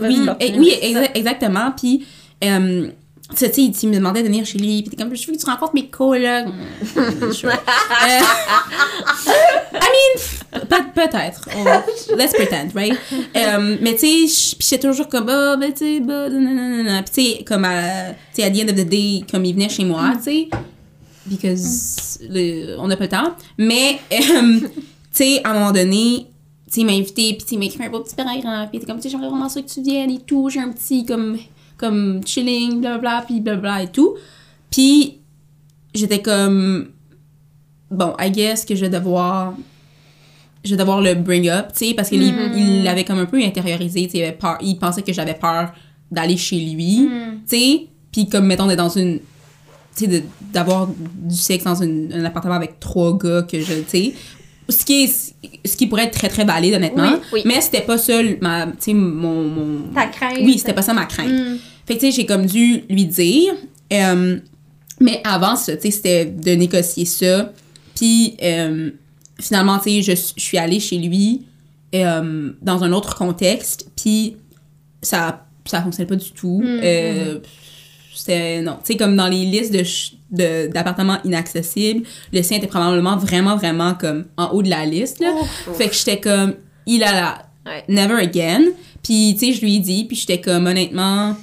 Oui, 0.00 0.26
et- 0.40 0.58
oui 0.58 0.72
exa- 0.82 1.10
exactement. 1.14 1.72
Puis, 1.76 2.06
euh, 2.44 2.88
tu 3.30 3.46
sais, 3.46 3.50
il 3.82 3.88
me 3.88 3.94
demandait 3.96 4.22
de 4.22 4.26
venir 4.28 4.44
chez 4.44 4.58
lui. 4.58 4.82
Puis, 4.82 4.90
t'es 4.90 4.96
comme, 5.02 5.14
je 5.14 5.26
veux 5.26 5.32
que 5.34 5.38
tu 5.38 5.46
rencontres 5.46 5.74
mes 5.74 5.86
colocs. 5.88 6.46
Mm. 6.46 6.52
Euh, 7.44 8.20
I 9.72 9.78
mean, 9.78 10.60
peut- 10.68 10.92
peut-être. 10.94 11.48
On- 11.56 12.16
Let's 12.16 12.32
pretend, 12.32 12.68
right? 12.74 12.96
Euh, 13.36 13.76
mais 13.80 13.94
tu 13.96 14.28
sais, 14.28 14.54
j'étais 14.60 14.88
toujours 14.88 15.08
comme, 15.08 15.28
ah, 15.28 15.56
ben 15.56 15.72
tu 15.72 15.78
sais, 15.78 16.00
bah, 16.00 16.28
nanana. 16.28 17.02
Puis, 17.02 17.12
tu 17.24 17.36
sais, 17.38 17.44
comme, 17.44 17.64
à, 17.64 18.10
tu 18.34 18.42
sais, 18.42 18.44
à 18.44 18.50
the 18.50 18.56
end 18.62 18.68
of 18.68 18.74
the 18.76 18.88
day, 18.88 19.22
comme 19.30 19.44
il 19.44 19.54
venait 19.54 19.68
chez 19.68 19.84
moi, 19.84 20.12
tu 20.16 20.22
sais, 20.24 20.48
because 21.26 22.18
le- 22.28 22.76
on 22.78 22.86
n'a 22.88 22.96
pas 22.96 23.04
le 23.04 23.10
temps. 23.10 23.34
Mais, 23.58 23.98
euh, 24.12 24.60
tu 24.60 24.68
sais, 25.12 25.40
à 25.44 25.50
un 25.50 25.54
moment 25.54 25.72
donné, 25.72 26.26
tu 26.66 26.74
sais, 26.74 26.80
il 26.82 26.86
m'a 26.86 26.92
invité, 26.92 27.34
puis 27.34 27.38
tu 27.42 27.48
sais, 27.48 27.54
il 27.54 27.58
m'a 27.58 27.64
écrit 27.66 27.84
un 27.84 27.90
beau 27.90 28.00
petit 28.00 28.14
paragraphe, 28.14 28.70
puis 28.70 28.78
il 28.78 28.82
était 28.82 28.86
comme, 28.86 28.96
tu 29.00 29.04
sais, 29.04 29.08
j'aimerais 29.10 29.28
vraiment 29.28 29.48
ça 29.48 29.60
que 29.62 29.68
tu 29.68 29.82
viennes 29.82 30.10
et 30.10 30.20
tout, 30.20 30.48
j'ai 30.50 30.60
un 30.60 30.70
petit, 30.70 31.04
comme, 31.04 31.38
comme 31.80 32.20
chilling, 32.26 32.80
blablabla, 32.80 33.24
puis 33.26 33.40
blablabla 33.40 33.84
et 33.84 33.88
tout. 33.88 34.14
Puis, 34.70 35.18
j'étais 35.94 36.20
comme, 36.20 36.88
bon, 37.90 38.14
I 38.20 38.30
guess 38.30 38.64
que 38.64 38.74
je 38.74 38.82
vais 38.82 38.90
devoir, 38.90 39.54
je 40.64 40.70
vais 40.70 40.76
devoir 40.76 41.00
le 41.00 41.14
bring 41.14 41.48
up, 41.48 41.68
tu 41.76 41.86
sais, 41.86 41.94
parce 41.94 42.08
qu'il 42.10 42.22
il 42.22 42.84
l'avait 42.84 43.04
comme 43.04 43.18
un 43.18 43.26
peu 43.26 43.42
intériorisé, 43.42 44.04
tu 44.06 44.18
sais, 44.18 44.36
il 44.62 44.76
pensait 44.78 45.02
que 45.02 45.12
j'avais 45.12 45.34
peur 45.34 45.72
d'aller 46.10 46.36
chez 46.36 46.60
lui, 46.60 47.08
tu 47.48 47.56
sais, 47.56 47.86
puis 48.12 48.28
comme, 48.28 48.46
mettons, 48.46 48.66
d'être 48.66 48.78
dans 48.78 48.88
une, 48.88 49.18
tu 49.96 50.04
sais, 50.06 50.24
d'avoir 50.52 50.88
du 50.88 51.34
sexe 51.36 51.64
dans 51.64 51.82
une- 51.82 52.12
un 52.12 52.24
appartement 52.24 52.54
avec 52.54 52.78
trois 52.78 53.16
gars 53.16 53.42
que 53.42 53.60
je, 53.60 53.74
tu 53.74 53.84
sais, 53.88 54.14
ce 54.68 54.84
qui 54.84 55.02
est, 55.04 55.34
ce 55.66 55.76
qui 55.76 55.88
pourrait 55.88 56.04
être 56.04 56.12
très, 56.16 56.28
très 56.28 56.44
valide, 56.44 56.74
honnêtement, 56.74 57.10
Oui, 57.14 57.18
oui. 57.32 57.42
mais 57.44 57.60
c'était 57.60 57.80
pas 57.80 57.98
ça, 57.98 58.20
ma, 58.40 58.66
tu 58.66 58.72
sais, 58.78 58.94
mon, 58.94 59.42
mon... 59.48 59.78
Ta 59.94 60.06
crainte. 60.06 60.38
Oui, 60.42 60.58
c'était 60.58 60.74
pas 60.74 60.82
ça 60.82 60.94
ma 60.94 61.06
crainte. 61.06 61.28
Mm. 61.32 61.56
Fait 61.90 61.96
que, 61.96 62.00
tu 62.06 62.12
sais, 62.12 62.20
j'ai 62.20 62.26
comme 62.26 62.46
dû 62.46 62.84
lui 62.88 63.04
dire. 63.06 63.52
euh, 63.92 64.38
mais 65.00 65.20
avant 65.24 65.56
ça, 65.56 65.74
tu 65.76 65.82
sais, 65.82 65.90
c'était 65.90 66.24
de 66.26 66.52
négocier 66.52 67.04
ça. 67.04 67.52
Puis, 67.96 68.36
euh, 68.42 68.90
finalement, 69.40 69.78
tu 69.78 69.90
sais, 69.90 70.02
je, 70.02 70.12
je 70.36 70.40
suis 70.42 70.56
allée 70.56 70.78
chez 70.78 70.98
lui 70.98 71.46
euh, 71.96 72.52
dans 72.62 72.84
un 72.84 72.92
autre 72.92 73.16
contexte. 73.16 73.88
Puis, 73.96 74.36
ça, 75.02 75.46
ça 75.64 75.82
fonctionnait 75.82 76.06
pas 76.08 76.14
du 76.14 76.30
tout. 76.30 76.62
Euh, 76.64 77.40
c'était, 78.14 78.60
non. 78.62 78.74
Tu 78.84 78.92
sais, 78.92 78.96
comme 78.96 79.16
dans 79.16 79.26
les 79.28 79.44
listes 79.44 79.72
de 79.72 80.68
d'appartements 80.68 81.18
inaccessibles, 81.24 82.06
le 82.32 82.42
sien 82.44 82.58
était 82.58 82.68
probablement 82.68 83.16
vraiment, 83.16 83.56
vraiment 83.56 83.94
comme 83.94 84.26
en 84.36 84.50
haut 84.52 84.62
de 84.62 84.70
la 84.70 84.86
liste, 84.86 85.18
là. 85.18 85.32
Fait 85.76 85.88
que 85.88 85.94
j'étais 85.96 86.20
comme, 86.20 86.54
il 86.86 87.02
a 87.02 87.12
la 87.12 87.42
Ouais. 87.66 87.84
never 87.88 88.14
again. 88.14 88.62
Puis, 89.02 89.34
tu 89.38 89.46
sais, 89.46 89.52
je 89.52 89.60
lui 89.60 89.76
ai 89.76 89.78
dit, 89.80 90.04
puis 90.04 90.16
j'étais 90.16 90.40
comme, 90.40 90.66
honnêtement, 90.66 91.36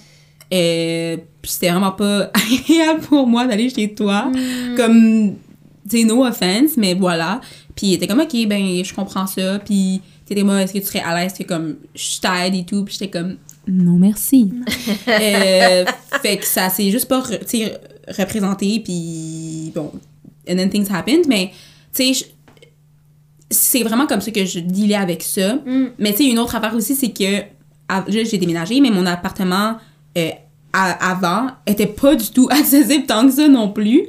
euh, 0.53 1.17
puis 1.41 1.51
c'était 1.51 1.69
vraiment 1.69 1.91
pas 1.91 2.31
agréable 2.33 3.01
pour 3.01 3.27
moi 3.27 3.45
d'aller 3.45 3.69
chez 3.69 3.93
toi. 3.93 4.31
Comme, 4.75 5.35
tu 5.89 5.99
sais, 5.99 6.03
no 6.03 6.25
offense, 6.25 6.77
mais 6.77 6.93
voilà. 6.93 7.41
Puis 7.75 7.87
il 7.87 7.93
était 7.93 8.07
comme, 8.07 8.19
ok, 8.19 8.47
ben, 8.47 8.83
je 8.83 8.93
comprends 8.93 9.27
ça. 9.27 9.59
Puis, 9.59 10.01
t'étais 10.25 10.43
moi, 10.43 10.61
est-ce 10.61 10.73
que 10.73 10.79
tu 10.79 10.85
serais 10.85 11.01
à 11.01 11.15
l'aise? 11.19 11.33
Que 11.33 11.43
comme, 11.43 11.75
je 11.95 12.19
t'aide 12.19 12.55
et 12.55 12.65
tout. 12.65 12.83
Puis 12.83 12.97
j'étais 12.99 13.09
comme, 13.09 13.37
non, 13.67 13.97
merci. 13.97 14.51
Euh, 15.07 15.85
fait 16.21 16.37
que 16.37 16.45
ça 16.45 16.69
s'est 16.69 16.91
juste 16.91 17.07
pas, 17.07 17.21
re- 17.21 17.39
tu 17.39 17.59
sais, 17.59 17.79
représenté. 18.17 18.79
Puis, 18.79 19.71
bon, 19.73 19.91
and 20.49 20.55
then 20.55 20.69
things 20.69 20.91
happened. 20.91 21.27
Mais, 21.27 21.51
tu 21.93 22.13
sais, 22.13 22.27
c'est 23.49 23.83
vraiment 23.83 24.07
comme 24.07 24.21
ça 24.21 24.31
que 24.31 24.45
je 24.45 24.59
dealais 24.59 24.95
avec 24.95 25.23
ça. 25.23 25.55
Mm. 25.55 25.91
Mais 25.99 26.11
tu 26.11 26.17
sais, 26.17 26.25
une 26.25 26.39
autre 26.39 26.55
affaire 26.55 26.75
aussi, 26.75 26.95
c'est 26.95 27.11
que 27.11 27.43
j'ai 28.07 28.37
déménagé, 28.37 28.81
mais 28.81 28.89
mon 28.89 29.05
appartement 29.05 29.77
euh, 30.17 30.29
à- 30.73 31.11
avant 31.11 31.47
était 31.65 31.87
pas 31.87 32.15
du 32.15 32.29
tout 32.31 32.47
accessible 32.51 33.05
tant 33.05 33.25
que 33.25 33.33
ça 33.33 33.47
non 33.47 33.69
plus. 33.69 34.03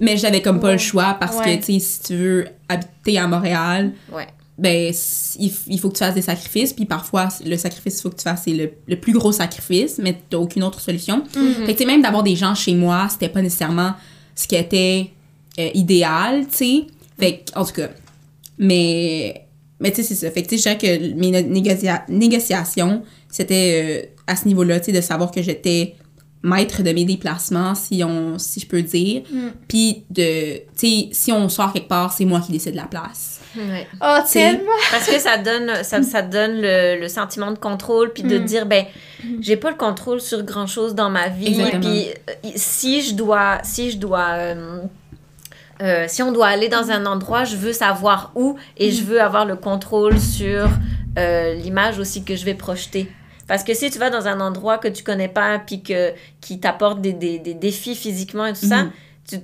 Mais 0.00 0.16
j'avais 0.16 0.40
comme 0.42 0.60
pas 0.60 0.68
Ouais. 0.68 0.72
le 0.74 0.78
choix 0.78 1.16
parce 1.18 1.36
Ouais. 1.38 1.58
que, 1.58 1.64
tu 1.66 1.72
sais, 1.74 1.78
si 1.80 2.00
tu 2.02 2.16
veux 2.16 2.46
habiter 2.68 3.18
à 3.18 3.26
Montréal, 3.26 3.92
Ouais. 4.12 4.28
ben, 4.56 4.92
il, 5.40 5.52
il 5.66 5.80
faut 5.80 5.88
que 5.88 5.94
tu 5.94 5.98
fasses 6.04 6.14
des 6.14 6.22
sacrifices. 6.22 6.72
Puis 6.72 6.84
parfois, 6.84 7.28
le 7.44 7.56
sacrifice 7.56 7.94
qu'il 7.94 8.02
faut 8.02 8.10
que 8.10 8.16
tu 8.16 8.22
fasses, 8.22 8.42
c'est 8.44 8.52
le, 8.52 8.70
le 8.86 8.96
plus 8.96 9.12
gros 9.12 9.32
sacrifice, 9.32 9.98
mais 9.98 10.16
t'as 10.30 10.36
aucune 10.38 10.62
autre 10.62 10.80
solution. 10.80 11.24
Fait 11.32 11.40
que, 11.66 11.70
tu 11.72 11.78
sais, 11.78 11.84
même 11.84 12.00
d'avoir 12.02 12.22
des 12.22 12.36
gens 12.36 12.54
chez 12.54 12.74
moi, 12.74 13.08
c'était 13.10 13.28
pas 13.28 13.42
nécessairement 13.42 13.94
ce 14.36 14.46
qui 14.46 14.54
était 14.54 15.10
euh, 15.58 15.70
idéal, 15.74 16.46
tu 16.48 16.56
sais. 16.56 16.86
Fait 17.18 17.38
que, 17.38 17.58
en 17.58 17.64
tout 17.64 17.72
cas, 17.72 17.88
mais, 18.56 19.46
mais 19.80 19.90
tu 19.90 19.96
sais, 19.96 20.02
c'est 20.02 20.14
ça. 20.26 20.30
Fait 20.30 20.42
que, 20.42 20.48
tu 20.48 20.58
sais, 20.58 20.70
je 20.70 20.76
dirais 20.76 20.98
que 20.98 21.14
mes 21.14 21.30
né- 21.30 21.42
négocia- 21.42 22.04
négociations, 22.08 23.02
c'était 23.30 24.06
euh, 24.06 24.22
à 24.26 24.36
ce 24.36 24.46
niveau-là, 24.48 24.80
tu 24.80 24.86
sais, 24.86 24.92
de 24.92 25.00
savoir 25.00 25.30
que 25.30 25.42
j'étais 25.42 25.94
maître 26.42 26.82
de 26.84 26.92
mes 26.92 27.04
déplacements, 27.04 27.74
si, 27.74 28.02
on, 28.04 28.38
si 28.38 28.60
je 28.60 28.66
peux 28.66 28.82
dire. 28.82 29.22
Mm. 29.32 29.48
Puis 29.66 30.04
de, 30.10 30.58
tu 30.58 30.62
sais, 30.76 31.08
si 31.12 31.32
on 31.32 31.48
sort 31.48 31.72
quelque 31.72 31.88
part, 31.88 32.12
c'est 32.12 32.24
moi 32.24 32.40
qui 32.40 32.52
décide 32.52 32.72
de 32.72 32.76
la 32.76 32.84
place. 32.84 33.40
Ouais. 33.56 33.86
Oh, 34.00 34.18
tellement! 34.30 34.62
Parce 34.92 35.08
que 35.08 35.18
ça 35.18 35.36
donne, 35.38 35.82
ça, 35.82 36.02
ça 36.02 36.22
donne 36.22 36.60
le, 36.60 37.00
le 37.00 37.08
sentiment 37.08 37.50
de 37.50 37.58
contrôle, 37.58 38.12
puis 38.12 38.22
de 38.22 38.38
Mm. 38.38 38.44
dire, 38.44 38.66
ben, 38.66 38.84
j'ai 39.40 39.56
pas 39.56 39.70
le 39.70 39.76
contrôle 39.76 40.20
sur 40.20 40.42
grand 40.44 40.66
chose 40.68 40.94
dans 40.94 41.10
ma 41.10 41.28
vie. 41.28 41.60
Puis 41.80 42.06
euh, 42.30 42.50
si 42.54 43.02
je 43.02 43.14
dois, 43.14 43.58
si 43.64 43.90
je 43.90 43.96
dois, 43.96 44.28
euh, 44.34 44.82
euh, 45.82 46.04
si 46.08 46.22
on 46.22 46.32
doit 46.32 46.48
aller 46.48 46.68
dans 46.68 46.90
un 46.90 47.06
endroit, 47.06 47.44
je 47.44 47.56
veux 47.56 47.72
savoir 47.72 48.32
où 48.34 48.56
et 48.76 48.90
je 48.90 49.02
veux 49.04 49.20
avoir 49.20 49.44
le 49.44 49.56
contrôle 49.56 50.18
sur 50.18 50.68
euh, 51.18 51.54
l'image 51.54 51.98
aussi 51.98 52.24
que 52.24 52.36
je 52.36 52.44
vais 52.44 52.54
projeter. 52.54 53.10
Parce 53.46 53.64
que 53.64 53.72
si 53.74 53.90
tu 53.90 53.98
vas 53.98 54.10
dans 54.10 54.26
un 54.28 54.40
endroit 54.40 54.78
que 54.78 54.88
tu 54.88 55.02
connais 55.02 55.28
pas, 55.28 55.58
puis 55.58 55.82
que, 55.82 56.12
qui 56.40 56.60
t'apporte 56.60 57.00
des, 57.00 57.12
des, 57.14 57.38
des 57.38 57.54
défis 57.54 57.94
physiquement 57.94 58.46
et 58.46 58.52
tout 58.52 58.66
ça, 58.66 58.86
tu, 59.28 59.38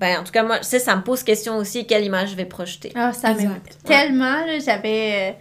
ben, 0.00 0.18
en 0.20 0.24
tout 0.24 0.32
cas, 0.32 0.42
moi, 0.42 0.62
sais, 0.62 0.78
ça 0.78 0.96
me 0.96 1.02
pose 1.02 1.22
question 1.22 1.56
aussi 1.58 1.86
quelle 1.86 2.04
image 2.04 2.30
je 2.30 2.34
vais 2.36 2.46
projeter. 2.46 2.90
Ah, 2.96 3.12
ça 3.12 3.34
m'est 3.34 3.42
Exact. 3.42 3.78
tellement, 3.84 4.44
là, 4.46 4.58
j'avais... 4.64 5.30
euh, 5.30 5.32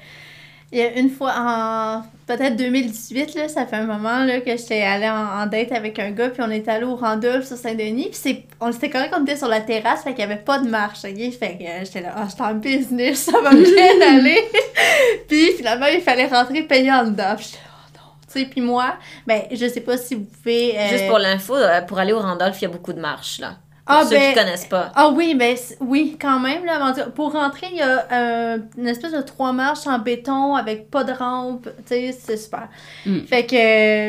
il 0.72 0.78
y 0.80 0.82
a 0.84 0.92
une 1.00 1.10
fois 1.10 1.34
en 1.36 2.04
peut-être 2.28 2.56
2018, 2.56 3.34
là, 3.36 3.48
ça 3.50 3.66
fait 3.66 3.78
un 3.78 3.86
moment 3.86 4.24
là, 4.24 4.40
que 4.42 4.56
j'étais 4.56 4.82
allée 4.84 5.10
en, 5.10 5.42
en 5.42 5.46
date 5.48 5.72
avec 5.72 5.98
un 5.98 6.12
gars, 6.12 6.30
puis 6.30 6.44
on 6.46 6.52
était 6.52 6.70
allé 6.70 6.86
au 6.86 6.96
Randolph 6.96 7.46
sur 7.48 7.58
Saint-Denis, 7.58 8.12
puis 8.12 8.46
on 8.60 8.72
était 8.72 8.90
correct, 8.90 9.12
on 9.18 9.24
était 9.24 9.36
sur 9.36 9.48
la 9.48 9.62
terrasse, 9.62 10.04
fait 10.04 10.14
qu'il 10.14 10.26
n'y 10.26 10.32
avait 10.32 10.42
pas 10.42 10.60
de 10.60 10.70
marche, 10.70 11.00
ok? 11.06 11.32
Fait 11.34 11.58
que 11.58 11.64
euh, 11.64 11.86
j'étais 11.86 12.02
là, 12.02 12.14
ah, 12.16 12.28
j'étais 12.30 12.42
en 12.44 12.54
business, 12.54 13.18
ça 13.32 13.42
va 13.42 13.50
bien 13.52 13.64
aller. 14.16 14.44
puis 15.28 15.52
finalement, 15.58 15.88
il 15.88 16.02
fallait 16.02 16.28
rentrer 16.28 16.62
payer 16.64 16.92
en 16.92 17.06
dedans, 17.06 17.34
puis 17.36 17.50
oh 17.56 17.92
non. 17.96 18.02
Tu 18.32 18.40
sais, 18.42 18.46
puis 18.46 18.62
moi, 18.62 18.94
ben, 19.26 19.42
je 19.52 19.68
sais 19.68 19.82
pas 19.82 19.98
si 19.98 20.14
vous 20.14 20.26
pouvez... 20.26 20.78
euh, 20.78 20.88
Juste 20.90 21.08
pour 21.08 21.18
l'info, 21.18 21.56
euh, 21.56 21.82
pour 21.82 21.98
aller 21.98 22.14
au 22.14 22.20
Randolph, 22.20 22.62
il 22.62 22.66
y 22.66 22.68
a 22.68 22.70
beaucoup 22.70 22.94
de 22.94 23.00
marches, 23.02 23.40
là. 23.40 23.56
Pour 23.90 23.98
Ah, 23.98 24.04
ceux 24.06 24.12
ben, 24.18 24.34
qui 24.34 24.40
connaissent 24.40 24.66
pas. 24.66 24.92
Ah 24.96 25.10
oui, 25.10 25.34
ben 25.36 25.58
c- 25.58 25.76
oui, 25.82 26.16
quand 26.22 26.40
même. 26.40 26.64
Là, 26.64 26.76
avant 26.76 26.92
de- 26.92 27.10
pour 27.10 27.34
rentrer, 27.34 27.68
il 27.72 27.78
y 27.78 27.82
a 27.82 28.08
euh, 28.12 28.58
une 28.78 28.88
espèce 28.88 29.12
de 29.14 29.22
trois 29.22 29.52
marches 29.52 29.88
en 29.88 29.98
béton 29.98 30.54
avec 30.56 30.92
pas 30.92 31.04
de 31.04 31.12
rampe. 31.12 31.68
Tu 31.88 31.88
sais, 31.88 32.12
c'est 32.12 32.38
super. 32.38 32.70
Mm. 33.06 33.22
Fait 33.26 33.46
que, 33.48 33.56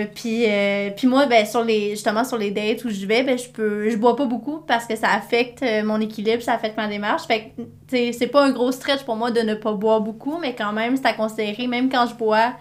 euh, 0.05 0.07
puis, 0.15 0.45
euh, 0.47 0.91
puis 0.97 1.07
moi, 1.07 1.25
ben, 1.27 1.47
sur 1.47 1.65
les, 1.65 1.91
justement, 1.93 2.25
sur 2.25 2.37
les 2.37 2.51
dates 2.51 2.85
où 2.85 2.91
je 2.91 3.07
vais, 3.07 3.23
ben, 3.23 3.39
je 3.39 3.49
peux, 3.49 3.89
je 3.89 3.97
bois 3.97 4.17
pas 4.17 4.27
beaucoup 4.27 4.59
parce 4.67 4.85
que 4.85 4.97
ça 4.97 5.09
affecte 5.15 5.63
euh, 5.63 5.83
mon 5.83 6.01
équilibre, 6.01 6.43
ça 6.43 6.53
affecte 6.53 6.77
ma 6.77 6.87
démarche. 6.87 7.23
Fait 7.27 7.53
que, 7.57 7.63
tu 7.63 7.69
sais, 7.89 8.13
c'est 8.13 8.27
pas 8.27 8.45
un 8.45 8.51
gros 8.53 8.73
stretch 8.73 9.05
pour 9.05 9.17
moi 9.17 9.31
de 9.31 9.41
ne 9.41 9.55
pas 9.55 9.73
boire 9.73 10.03
beaucoup, 10.03 10.39
mais 10.41 10.55
quand 10.55 10.73
même, 10.73 10.97
c'est 10.97 11.07
à 11.07 11.15
considérer. 11.15 11.67
Même 11.67 11.89
quand 11.91 12.07
je 12.07 12.15
bois, 12.15 12.53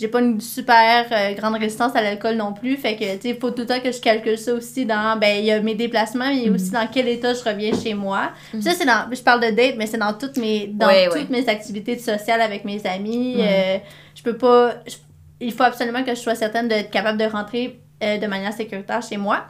j'ai 0.00 0.06
pas 0.08 0.20
une 0.20 0.40
super 0.40 1.06
euh, 1.10 1.32
grande 1.34 1.54
résistance 1.56 1.94
à 1.96 2.00
l'alcool 2.02 2.36
non 2.36 2.52
plus. 2.52 2.76
Fait 2.76 2.94
que, 2.96 3.16
tu 3.16 3.28
sais, 3.30 3.34
faut 3.34 3.50
tout 3.50 3.62
le 3.62 3.66
temps 3.66 3.80
que 3.80 3.90
je 3.90 4.00
calcule 4.00 4.38
ça 4.38 4.52
aussi 4.54 4.86
dans, 4.86 5.18
ben, 5.18 5.36
il 5.38 5.44
y 5.46 5.50
a 5.50 5.60
mes 5.60 5.74
déplacements, 5.74 6.28
mais 6.28 6.36
il 6.36 6.42
y 6.44 6.46
a 6.46 6.50
Mhm. 6.50 6.54
aussi 6.54 6.70
dans 6.70 6.86
quel 6.86 7.08
état 7.08 7.34
je 7.34 7.42
reviens 7.42 7.72
chez 7.76 7.94
moi. 7.94 8.30
Ça, 8.60 8.70
c'est 8.72 8.86
dans, 8.86 9.06
je 9.12 9.20
parle 9.22 9.40
de 9.44 9.50
date, 9.50 9.74
mais 9.76 9.86
c'est 9.86 9.98
dans 9.98 10.12
toutes 10.14 10.36
mes, 10.36 10.68
dans 10.68 10.86
Ouais, 10.86 11.06
toutes 11.06 11.14
ouais. 11.14 11.26
mes 11.30 11.48
activités 11.48 11.98
sociales 11.98 12.40
avec 12.40 12.64
mes 12.64 12.84
amis. 12.86 13.36
Ouais. 13.38 13.46
Euh, 13.48 13.78
je 14.14 14.22
peux 14.22 14.36
pas, 14.36 14.74
je- 14.86 14.94
il 15.40 15.52
faut 15.52 15.64
absolument 15.64 16.04
que 16.04 16.10
je 16.14 16.20
sois 16.20 16.34
certaine 16.36 16.68
d'être 16.68 16.90
capable 16.90 17.18
de 17.18 17.24
rentrer 17.24 17.80
euh, 18.02 18.18
de 18.18 18.26
manière 18.28 18.52
sécuritaire 18.52 19.02
chez 19.02 19.16
moi. 19.16 19.46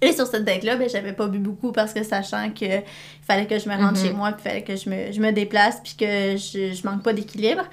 Et 0.00 0.12
sur 0.12 0.26
cette 0.26 0.44
date-là, 0.44 0.76
ben, 0.76 0.88
j'avais 0.88 1.12
pas 1.12 1.26
bu 1.26 1.38
beaucoup 1.38 1.70
parce 1.72 1.92
que 1.92 2.02
sachant 2.04 2.50
que 2.50 2.64
il 2.64 2.82
fallait 3.26 3.46
que 3.46 3.58
je 3.58 3.68
me 3.68 3.74
rende 3.76 3.96
Mhm. 3.96 4.04
chez 4.04 4.12
moi, 4.12 4.32
puis 4.32 4.42
fallait 4.48 4.62
que 4.62 4.74
je 4.76 4.88
me, 4.90 5.12
je 5.12 5.20
me 5.20 5.30
déplace, 5.32 5.80
puis 5.82 5.94
que 5.98 6.36
je, 6.36 6.72
je 6.74 6.86
manque 6.88 7.02
pas 7.02 7.12
d'équilibre. 7.12 7.64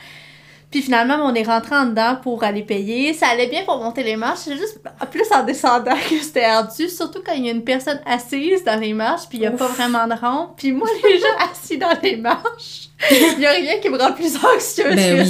Puis 0.75 0.81
finalement, 0.81 1.15
on 1.23 1.33
est 1.33 1.43
rentré 1.43 1.73
en 1.73 1.85
dedans 1.85 2.17
pour 2.21 2.43
aller 2.43 2.61
payer. 2.61 3.13
Ça 3.13 3.27
allait 3.27 3.47
bien 3.47 3.63
pour 3.63 3.77
monter 3.81 4.03
les 4.03 4.17
marches. 4.17 4.39
C'est 4.39 4.57
juste 4.57 4.81
plus 5.09 5.23
en 5.33 5.43
descendant 5.43 5.95
que 5.95 6.17
c'était 6.21 6.43
ardu. 6.43 6.89
Surtout 6.89 7.19
quand 7.25 7.31
il 7.31 7.45
y 7.45 7.47
a 7.47 7.53
une 7.53 7.63
personne 7.63 8.01
assise 8.05 8.61
dans 8.65 8.77
les 8.77 8.91
marches, 8.91 9.29
puis 9.29 9.37
il 9.37 9.41
n'y 9.41 9.47
a 9.47 9.51
pas 9.51 9.67
vraiment 9.67 10.05
de 10.05 10.15
rampe. 10.19 10.57
Puis 10.57 10.73
moi, 10.73 10.85
les 11.05 11.17
gens 11.17 11.49
assis 11.49 11.77
dans 11.77 11.97
les 12.03 12.17
marches, 12.17 12.89
il 13.09 13.37
n'y 13.39 13.45
a 13.45 13.51
rien 13.51 13.77
qui 13.79 13.87
me 13.87 13.97
rend 13.97 14.11
plus 14.11 14.35
anxieuse 14.35 14.93
Ben 14.97 15.17
que 15.17 15.21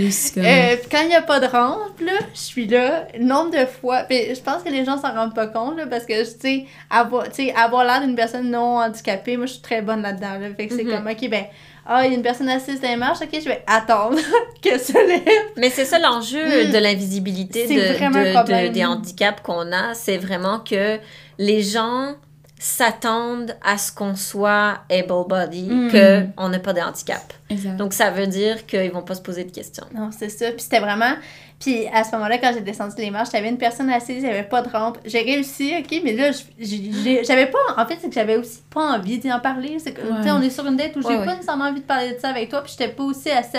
oui, 0.00 0.10
ça. 0.10 0.32
comme... 0.34 0.44
Euh, 0.46 0.76
quand 0.90 1.02
il 1.02 1.08
n'y 1.08 1.14
a 1.14 1.20
pas 1.20 1.40
de 1.40 1.46
rampe, 1.46 2.00
là, 2.00 2.12
je 2.32 2.40
suis 2.40 2.66
là, 2.66 3.06
nombre 3.20 3.50
de 3.50 3.66
fois. 3.66 4.04
Puis 4.08 4.34
je 4.34 4.40
pense 4.40 4.62
que 4.62 4.70
les 4.70 4.86
gens 4.86 4.96
s'en 4.98 5.12
rendent 5.12 5.34
pas 5.34 5.46
compte, 5.48 5.76
là, 5.76 5.86
parce 5.86 6.06
que, 6.06 6.22
tu 6.24 6.40
sais, 6.40 6.64
avoir, 6.88 7.24
tu 7.28 7.48
sais, 7.48 7.54
avoir 7.54 7.84
l'air 7.84 8.00
d'une 8.00 8.16
personne 8.16 8.50
non 8.50 8.78
handicapée, 8.78 9.36
moi, 9.36 9.44
je 9.44 9.52
suis 9.52 9.62
très 9.62 9.82
bonne 9.82 10.00
là-dedans, 10.00 10.38
là. 10.40 10.48
Fait 10.56 10.68
que 10.68 10.74
c'est 10.74 10.84
Mhm. 10.84 10.90
comme, 10.90 11.06
OK, 11.08 11.28
ben, 11.28 11.44
ah, 11.86 12.04
il 12.04 12.10
y 12.10 12.14
a 12.14 12.16
une 12.16 12.22
personne 12.22 12.48
assise 12.48 12.80
dans 12.80 12.88
les 12.88 12.96
marches, 12.96 13.20
OK, 13.22 13.28
je 13.32 13.48
vais 13.48 13.62
attendre 13.66 14.18
que 14.62 14.78
ça 14.78 15.02
lève. 15.04 15.22
Mais 15.56 15.70
c'est 15.70 15.84
ça 15.84 15.98
l'enjeu 15.98 16.66
de 16.72 16.78
l'invisibilité 16.78 17.66
C'est 17.68 17.74
de, 17.74 17.80
de- 17.80 18.68
de- 18.68 18.72
des 18.72 18.84
handicaps 18.84 19.40
qu'on 19.42 19.70
a. 19.72 19.94
C'est 19.94 20.18
vraiment 20.18 20.58
que 20.60 20.98
les 21.38 21.62
gens 21.62 22.14
s'attendent 22.58 23.54
à 23.62 23.78
ce 23.78 23.92
qu'on 23.92 24.14
soit 24.16 24.78
able-bodied, 24.90 25.70
Mm. 25.70 26.32
qu'on 26.36 26.48
n'a 26.48 26.58
pas 26.58 26.72
de 26.72 26.80
handicap. 26.80 27.22
Exact. 27.50 27.76
Donc 27.76 27.92
ça 27.92 28.10
veut 28.10 28.26
dire 28.26 28.66
qu'ils 28.66 28.90
vont 28.90 29.02
pas 29.02 29.14
se 29.14 29.20
poser 29.22 29.44
de 29.44 29.52
questions. 29.52 29.84
Non, 29.94 30.10
c'est 30.16 30.30
ça. 30.30 30.50
Puis 30.52 30.62
c'était 30.62 30.80
vraiment. 30.80 31.12
Puis 31.58 31.86
à 31.92 32.04
ce 32.04 32.12
moment-là, 32.12 32.36
quand 32.38 32.50
j'ai 32.52 32.60
descendu 32.60 32.94
les 32.98 33.10
marches, 33.10 33.30
j'avais 33.32 33.48
une 33.48 33.56
personne 33.56 33.88
assise, 33.90 34.24
avait 34.24 34.42
pas 34.42 34.60
de 34.62 34.68
rampe. 34.68 34.98
J'ai 35.06 35.20
réussi, 35.22 35.72
OK, 35.78 36.00
mais 36.04 36.12
là, 36.12 36.30
j'avais 36.60 37.46
pas. 37.46 37.58
En 37.78 37.86
fait, 37.86 37.96
c'est 38.00 38.08
que 38.08 38.14
j'avais 38.14 38.36
aussi 38.36 38.60
pas 38.70 38.96
envie 38.98 39.18
d'y 39.18 39.32
en 39.32 39.40
parler. 39.40 39.78
C'est 39.78 39.92
que, 39.92 40.00
tu 40.02 40.06
sais, 40.06 40.12
Ouais. 40.12 40.30
on 40.32 40.42
est 40.42 40.50
sur 40.50 40.66
une 40.66 40.76
date 40.76 40.94
où 40.96 41.02
j'ai 41.02 41.16
Ouais, 41.16 41.24
pas 41.24 41.32
nécessairement 41.34 41.64
envie 41.64 41.80
de 41.80 41.86
parler 41.86 42.12
de 42.14 42.18
ça 42.18 42.28
avec 42.28 42.50
toi, 42.50 42.62
puis 42.62 42.72
j'étais 42.78 42.92
pas 42.92 43.02
aussi 43.04 43.30
assez. 43.30 43.58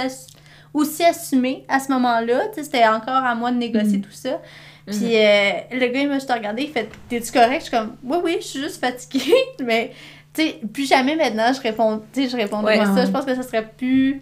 aussi 0.73 1.03
assumée 1.03 1.65
à 1.69 1.79
ce 1.79 1.91
moment-là. 1.93 2.49
Tu 2.49 2.55
sais, 2.55 2.63
c'était 2.65 2.85
encore 2.87 3.23
à 3.25 3.33
moi 3.33 3.51
de 3.51 3.57
négocier 3.57 3.97
Mhm. 3.97 4.03
tout 4.03 4.11
ça. 4.11 4.41
Puis 4.85 5.15
euh, 5.17 5.51
le 5.71 5.87
gars, 5.87 6.01
il 6.01 6.07
m'a 6.07 6.15
juste 6.15 6.31
regardé, 6.31 6.63
il 6.63 6.69
fait 6.69 6.87
T'es-tu 7.09 7.31
correct? 7.31 7.59
Je 7.59 7.61
suis 7.63 7.71
comme 7.71 7.95
Oui, 8.03 8.17
oui, 8.23 8.37
je 8.41 8.45
suis 8.45 8.59
juste 8.61 8.79
fatiguée. 8.79 9.33
Mais, 9.63 9.91
tu 10.33 10.43
sais, 10.43 10.59
plus 10.71 10.87
jamais 10.87 11.15
maintenant, 11.15 11.51
je 11.51 11.61
réponds, 11.61 12.03
je 12.15 12.35
répondrais 12.37 12.77
Ouais. 12.79 12.85
ça. 12.85 13.05
Je 13.05 13.11
pense 13.11 13.25
que 13.25 13.33
ça 13.33 13.41
serait 13.43 13.67
plus. 13.75 14.21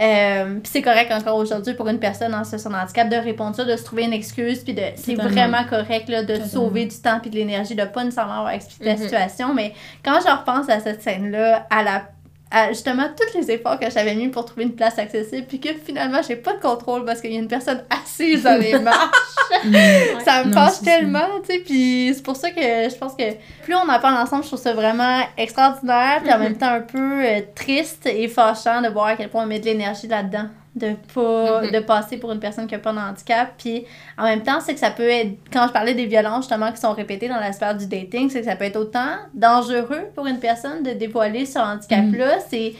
Euh, 0.00 0.54
puis 0.60 0.70
c'est 0.72 0.82
correct 0.82 1.10
encore 1.10 1.36
aujourd'hui 1.36 1.72
pour 1.74 1.88
une 1.88 1.98
personne 1.98 2.34
en 2.34 2.44
situation 2.44 2.70
de 2.70 2.74
handicap 2.76 3.08
de 3.08 3.16
répondre 3.16 3.56
ça, 3.56 3.64
de 3.64 3.76
se 3.76 3.82
trouver 3.84 4.04
une 4.04 4.12
excuse, 4.12 4.58
puis 4.60 4.74
de 4.74 4.82
c'est 4.96 5.14
vraiment 5.14 5.64
correct 5.64 6.08
là, 6.08 6.22
de 6.22 6.26
Totalement. 6.34 6.46
sauver 6.48 6.84
du 6.86 6.96
temps 6.96 7.18
puis 7.20 7.30
de 7.30 7.36
l'énergie, 7.36 7.74
de 7.74 7.84
pas 7.84 8.04
nécessairement 8.04 8.38
avoir 8.40 8.50
expliqué 8.52 8.84
la 8.84 8.92
Mhm. 8.96 8.98
situation. 9.02 9.54
Mais 9.54 9.72
quand 10.04 10.18
je 10.20 10.30
repense 10.30 10.68
à 10.68 10.80
cette 10.80 11.02
scène-là, 11.02 11.66
à 11.70 11.82
la 11.82 12.02
à 12.50 12.68
justement 12.68 13.08
tous 13.16 13.38
les 13.38 13.50
efforts 13.50 13.78
que 13.78 13.90
j'avais 13.90 14.14
mis 14.14 14.28
pour 14.28 14.44
trouver 14.44 14.64
une 14.64 14.74
place 14.74 14.98
accessible, 14.98 15.46
puis 15.48 15.58
que 15.58 15.70
finalement 15.84 16.20
j'ai 16.26 16.36
pas 16.36 16.52
de 16.52 16.60
contrôle 16.60 17.04
parce 17.04 17.20
qu'il 17.20 17.32
y 17.32 17.36
a 17.36 17.40
une 17.40 17.48
personne 17.48 17.82
assise 17.90 18.44
dans 18.44 18.60
les 18.60 18.78
marches. 18.78 19.10
ça 20.24 20.44
me 20.44 20.52
c'est 20.70 20.84
tellement, 20.84 21.40
tu 21.44 21.52
sais, 21.54 21.58
puis 21.60 22.12
c'est 22.14 22.22
pour 22.22 22.36
ça 22.36 22.50
que 22.50 22.60
je 22.60 22.96
pense 22.96 23.14
que 23.14 23.32
plus 23.64 23.74
on 23.74 23.88
en 23.88 23.98
parle 23.98 24.16
ensemble, 24.16 24.44
je 24.44 24.48
trouve 24.48 24.60
ça 24.60 24.74
vraiment 24.74 25.22
extraordinaire, 25.36 26.20
puis 26.22 26.32
en 26.32 26.38
même 26.38 26.56
temps 26.58 26.72
un 26.72 26.80
peu 26.80 27.24
euh, 27.24 27.40
triste 27.54 28.06
et 28.06 28.28
fâchant 28.28 28.80
de 28.80 28.88
voir 28.88 29.06
à 29.06 29.16
quel 29.16 29.28
point 29.28 29.42
on 29.42 29.46
met 29.46 29.58
de 29.58 29.64
l'énergie 29.64 30.06
là-dedans, 30.06 30.48
de 30.76 30.92
pas, 31.14 31.62
Mhm. 31.62 31.70
de 31.72 31.78
passer 31.80 32.18
pour 32.18 32.30
une 32.32 32.38
personne 32.38 32.66
qui 32.66 32.74
a 32.74 32.78
pas 32.78 32.92
de 32.92 32.98
handicap, 32.98 33.54
puis 33.58 33.84
en 34.18 34.24
même 34.24 34.42
temps, 34.42 34.60
c'est 34.60 34.74
que 34.74 34.80
ça 34.80 34.90
peut 34.90 35.08
être, 35.08 35.30
quand 35.52 35.66
je 35.66 35.72
parlais 35.72 35.94
des 35.94 36.06
violences 36.06 36.44
justement 36.44 36.70
qui 36.70 36.78
sont 36.80 36.92
répétées 36.92 37.28
dans 37.28 37.40
la 37.40 37.52
sphère 37.52 37.74
du 37.76 37.86
dating, 37.86 38.28
c'est 38.30 38.40
que 38.40 38.46
ça 38.46 38.56
peut 38.56 38.64
être 38.66 38.76
autant 38.76 39.16
dangereux 39.34 40.08
pour 40.14 40.26
une 40.26 40.38
personne 40.38 40.82
de 40.82 40.90
dévoiler 40.90 41.46
ce 41.46 41.58
handicap-là, 41.58 42.38
c'est 42.48 42.74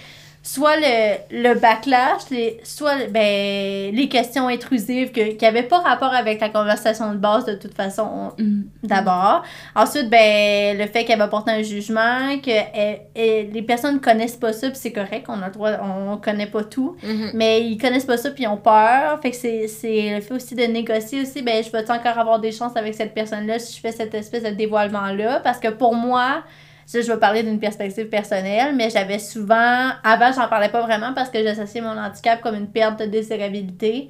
soit 0.46 0.76
le, 0.76 1.16
le 1.42 1.54
backlash, 1.58 2.22
les, 2.30 2.60
soit 2.62 3.08
ben, 3.10 3.92
les 3.92 4.08
questions 4.08 4.46
intrusives 4.46 5.10
que, 5.10 5.32
qui 5.32 5.44
n'avaient 5.44 5.64
pas 5.64 5.80
rapport 5.80 6.14
avec 6.14 6.40
la 6.40 6.50
conversation 6.50 7.10
de 7.10 7.16
base 7.16 7.44
de 7.46 7.54
toute 7.54 7.74
façon 7.74 8.30
Mm. 8.38 8.62
d'abord. 8.84 9.42
Ensuite, 9.74 10.08
ben, 10.08 10.78
le 10.78 10.86
fait 10.86 11.04
qu'elle 11.04 11.18
va 11.18 11.26
porter 11.26 11.50
un 11.50 11.62
jugement, 11.62 12.38
que 12.40 12.50
elle- 12.50 13.00
elle- 13.16 13.50
les 13.50 13.62
personnes 13.62 14.00
connaissent 14.00 14.36
pas 14.36 14.52
ça, 14.52 14.68
puis 14.68 14.78
c'est 14.80 14.92
correct, 14.92 15.26
on 15.28 15.42
a 15.42 15.46
le 15.46 15.52
droit, 15.52 15.70
on 15.82 16.16
connaît 16.18 16.46
pas 16.46 16.62
tout, 16.62 16.96
Mhm. 17.02 17.30
mais 17.34 17.62
ils 17.64 17.76
connaissent 17.78 18.04
pas 18.04 18.16
ça, 18.16 18.30
puis 18.30 18.44
ils 18.44 18.48
ont 18.48 18.56
peur. 18.56 19.18
Fait 19.22 19.30
que 19.32 19.36
c'est 19.36 19.66
c'est 19.66 20.14
le 20.14 20.20
fait 20.20 20.34
aussi 20.34 20.54
de 20.54 20.62
négocier 20.64 21.22
aussi, 21.22 21.42
ben, 21.42 21.62
je 21.64 21.70
vais 21.72 21.90
encore 21.90 22.18
avoir 22.18 22.38
des 22.38 22.52
chances 22.52 22.76
avec 22.76 22.94
cette 22.94 23.14
personne-là 23.14 23.58
si 23.58 23.74
je 23.76 23.80
fais 23.80 23.90
cette 23.92 24.14
espèce 24.14 24.44
de 24.44 24.50
dévoilement-là, 24.50 25.40
parce 25.40 25.58
que 25.58 25.68
pour 25.68 25.94
moi, 25.94 26.42
ça, 26.86 27.00
je 27.00 27.12
vais 27.12 27.18
parler 27.18 27.42
d'une 27.42 27.58
perspective 27.58 28.08
personnelle, 28.08 28.74
mais 28.76 28.90
j'avais 28.90 29.18
souvent. 29.18 29.90
Avant, 30.04 30.30
j'en 30.32 30.46
parlais 30.46 30.68
pas 30.68 30.82
vraiment 30.82 31.12
parce 31.14 31.30
que 31.30 31.42
j'associais 31.42 31.80
mon 31.80 31.98
handicap 31.98 32.40
comme 32.40 32.54
une 32.54 32.68
perte 32.68 33.00
de 33.00 33.06
désirabilité 33.06 34.08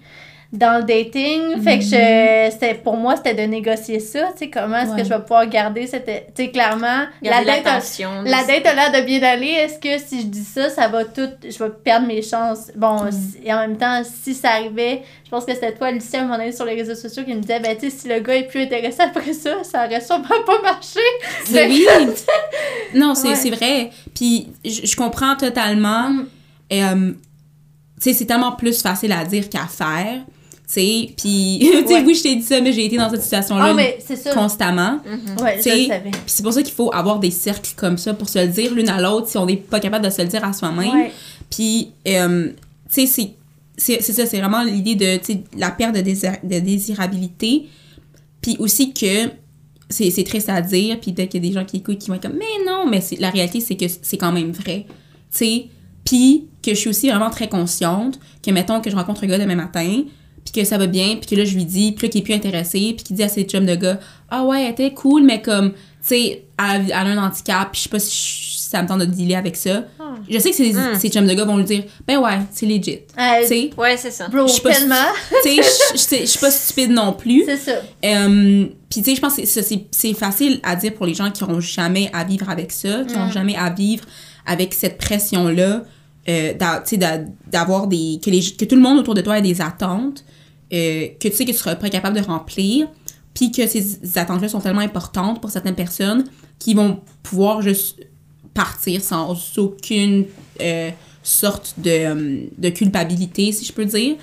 dans 0.53 0.79
le 0.79 0.85
dating. 0.85 1.61
Fait 1.63 1.79
que 1.79 1.85
je, 1.85 2.49
c'était, 2.53 2.75
pour 2.75 2.97
moi, 2.97 3.17
c'était 3.17 3.35
de 3.35 3.43
négocier 3.43 3.99
ça. 4.01 4.29
Tu 4.33 4.39
sais, 4.45 4.51
comment 4.51 4.77
est-ce 4.79 4.91
Ouais. 4.93 4.99
que 4.99 5.05
je 5.05 5.09
vais 5.09 5.21
pouvoir 5.21 5.47
garder 5.49 5.87
cette. 5.87 6.07
Tu 6.35 6.45
sais, 6.45 6.51
clairement, 6.51 7.05
la 7.23 7.45
date, 7.45 7.67
a, 7.67 7.71
l'attention. 7.73 8.23
la 8.25 8.45
date 8.45 8.65
a 8.67 8.75
l'air 8.75 8.93
de 9.01 9.05
bien 9.07 9.23
aller. 9.23 9.49
Est-ce 9.49 9.79
que 9.79 9.99
si 10.05 10.21
je 10.23 10.27
dis 10.27 10.45
ça, 10.45 10.71
ça 10.71 10.89
va 10.89 11.05
tout. 11.05 11.29
Je 11.43 11.63
vais 11.63 11.71
perdre 11.85 12.07
mes 12.07 12.23
chances? 12.23 12.71
Bon, 12.77 13.05
Mm. 13.05 13.11
si- 13.13 13.39
et 13.45 13.53
en 13.53 13.59
même 13.59 13.77
temps, 13.77 14.03
si 14.05 14.35
ça 14.35 14.51
arrivait, 14.53 15.03
je 15.25 15.31
pense 15.31 15.45
que 15.45 15.53
c'était 15.53 15.75
toi, 15.75 15.89
Alicia, 15.89 16.21
à 16.21 16.23
un 16.23 16.27
moment 16.27 16.39
donné, 16.39 16.53
sur 16.53 16.65
les 16.65 16.75
réseaux 16.75 16.95
sociaux, 16.95 17.25
qui 17.25 17.35
me 17.35 17.41
disait, 17.41 17.59
ben, 17.61 17.77
tu 17.77 17.91
sais, 17.91 17.97
si 17.97 18.09
le 18.09 18.21
gars 18.21 18.37
est 18.37 18.47
plus 18.47 18.63
intéressé 18.63 19.01
après 19.03 19.33
ça, 19.33 19.65
ça 19.65 19.85
aurait 19.87 20.01
sûrement 20.01 20.25
pas 20.47 20.63
marché. 20.63 21.01
C'est 21.45 21.67
oui. 21.67 21.85
Non, 22.95 23.15
c'est 23.15 23.29
Ouais. 23.29 23.35
c'est 23.35 23.51
vrai. 23.51 23.91
Puis 24.15 24.49
je 24.65 24.87
je 24.87 24.97
comprends 24.97 25.35
totalement. 25.37 26.09
Mm. 26.11 26.27
Euh, 26.73 27.13
tu 28.01 28.03
sais, 28.03 28.13
c'est 28.13 28.27
tellement 28.27 28.53
plus 28.53 28.81
facile 28.81 29.13
à 29.13 29.25
dire 29.25 29.49
qu'à 29.49 29.67
faire. 29.67 30.21
Tu 30.69 30.73
sais, 30.75 31.09
puis, 31.17 31.59
tu 31.61 31.67
sais, 31.67 31.85
Ouais. 31.95 32.03
oui, 32.05 32.15
je 32.15 32.23
t'ai 32.25 32.35
dit 32.37 32.43
ça, 32.43 32.61
mais 32.61 32.73
j'ai 32.73 32.87
été 32.87 32.97
dans 32.97 33.09
cette 33.09 33.23
situation-là 33.23 33.67
Ah, 33.71 33.75
mais 33.75 33.99
c'est 34.05 34.17
ça. 34.17 34.35
constamment. 34.35 34.99
Ouais, 35.41 35.61
sais, 35.61 35.83
le 35.83 35.87
savais. 35.87 36.11
Puis 36.11 36.21
c'est 36.27 36.43
pour 36.43 36.53
ça 36.53 36.63
qu'il 36.63 36.75
faut 36.75 36.93
avoir 36.93 37.21
des 37.21 37.31
cercles 37.31 37.71
comme 37.77 37.97
ça 37.99 38.15
pour 38.15 38.29
se 38.29 38.39
le 38.41 38.49
dire 38.49 38.75
l'une 38.75 38.89
à 38.89 39.01
l'autre 39.01 39.29
si 39.29 39.39
on 39.39 39.47
n'est 39.47 39.57
pas 39.57 39.79
capable 39.79 40.05
de 40.05 40.11
se 40.11 40.21
le 40.23 40.29
dire 40.29 40.45
à 40.45 40.53
soi-même. 40.53 40.93
Ouais. 40.93 41.13
Puis, 41.51 41.93
euh, 42.09 42.49
tu 42.49 42.55
sais, 42.89 43.07
c'est- 43.07 43.31
c'est 43.77 44.03
c'est 44.03 44.13
ça, 44.13 44.27
c'est 44.27 44.39
vraiment 44.41 44.65
l'idée 44.65 44.95
de 44.97 45.19
tu 45.19 45.35
sais, 45.35 45.41
la 45.57 45.71
perte 45.71 45.95
de, 45.95 46.01
désir- 46.01 46.39
de 46.43 46.59
désirabilité. 46.59 47.67
Puis 48.41 48.57
aussi 48.59 48.93
que 48.93 49.31
c'est 49.89 50.11
c'est 50.11 50.25
triste 50.25 50.49
à 50.49 50.61
dire, 50.63 50.99
puis 51.01 51.13
peut-être 51.13 51.31
qu'il 51.31 51.45
y 51.45 51.47
a 51.47 51.49
des 51.51 51.55
gens 51.55 51.65
qui 51.65 51.77
écoutent 51.77 51.99
qui 51.99 52.09
vont 52.09 52.15
être 52.15 52.23
comme, 52.23 52.39
mais 52.39 52.65
non, 52.67 52.87
mais 52.89 53.01
c'est- 53.01 53.21
la 53.21 53.31
réalité, 53.31 53.61
c'est 53.61 53.77
que 53.77 53.87
c'est 54.03 54.17
quand 54.17 54.33
même 54.33 54.51
vrai. 54.51 54.87
Tu 54.89 54.95
sais, 55.31 55.67
puis 56.05 56.47
que 56.63 56.71
je 56.75 56.77
suis 56.81 56.91
aussi 56.91 57.09
vraiment 57.09 57.31
très 57.31 57.49
consciente 57.49 58.19
que, 58.43 58.51
mettons, 58.51 58.81
que 58.81 58.91
je 58.91 58.97
rencontre 58.97 59.23
un 59.25 59.27
gars 59.29 59.39
demain 59.39 59.55
matin, 59.57 60.03
puis 60.51 60.63
que 60.63 60.67
ça 60.67 60.79
va 60.79 60.87
bien, 60.87 61.17
puis 61.17 61.27
que 61.29 61.35
là, 61.35 61.45
je 61.45 61.55
lui 61.55 61.65
dis, 61.65 61.93
puis 61.93 62.07
là, 62.07 62.11
qu'il 62.13 62.21
est 62.21 62.25
plus 62.25 62.35
intéressé, 62.35 62.95
puis 62.97 63.05
qu'il 63.05 63.17
dit 63.17 63.23
à 63.23 63.29
ses 63.29 63.43
chums 63.45 63.67
de 63.67 63.75
gars, 63.75 63.99
ah 64.31 64.45
ouais, 64.45 64.65
elle 64.65 64.71
était 64.73 64.95
cool, 64.95 65.23
mais 65.25 65.43
comme, 65.43 65.73
tu 65.73 65.79
sais, 66.03 66.45
elle, 66.59 66.85
elle 66.87 66.93
a 66.93 67.01
un 67.01 67.19
handicap, 67.27 67.69
puis 67.73 67.81
je 67.81 67.83
sais 67.85 67.89
pas 67.91 67.99
si 67.99 68.11
je- 68.53 68.57
ça 68.71 68.83
me 68.83 68.89
tente 68.89 68.99
de 69.01 69.05
dealer 69.05 69.37
avec 69.37 69.55
ça. 69.57 69.85
Ah. 70.01 70.15
Je 70.29 70.39
sais 70.41 70.51
que 70.51 70.57
ses, 70.57 70.73
Hmm. 70.73 70.99
chums 71.13 71.27
de 71.27 71.35
gars 71.35 71.45
vont 71.45 71.57
lui 71.57 71.65
dire, 71.65 71.85
ben 72.07 72.19
ouais, 72.19 72.39
c'est 72.53 72.67
legit. 72.67 72.99
Euh, 73.19 73.43
Tu 73.43 73.47
sais, 73.47 73.71
Ouais, 73.79 73.97
c'est 73.97 74.11
ça. 74.11 74.27
Bro, 74.29 74.47
je 74.49 74.53
suis 74.55 74.63
pas- 74.63 74.73
tellement. 74.73 74.95
tu 75.45 75.63
sais, 75.63 76.21
je- 76.23 76.27
suis 76.27 76.39
pas 76.41 76.51
stupide 76.51 76.91
non 76.91 77.13
plus. 77.13 77.45
C'est 77.47 77.57
ça. 77.59 77.73
Euh, 78.05 78.67
puis 78.91 79.03
tu 79.03 79.05
sais, 79.11 79.15
je 79.15 79.21
pense 79.21 79.37
que 79.37 79.45
c'est- 79.45 80.15
facile 80.15 80.59
à 80.65 80.75
dire 80.75 80.95
pour 80.95 81.07
les 81.07 81.15
gens 81.15 81.31
qui 81.31 81.45
n'auront 81.45 81.61
jamais 81.61 82.11
à 82.13 82.25
vivre 82.25 82.49
avec 82.51 82.73
ça, 82.73 83.05
qui 83.05 83.15
n'ont 83.15 83.27
Mm. 83.27 83.33
jamais 83.33 83.57
à 83.57 83.71
vivre 83.71 84.05
avec 84.47 84.75
cette 84.75 84.99
pression-là, 84.99 85.83
euh, 86.29 86.53
d'avoir 87.47 87.87
des... 87.87 88.19
Que, 88.25 88.31
les, 88.31 88.41
que 88.43 88.65
tout 88.65 88.75
le 88.75 88.81
monde 88.83 88.99
autour 88.99 89.15
de 89.15 89.21
toi 89.21 89.39
ait 89.39 89.43
des 89.43 89.61
attentes, 89.61 90.25
euh, 90.73 91.09
que 91.21 91.29
tu 91.29 91.35
sais 91.35 91.45
que 91.45 91.53
tu 91.53 91.57
seras 91.57 91.77
pas 91.77 91.89
capable 91.89 92.21
de 92.21 92.25
remplir, 92.25 92.89
puis 93.35 93.53
que 93.53 93.67
ces 93.67 94.19
attentes-là 94.19 94.49
sont 94.49 94.61
tellement 94.61 94.81
importantes 94.81 95.41
pour 95.41 95.51
certaines 95.51 95.75
personnes 95.75 96.25
qui 96.59 96.75
vont 96.75 97.01
pouvoir 97.23 97.63
juste 97.63 98.01
partir 98.55 99.03
sans 99.03 99.37
aucune 99.59 100.25
euh, 100.61 100.91
sorte 101.23 101.75
de, 101.79 101.91
euh, 101.91 102.47
de 102.57 102.69
culpabilité, 102.71 103.53
si 103.53 103.65
je 103.65 103.73
peux 103.73 103.85
dire. 103.85 104.17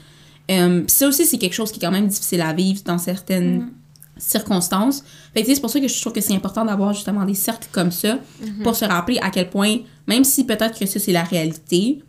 Puis 0.48 0.84
ça 0.88 1.08
aussi, 1.08 1.26
c'est 1.26 1.38
quelque 1.38 1.54
chose 1.54 1.72
qui 1.72 1.80
est 1.80 1.82
quand 1.82 1.92
même 1.92 2.08
difficile 2.08 2.42
à 2.42 2.54
vivre 2.54 2.82
dans 2.84 2.98
certaines 2.98 3.70
circonstances. 4.18 5.04
Fait 5.34 5.44
c'est 5.44 5.60
pour 5.60 5.70
ça 5.70 5.80
que 5.80 5.88
je 5.88 6.02
trouve 6.02 6.14
que 6.14 6.22
c'est 6.22 6.36
important 6.36 6.66
d'avoir 6.66 6.94
justement 6.94 7.26
des 7.26 7.34
cercles 7.34 7.68
comme 7.72 7.92
ça 7.92 8.20
pour 8.64 8.76
se 8.76 8.86
rappeler 8.86 9.18
à 9.22 9.30
quel 9.30 9.50
point, 9.50 9.78
même 10.08 10.24
si 10.24 10.46
peut-être 10.46 10.78
que 10.78 10.86
ça 10.86 11.00
c'est 11.00 11.12
la 11.12 11.24
réalité, 11.24 12.00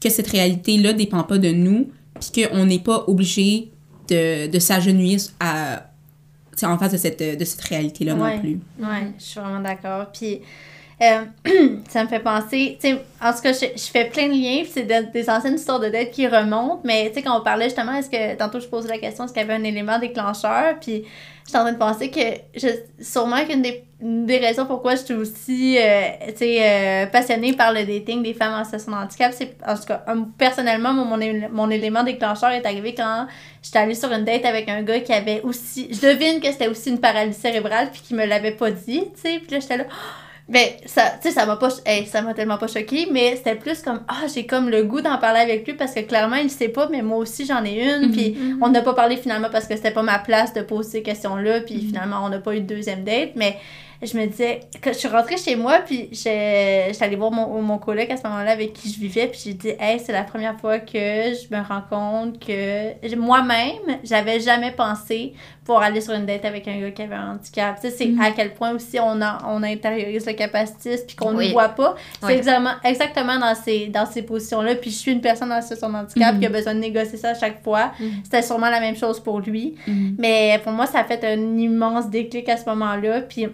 que 0.00 0.10
cette 0.10 0.28
réalité-là 0.28 0.92
dépend 0.92 1.22
pas 1.22 1.38
de 1.38 1.50
nous, 1.50 1.90
puis 2.20 2.44
qu'on 2.44 2.66
n'est 2.66 2.78
pas 2.78 3.04
obligé 3.06 3.71
de, 4.12 4.46
de 4.50 4.58
s'agenouiller 4.58 5.18
à, 5.40 5.84
en 6.62 6.78
face 6.78 6.92
de 6.92 6.96
cette, 6.96 7.22
de 7.38 7.44
cette 7.44 7.60
réalité-là 7.62 8.14
Ouais. 8.14 8.34
non 8.36 8.40
plus. 8.40 8.60
Ouais, 8.78 9.12
je 9.18 9.24
suis 9.24 9.40
vraiment 9.40 9.60
d'accord. 9.60 10.06
Puis, 10.12 10.40
euh, 11.02 11.24
ça 11.88 12.04
me 12.04 12.08
fait 12.08 12.20
penser, 12.20 12.78
tu 12.80 12.88
sais, 12.90 13.04
en 13.22 13.32
tout 13.32 13.40
cas, 13.42 13.52
je, 13.52 13.66
je 13.76 13.90
fais 13.90 14.04
plein 14.06 14.28
de 14.28 14.32
liens, 14.34 14.62
c'est 14.70 14.84
de- 14.84 15.12
des 15.12 15.28
anciennes 15.28 15.54
histoires 15.56 15.80
de 15.80 15.88
dette 15.88 16.10
qui 16.12 16.26
remontent, 16.26 16.80
mais 16.84 17.08
tu 17.08 17.14
sais, 17.14 17.22
quand 17.22 17.38
on 17.38 17.42
parlait 17.42 17.66
justement, 17.66 17.94
est-ce 17.94 18.08
que, 18.10 18.36
tantôt 18.36 18.60
je 18.60 18.66
posais 18.66 18.88
la 18.88 18.98
question, 18.98 19.24
est-ce 19.24 19.32
qu'il 19.32 19.42
y 19.42 19.44
avait 19.44 19.54
un 19.54 19.64
élément 19.64 19.98
déclencheur, 19.98 20.76
puis 20.80 21.04
j'étais 21.46 21.58
en 21.58 21.62
train 21.62 21.72
de 21.72 21.78
penser 21.78 22.10
que, 22.10 22.20
je, 22.56 22.68
sûrement 23.02 23.44
qu'une 23.44 23.62
des, 23.62 23.84
des 24.00 24.38
raisons 24.38 24.66
pourquoi 24.66 24.96
je 24.96 25.02
suis 25.04 25.14
aussi, 25.14 25.76
euh, 25.78 26.02
tu 26.28 26.36
sais, 26.38 26.58
euh, 26.60 27.06
passionnée 27.06 27.52
par 27.52 27.72
le 27.72 27.84
dating 27.84 28.22
des 28.22 28.34
femmes 28.34 28.54
en 28.54 28.64
situation 28.64 28.92
de 28.92 28.96
handicap, 28.96 29.32
c'est, 29.36 29.56
en 29.66 29.74
tout 29.76 29.84
cas, 29.86 30.04
personnellement, 30.38 30.92
mon, 30.92 31.18
mon 31.52 31.70
élément 31.70 32.02
déclencheur 32.02 32.50
est 32.50 32.66
arrivé 32.66 32.94
quand 32.94 33.26
j'étais 33.62 33.78
allée 33.78 33.94
sur 33.94 34.10
une 34.12 34.24
date 34.24 34.44
avec 34.44 34.68
un 34.68 34.82
gars 34.82 35.00
qui 35.00 35.12
avait 35.12 35.40
aussi, 35.42 35.88
je 35.92 36.00
devine 36.00 36.40
que 36.40 36.50
c'était 36.50 36.68
aussi 36.68 36.90
une 36.90 37.00
paralysie 37.00 37.40
cérébrale, 37.40 37.90
puis 37.92 38.00
qui 38.00 38.14
me 38.14 38.24
l'avait 38.24 38.52
pas 38.52 38.70
dit, 38.70 39.02
tu 39.14 39.20
sais, 39.20 39.38
puis 39.38 39.52
là, 39.52 39.60
j'étais 39.60 39.76
là, 39.76 39.84
ben, 40.48 40.68
ça, 40.86 41.12
tu 41.22 41.28
sais, 41.28 41.34
ça 41.34 41.46
m'a 41.46 41.56
pas, 41.56 41.68
hey, 41.86 42.04
ça 42.06 42.20
m'a 42.20 42.34
tellement 42.34 42.58
pas 42.58 42.66
choqué, 42.66 43.06
mais 43.10 43.36
c'était 43.36 43.54
plus 43.54 43.80
comme, 43.80 44.00
ah, 44.08 44.26
j'ai 44.32 44.44
comme 44.44 44.68
le 44.68 44.82
goût 44.82 45.00
d'en 45.00 45.16
parler 45.18 45.40
avec 45.40 45.66
lui 45.66 45.74
parce 45.74 45.94
que 45.94 46.00
clairement, 46.00 46.36
il 46.36 46.50
sait 46.50 46.68
pas, 46.68 46.88
mais 46.90 47.00
moi 47.00 47.18
aussi, 47.18 47.46
j'en 47.46 47.64
ai 47.64 47.82
une. 47.82 48.08
Mhm. 48.08 48.12
Puis 48.12 48.36
on 48.60 48.68
n'a 48.68 48.82
pas 48.82 48.94
parlé 48.94 49.16
finalement 49.16 49.48
parce 49.50 49.66
que 49.66 49.76
c'était 49.76 49.92
pas 49.92 50.02
ma 50.02 50.18
place 50.18 50.52
de 50.52 50.62
poser 50.62 50.90
ces 50.90 51.02
questions-là. 51.02 51.60
Puis 51.60 51.80
finalement, 51.80 52.24
on 52.24 52.28
n'a 52.28 52.38
pas 52.38 52.54
eu 52.56 52.60
de 52.60 52.66
deuxième 52.66 53.04
date. 53.04 53.30
Mais 53.36 53.56
je 54.02 54.16
me 54.18 54.26
disais, 54.26 54.60
quand 54.82 54.92
je 54.92 54.98
suis 54.98 55.08
rentrée 55.08 55.36
chez 55.36 55.54
moi, 55.56 55.78
puis 55.86 56.08
j'étais 56.10 56.90
allée 57.00 57.16
voir 57.16 57.30
mon, 57.30 57.62
mon 57.62 57.78
coloc 57.78 58.10
à 58.10 58.16
ce 58.16 58.22
moment-là 58.24 58.50
avec 58.52 58.72
qui 58.72 58.90
je 58.92 58.98
vivais, 58.98 59.28
puis 59.28 59.40
j'ai 59.44 59.54
dit, 59.54 59.72
hey, 59.78 60.00
c'est 60.00 60.12
la 60.12 60.24
première 60.24 60.58
fois 60.60 60.78
que 60.80 60.92
je 60.98 61.54
me 61.54 61.62
rends 61.62 61.82
compte 61.88 62.38
que 62.44 63.16
moi-même, 63.16 63.98
j'avais 64.04 64.40
jamais 64.40 64.72
pensé 64.72 65.34
pour 65.64 65.80
aller 65.80 66.00
sur 66.00 66.14
une 66.14 66.26
date 66.26 66.44
avec 66.44 66.66
un 66.66 66.80
gars 66.80 66.90
qui 66.90 67.02
avait 67.02 67.14
un 67.14 67.34
handicap. 67.34 67.76
Tu 67.80 67.88
sais, 67.88 67.96
c'est 67.96 68.06
Mhm. 68.06 68.20
à 68.20 68.30
quel 68.32 68.52
point 68.54 68.72
aussi 68.72 68.98
on, 68.98 69.22
a, 69.22 69.38
on 69.46 69.62
intériorise 69.62 70.26
le 70.26 70.32
capacitisme 70.32 71.04
puis 71.06 71.14
qu'on 71.14 71.30
ne 71.30 71.36
Oui. 71.38 71.52
voit 71.52 71.68
pas. 71.68 71.94
C'est 72.20 72.26
Oui. 72.26 72.32
exactement, 72.32 72.72
exactement 72.82 73.38
dans 73.38 73.54
ces, 73.54 73.86
dans 73.86 74.04
ces 74.06 74.22
positions-là. 74.22 74.74
Puis 74.74 74.90
je 74.90 74.96
suis 74.96 75.12
une 75.12 75.20
personne 75.20 75.52
en 75.52 75.62
situation 75.62 75.90
de 75.90 75.94
handicap 75.98 76.34
Mhm. 76.34 76.40
qui 76.40 76.46
a 76.46 76.48
besoin 76.48 76.74
de 76.74 76.80
négocier 76.80 77.16
ça 77.18 77.28
à 77.30 77.34
chaque 77.34 77.62
fois. 77.62 77.92
Mhm. 78.00 78.10
C'était 78.24 78.42
sûrement 78.42 78.70
la 78.70 78.80
même 78.80 78.96
chose 78.96 79.20
pour 79.20 79.38
lui. 79.38 79.76
Mhm. 79.86 80.16
Mais 80.18 80.60
pour 80.64 80.72
moi, 80.72 80.86
ça 80.86 80.98
a 80.98 81.04
fait 81.04 81.22
un 81.24 81.56
immense 81.56 82.10
déclic 82.10 82.48
à 82.48 82.56
ce 82.56 82.68
moment-là. 82.68 83.20
Puis 83.20 83.46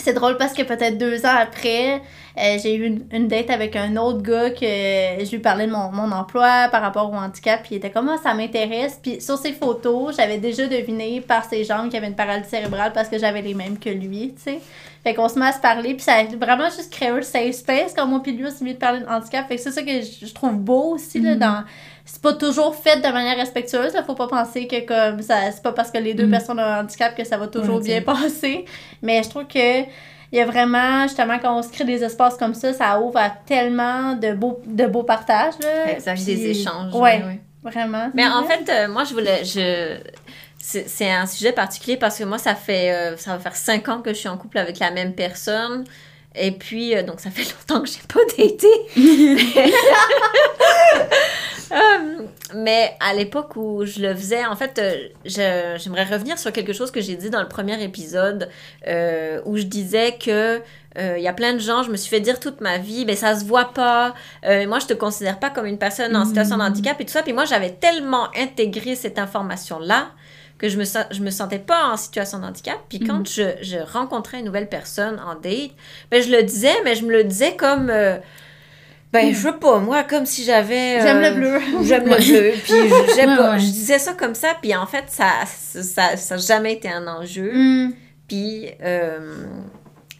c'est 0.00 0.14
drôle 0.14 0.36
parce 0.36 0.52
que 0.54 0.62
peut-être 0.62 0.96
deux 0.96 1.26
ans 1.26 1.36
après, 1.38 2.00
euh, 2.38 2.56
j'ai 2.62 2.74
eu 2.74 2.86
une, 2.86 3.04
une 3.12 3.28
date 3.28 3.50
avec 3.50 3.76
un 3.76 3.96
autre 3.96 4.22
gars 4.22 4.50
que 4.50 4.64
je 4.64 5.30
lui 5.30 5.38
parlais 5.38 5.66
de 5.66 5.72
mon, 5.72 5.90
mon 5.92 6.10
emploi 6.12 6.68
par 6.70 6.80
rapport 6.80 7.10
au 7.12 7.14
handicap. 7.14 7.60
Puis 7.62 7.74
il 7.74 7.76
était 7.76 7.90
comme, 7.90 8.08
ah, 8.08 8.16
ça 8.22 8.32
m'intéresse. 8.32 8.98
Puis 9.02 9.20
sur 9.20 9.36
ses 9.36 9.52
photos, 9.52 10.16
j'avais 10.16 10.38
déjà 10.38 10.66
deviné 10.66 11.20
par 11.20 11.44
ses 11.44 11.64
jambes 11.64 11.88
qu'il 11.88 11.98
avait 11.98 12.06
une 12.08 12.16
paralysie 12.16 12.48
cérébrale 12.48 12.92
parce 12.92 13.08
que 13.08 13.18
j'avais 13.18 13.42
les 13.42 13.54
mêmes 13.54 13.78
que 13.78 13.90
lui, 13.90 14.32
tu 14.36 14.42
sais. 14.42 14.60
Fait 15.04 15.14
qu'on 15.14 15.28
se 15.28 15.38
met 15.38 15.46
à 15.46 15.52
se 15.52 15.60
parler. 15.60 15.94
Puis 15.94 16.04
ça 16.04 16.14
a 16.14 16.24
vraiment 16.24 16.70
juste 16.70 16.90
créé 16.90 17.08
un 17.08 17.20
safe 17.22 17.56
space 17.56 17.92
quand 17.94 18.06
moi 18.06 18.20
puis 18.22 18.32
lui, 18.32 18.46
on 18.46 18.50
s'est 18.50 18.64
mis 18.64 18.74
de 18.74 18.78
parler 18.78 19.00
de 19.00 19.06
handicap. 19.06 19.46
Fait 19.48 19.56
que 19.56 19.60
c'est 19.60 19.72
ça 19.72 19.82
que 19.82 20.00
je, 20.00 20.32
trouve 20.32 20.54
beau 20.54 20.94
aussi, 20.94 21.20
là, 21.20 21.32
Mhm. 21.32 21.38
dans 21.38 21.64
c'est 22.04 22.20
pas 22.20 22.32
toujours 22.34 22.74
fait 22.74 22.96
de 22.96 23.08
manière 23.12 23.36
respectueuse. 23.36 23.92
Là. 23.94 24.02
Faut 24.02 24.14
pas 24.14 24.26
penser 24.28 24.66
que 24.66 24.80
comme 24.86 25.22
ça, 25.22 25.50
c'est 25.52 25.62
pas 25.62 25.72
parce 25.72 25.90
que 25.90 25.98
les 25.98 26.14
deux 26.14 26.26
Mm. 26.26 26.30
personnes 26.30 26.58
ont 26.60 26.62
un 26.62 26.80
handicap 26.80 27.16
que 27.16 27.24
ça 27.24 27.36
va 27.36 27.46
toujours 27.46 27.76
Ouais, 27.76 27.82
bien 27.82 28.02
passer. 28.02 28.64
Mais 29.02 29.22
je 29.22 29.28
trouve 29.30 29.46
que 29.46 29.80
il 30.34 30.38
y 30.38 30.40
a 30.40 30.46
vraiment, 30.46 31.02
justement, 31.02 31.38
quand 31.38 31.58
on 31.58 31.62
se 31.62 31.68
crée 31.68 31.84
des 31.84 32.02
espaces 32.02 32.36
comme 32.38 32.54
ça, 32.54 32.72
ça 32.72 32.98
ouvre 32.98 33.18
à 33.18 33.28
tellement 33.30 34.14
de 34.14 34.32
beaux, 34.32 34.60
de 34.64 34.86
beaux 34.86 35.02
partages. 35.02 35.54
Là. 35.60 35.92
Exact, 35.92 36.14
Puis- 36.14 36.24
des 36.24 36.46
échanges. 36.50 36.94
Ouais, 36.94 37.22
oui, 37.26 37.38
vraiment. 37.70 38.10
Mais 38.14 38.26
en 38.26 38.44
fait, 38.44 38.66
euh, 38.70 38.88
moi, 38.88 39.04
je 39.04 39.12
voulais. 39.12 39.44
Je... 39.44 39.98
C'est 40.58 40.88
c'est 40.88 41.10
un 41.10 41.26
sujet 41.26 41.52
particulier 41.52 41.96
parce 41.98 42.16
que 42.18 42.24
moi, 42.24 42.38
ça 42.38 42.54
fait. 42.54 42.92
euh, 42.92 43.16
ça 43.16 43.32
va 43.32 43.38
faire 43.40 43.56
cinq 43.56 43.88
ans 43.88 44.00
que 44.00 44.10
je 44.14 44.18
suis 44.20 44.28
en 44.28 44.38
couple 44.38 44.58
avec 44.58 44.78
la 44.78 44.90
même 44.90 45.12
personne. 45.12 45.84
Et 46.34 46.50
puis, 46.52 46.96
euh, 46.96 47.02
donc, 47.02 47.20
ça 47.20 47.30
fait 47.30 47.42
longtemps 47.68 47.82
que 47.82 47.88
j'ai 47.88 48.00
pas 48.08 48.20
daté. 48.38 48.68
Mais 52.54 52.94
à 53.00 53.14
l'époque 53.14 53.56
où 53.56 53.84
je 53.84 54.00
le 54.00 54.14
faisais, 54.14 54.44
en 54.44 54.56
fait, 54.56 54.78
euh, 54.78 55.08
je- 55.24 55.78
j'aimerais 55.82 56.04
revenir 56.04 56.38
sur 56.38 56.52
quelque 56.52 56.72
chose 56.72 56.90
que 56.90 57.00
j'ai 57.00 57.16
dit 57.16 57.30
dans 57.30 57.40
le 57.40 57.48
premier 57.48 57.82
épisode 57.82 58.48
euh, 58.86 59.40
où 59.44 59.56
je 59.56 59.62
disais 59.64 60.16
que 60.18 60.60
euh, 60.98 61.14
il 61.16 61.22
y 61.22 61.28
a 61.28 61.32
plein 61.32 61.54
de 61.54 61.58
gens, 61.58 61.82
je 61.82 61.90
me 61.90 61.96
suis 61.96 62.10
fait 62.10 62.20
dire 62.20 62.38
toute 62.38 62.60
ma 62.60 62.76
vie, 62.78 63.04
mais 63.06 63.16
ça 63.16 63.34
se 63.38 63.44
voit 63.44 63.72
pas. 63.72 64.14
Euh, 64.44 64.66
moi, 64.66 64.78
je 64.78 64.86
te 64.86 64.92
considère 64.92 65.38
pas 65.38 65.48
comme 65.50 65.64
une 65.66 65.78
personne 65.78 66.14
en 66.16 66.26
situation 66.26 66.56
de 66.58 66.62
Mhm. 66.62 66.68
handicap 66.68 67.00
et 67.00 67.04
tout 67.06 67.12
ça. 67.12 67.22
Puis 67.22 67.32
moi, 67.32 67.44
j'avais 67.46 67.70
tellement 67.70 68.28
intégré 68.36 68.94
cette 68.94 69.18
information-là 69.18 70.08
que 70.58 70.68
je 70.68 70.78
me, 70.78 70.84
je 70.84 71.20
me 71.22 71.30
sentais 71.30 71.58
pas 71.58 71.86
en 71.86 71.96
situation 71.96 72.38
de 72.38 72.44
handicap. 72.44 72.76
Puis 72.88 73.00
quand 73.00 73.20
Mhm. 73.20 73.26
je, 73.26 73.42
je 73.62 73.78
rencontrais 73.78 74.38
une 74.40 74.44
nouvelle 74.44 74.68
personne 74.68 75.18
en 75.20 75.34
date, 75.34 75.70
ben, 76.10 76.22
je 76.22 76.30
le 76.30 76.42
disais, 76.42 76.74
mais 76.84 76.94
je 76.94 77.04
me 77.04 77.12
le 77.12 77.24
disais 77.24 77.56
comme... 77.56 77.88
euh, 77.90 78.18
ben, 79.12 79.34
je 79.34 79.38
sais 79.38 79.52
pas, 79.52 79.78
moi, 79.78 80.04
comme 80.04 80.24
si 80.24 80.42
j'avais... 80.42 81.00
J'aime 81.02 81.18
euh, 81.18 81.30
le 81.30 81.36
bleu. 81.36 81.60
J'aime 81.84 82.04
le 82.04 82.16
bleu. 82.16 82.52
Puis 82.64 82.72
je, 82.72 83.14
j'aime 83.14 83.30
Ouais, 83.30 83.36
pas. 83.36 83.50
ouais. 83.52 83.58
je 83.60 83.66
disais 83.66 83.98
ça 83.98 84.14
comme 84.14 84.34
ça. 84.34 84.54
Puis 84.60 84.74
en 84.74 84.86
fait, 84.86 85.04
ça 85.08 85.30
ça, 85.46 86.16
ça, 86.16 86.34
a 86.34 86.38
jamais 86.38 86.72
été 86.74 86.88
un 86.90 87.06
enjeu. 87.06 87.52
Mm. 87.52 87.92
Puis 88.26 88.68
euh, 88.82 89.44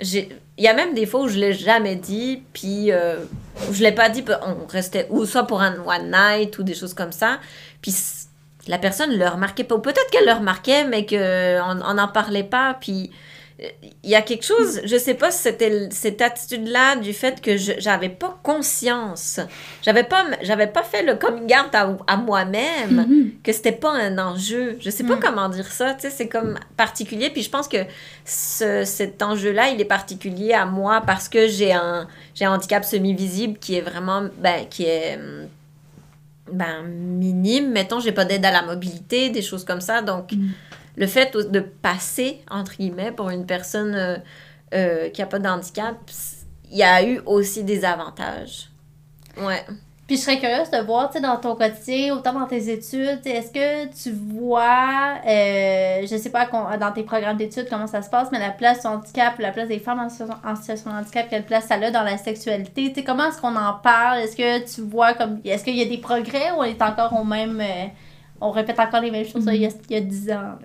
il 0.00 0.28
y 0.58 0.68
a 0.68 0.74
même 0.74 0.92
des 0.94 1.06
fois 1.06 1.22
où 1.22 1.28
je 1.28 1.38
l'ai 1.38 1.54
jamais 1.54 1.96
dit. 1.96 2.42
Puis 2.52 2.92
euh, 2.92 3.16
je 3.72 3.82
l'ai 3.82 3.92
pas 3.92 4.10
dit. 4.10 4.24
On 4.42 4.66
restait 4.66 5.06
ou 5.08 5.24
soit 5.24 5.46
pour 5.46 5.62
un 5.62 5.74
one 5.86 6.10
night 6.12 6.58
ou 6.58 6.62
des 6.62 6.74
choses 6.74 6.92
comme 6.92 7.12
ça. 7.12 7.38
Puis 7.80 7.94
la 8.66 8.76
personne 8.78 9.16
le 9.16 9.26
remarquait 9.26 9.64
pas. 9.64 9.76
Ou 9.76 9.80
peut-être 9.80 10.10
qu'elle 10.10 10.26
le 10.26 10.32
remarquait, 10.32 10.84
mais 10.84 11.06
qu'on 11.06 11.80
on 11.82 11.94
n'en 11.94 12.08
parlait 12.08 12.44
pas. 12.44 12.76
Puis 12.80 13.10
il 14.02 14.10
y 14.10 14.14
a 14.14 14.22
quelque 14.22 14.44
chose, 14.44 14.80
je 14.84 14.96
sais 14.96 15.14
pas 15.14 15.30
si 15.30 15.38
c'était 15.42 15.88
cette 15.90 16.20
attitude-là 16.20 16.96
du 16.96 17.12
fait 17.12 17.40
que 17.40 17.56
j'avais 17.56 18.08
pas 18.08 18.38
conscience, 18.42 19.38
j'avais 19.82 20.04
pas 20.04 20.24
j'avais 20.42 20.66
pas 20.66 20.82
fait 20.82 21.02
le 21.02 21.14
coming 21.14 21.44
out 21.54 21.74
à, 21.74 21.96
à 22.06 22.16
moi-même 22.16 23.06
Mhm. 23.08 23.30
que 23.44 23.52
c'était 23.52 23.72
pas 23.72 23.92
un 23.92 24.18
enjeu. 24.18 24.76
Je 24.80 24.90
sais 24.90 25.04
pas 25.04 25.16
Mm. 25.16 25.20
comment 25.20 25.48
dire 25.48 25.66
ça, 25.70 25.94
tu 25.94 26.02
sais, 26.02 26.10
c'est 26.10 26.28
comme 26.28 26.58
particulier 26.76 27.30
puis 27.30 27.42
je 27.42 27.50
pense 27.50 27.68
que 27.68 27.78
ce, 28.24 28.84
cet 28.84 29.22
enjeu-là, 29.22 29.68
il 29.70 29.80
est 29.80 29.84
particulier 29.84 30.52
à 30.52 30.64
moi 30.66 31.02
parce 31.06 31.28
que 31.28 31.46
j'ai 31.46 31.72
un 31.72 32.08
j'ai 32.34 32.44
un 32.44 32.54
handicap 32.54 32.84
semi-visible 32.84 33.58
qui 33.58 33.76
est 33.76 33.80
vraiment 33.82 34.22
ben 34.38 34.66
qui 34.68 34.84
est 34.84 35.18
ben 36.52 36.82
minime, 36.82 37.70
mettons, 37.70 38.00
j'ai 38.00 38.12
pas 38.12 38.24
d'aide 38.24 38.44
à 38.44 38.50
la 38.50 38.62
mobilité, 38.62 39.30
des 39.30 39.42
choses 39.42 39.64
comme 39.64 39.80
ça 39.80 40.02
donc 40.02 40.32
Mm. 40.32 40.48
Le 40.96 41.06
fait 41.06 41.36
de 41.36 41.60
passer, 41.60 42.40
entre 42.50 42.76
guillemets, 42.76 43.12
pour 43.12 43.30
une 43.30 43.46
personne 43.46 43.94
euh, 43.94 44.16
euh, 44.74 45.08
qui 45.10 45.20
n'a 45.20 45.26
pas 45.26 45.38
de 45.38 45.48
handicap, 45.48 45.96
il 46.70 46.78
y 46.78 46.82
a 46.82 47.02
eu 47.06 47.20
aussi 47.26 47.64
des 47.64 47.84
avantages. 47.84 48.68
Ouais. 49.38 49.62
Puis 50.06 50.16
je 50.16 50.22
serais 50.22 50.38
curieuse 50.38 50.68
de 50.70 50.78
voir, 50.84 51.08
tu 51.08 51.14
sais, 51.14 51.20
dans 51.22 51.36
ton 51.38 51.54
quotidien, 51.54 52.14
autant 52.14 52.32
dans 52.34 52.46
tes 52.46 52.70
études, 52.70 53.20
est-ce 53.24 53.50
que 53.50 53.86
tu 54.02 54.10
vois, 54.12 55.14
euh, 55.26 56.00
je 56.02 56.16
sais 56.18 56.28
pas 56.30 56.46
dans 56.78 56.92
tes 56.92 57.02
programmes 57.04 57.36
d'études 57.38 57.66
comment 57.70 57.86
ça 57.86 58.02
se 58.02 58.10
passe, 58.10 58.28
mais 58.32 58.38
la 58.38 58.50
place 58.50 58.82
du 58.82 58.88
handicap, 58.88 59.38
la 59.38 59.52
place 59.52 59.68
des 59.68 59.78
femmes 59.78 60.00
en 60.00 60.08
situation, 60.10 60.36
en 60.44 60.56
situation 60.56 60.90
de 60.90 60.96
handicap, 60.96 61.26
quelle 61.30 61.44
place 61.44 61.66
ça 61.66 61.74
a 61.76 61.90
dans 61.90 62.02
la 62.02 62.18
sexualité, 62.18 62.88
tu 62.88 62.96
sais, 62.96 63.04
comment 63.04 63.28
est-ce 63.28 63.40
qu'on 63.40 63.56
en 63.56 63.74
parle? 63.74 64.18
Est-ce 64.18 64.36
que 64.36 64.74
tu 64.74 64.82
vois 64.82 65.14
comme, 65.14 65.40
est-ce 65.44 65.64
qu'il 65.64 65.76
y 65.76 65.82
a 65.82 65.86
des 65.86 65.98
progrès 65.98 66.50
ou 66.50 66.56
on 66.58 66.64
est 66.64 66.82
encore 66.82 67.18
au 67.18 67.24
même, 67.24 67.58
euh, 67.60 67.86
on 68.40 68.50
répète 68.50 68.80
encore 68.80 69.00
les 69.00 69.10
mêmes 69.12 69.24
choses 69.26 69.44
il 69.46 69.62
y 69.62 69.66
a- 69.66 69.70
il 69.88 69.94
y 69.94 69.96
a 69.96 70.00
10 70.00 70.30
ans? 70.32 70.40
là? 70.42 70.58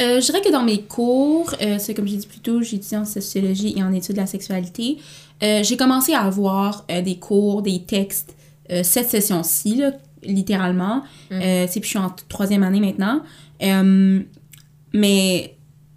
Euh, 0.00 0.20
je 0.20 0.26
dirais 0.26 0.40
que 0.40 0.50
dans 0.50 0.64
mes 0.64 0.82
cours, 0.82 1.54
euh, 1.62 1.76
c'est 1.78 1.94
comme 1.94 2.06
j'ai 2.06 2.16
dit 2.16 2.26
plus 2.26 2.40
tôt, 2.40 2.62
j'étudie 2.62 2.96
en 2.96 3.04
sociologie 3.04 3.74
et 3.76 3.82
en 3.82 3.92
études 3.92 4.16
de 4.16 4.20
la 4.20 4.26
sexualité. 4.26 4.98
Euh, 5.42 5.62
j'ai 5.62 5.76
commencé 5.76 6.12
à 6.12 6.22
avoir 6.22 6.84
des 6.88 7.16
cours, 7.18 7.62
des 7.62 7.82
textes, 7.82 8.34
cette 8.82 9.10
session-ci, 9.10 9.76
là, 9.76 9.92
littéralement. 10.22 11.02
Mm. 11.30 11.66
Puis 11.70 11.82
je 11.82 11.88
suis 11.88 11.98
en 11.98 12.14
troisième 12.28 12.62
année 12.62 12.80
maintenant. 12.80 13.22
Mais, 14.92 15.56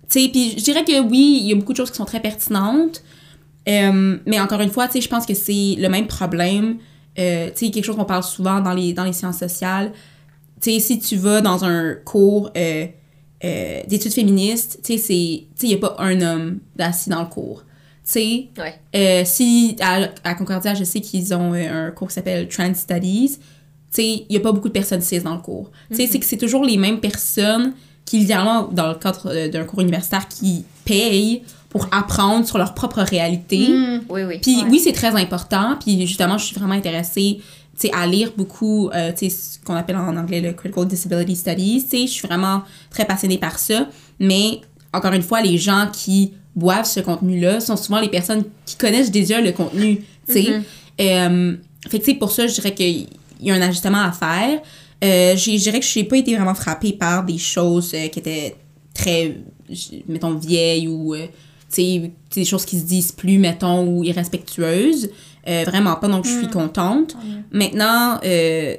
tu 0.09 0.21
sais, 0.21 0.29
puis 0.29 0.55
je 0.57 0.63
dirais 0.63 0.83
que 0.83 0.99
oui, 0.99 1.39
il 1.41 1.47
y 1.47 1.51
a 1.53 1.55
beaucoup 1.55 1.71
de 1.71 1.77
choses 1.77 1.91
qui 1.91 1.97
sont 1.97 2.05
très 2.05 2.19
pertinentes. 2.19 3.03
Mais 3.65 4.39
encore 4.39 4.61
une 4.61 4.71
fois, 4.71 4.87
tu 4.87 4.93
sais, 4.93 5.01
je 5.01 5.09
pense 5.09 5.25
que 5.25 5.33
c'est 5.33 5.75
le 5.77 5.87
même 5.87 6.07
problème. 6.07 6.77
Tu 7.15 7.21
sais, 7.21 7.71
quelque 7.71 7.83
chose 7.83 7.95
qu'on 7.95 8.05
parle 8.05 8.23
souvent 8.23 8.59
dans 8.59 8.73
les, 8.73 8.93
dans 8.93 9.05
les 9.05 9.13
sciences 9.13 9.39
sociales. 9.39 9.93
Tu 10.61 10.71
sais, 10.71 10.79
si 10.79 10.99
tu 10.99 11.15
vas 11.15 11.39
dans 11.41 11.63
un 11.63 11.93
cours 11.93 12.51
euh, 13.43 13.81
d'études 13.87 14.13
féministes, 14.13 14.79
tu 14.83 14.97
sais, 14.97 15.13
il 15.15 15.47
n'y 15.63 15.73
a 15.73 15.77
pas 15.77 15.95
un 15.99 16.19
homme 16.21 16.59
assis 16.79 17.09
dans 17.09 17.21
le 17.21 17.27
cours. 17.27 17.63
Tu 18.03 18.11
sais, 18.13 18.47
Ouais. 18.57 18.79
euh, 18.95 19.23
si 19.25 19.75
à, 19.81 20.09
à 20.23 20.33
Concordia, 20.33 20.73
je 20.73 20.83
sais 20.83 21.01
qu'ils 21.01 21.33
ont 21.33 21.53
euh, 21.53 21.87
un 21.87 21.91
cours 21.91 22.07
qui 22.07 22.13
s'appelle 22.15 22.47
Trans 22.47 22.73
Studies, 22.73 23.37
tu 23.37 23.41
sais, 23.91 24.07
il 24.07 24.25
n'y 24.29 24.37
a 24.37 24.39
pas 24.39 24.51
beaucoup 24.51 24.69
de 24.69 24.73
personnes 24.73 25.01
cis 25.01 25.19
dans 25.19 25.35
le 25.35 25.41
cours. 25.41 25.69
Tu 25.89 25.97
sais, 25.97 26.07
c'est 26.07 26.19
que 26.19 26.25
c'est 26.25 26.37
toujours 26.37 26.63
les 26.63 26.77
mêmes 26.77 26.99
personnes 26.99 27.73
qui, 28.05 28.19
littéralement, 28.19 28.69
dans 28.71 28.87
le 28.87 28.95
cadre 28.95 29.47
d'un 29.49 29.65
cours 29.65 29.81
universitaire, 29.81 30.27
qui 30.29 30.63
payent 30.85 31.43
pour 31.69 31.87
apprendre 31.91 32.47
sur 32.47 32.57
leur 32.57 32.73
propre 32.73 33.01
réalité. 33.01 33.67
Hmm. 33.67 34.01
Oui, 34.09 34.21
oui. 34.23 34.39
Puis 34.41 34.55
Ouais. 34.63 34.69
oui, 34.69 34.79
c'est 34.79 34.93
très 34.93 35.13
important. 35.13 35.75
Puis 35.79 36.07
justement, 36.07 36.37
je 36.37 36.45
suis 36.45 36.55
vraiment 36.55 36.73
intéressée 36.75 37.39
sais, 37.81 37.91
à 37.93 38.07
lire 38.07 38.31
beaucoup, 38.35 38.89
euh, 38.89 39.11
tu 39.11 39.29
sais, 39.29 39.35
ce 39.35 39.59
qu'on 39.65 39.75
appelle 39.75 39.97
en 39.97 40.15
anglais 40.17 40.41
le 40.41 40.53
Critical 40.53 40.87
Disability 40.87 41.35
Studies. 41.35 41.83
Tu 41.83 41.89
sais, 41.89 42.07
je 42.07 42.11
suis 42.11 42.27
vraiment 42.27 42.63
très 42.89 43.05
passionnée 43.05 43.37
par 43.37 43.59
ça. 43.59 43.87
Mais 44.19 44.61
encore 44.93 45.13
une 45.13 45.21
fois, 45.21 45.41
les 45.41 45.57
gens 45.57 45.87
qui 45.91 46.33
boivent 46.55 46.85
ce 46.85 46.99
contenu-là 46.99 47.59
sont 47.59 47.77
souvent 47.77 47.99
les 47.99 48.09
personnes 48.09 48.43
qui 48.65 48.75
connaissent 48.75 49.11
déjà 49.11 49.41
le 49.41 49.51
contenu. 49.51 50.03
Tu 50.27 50.33
sais. 50.33 50.51
Mhm. 50.51 50.63
Euh, 50.99 51.57
fait 51.87 51.99
que, 51.99 52.11
pour 52.13 52.31
ça, 52.31 52.47
je 52.47 52.53
dirais 52.53 52.73
qu'il 52.73 53.07
y 53.41 53.51
a 53.51 53.53
un 53.53 53.61
ajustement 53.61 54.01
à 54.01 54.11
faire. 54.11 54.59
Euh, 55.03 55.35
je 55.35 55.55
dirais 55.57 55.79
que 55.79 55.85
je 55.85 55.99
n'ai 55.99 56.05
pas 56.05 56.17
été 56.17 56.35
vraiment 56.35 56.55
frappée 56.55 56.93
par 56.93 57.23
des 57.23 57.37
choses 57.37 57.91
euh, 57.93 58.07
qui 58.07 58.19
étaient 58.19 58.55
très, 58.93 59.37
mettons, 60.07 60.33
vieilles 60.33 60.87
ou, 60.87 61.13
euh, 61.13 61.27
tu 61.69 61.75
sais, 61.75 62.11
des 62.33 62.45
choses 62.45 62.65
qui 62.65 62.79
se 62.79 62.85
disent 62.85 63.11
plus, 63.11 63.37
mettons, 63.37 63.85
ou 63.85 64.03
irrespectueuses. 64.03 65.09
Euh, 65.47 65.63
vraiment 65.65 65.95
pas, 65.95 66.07
donc 66.07 66.25
je 66.25 66.31
suis 66.31 66.47
Mm. 66.47 66.51
contente. 66.51 67.15
Maintenant, 67.51 68.19
euh, 68.25 68.75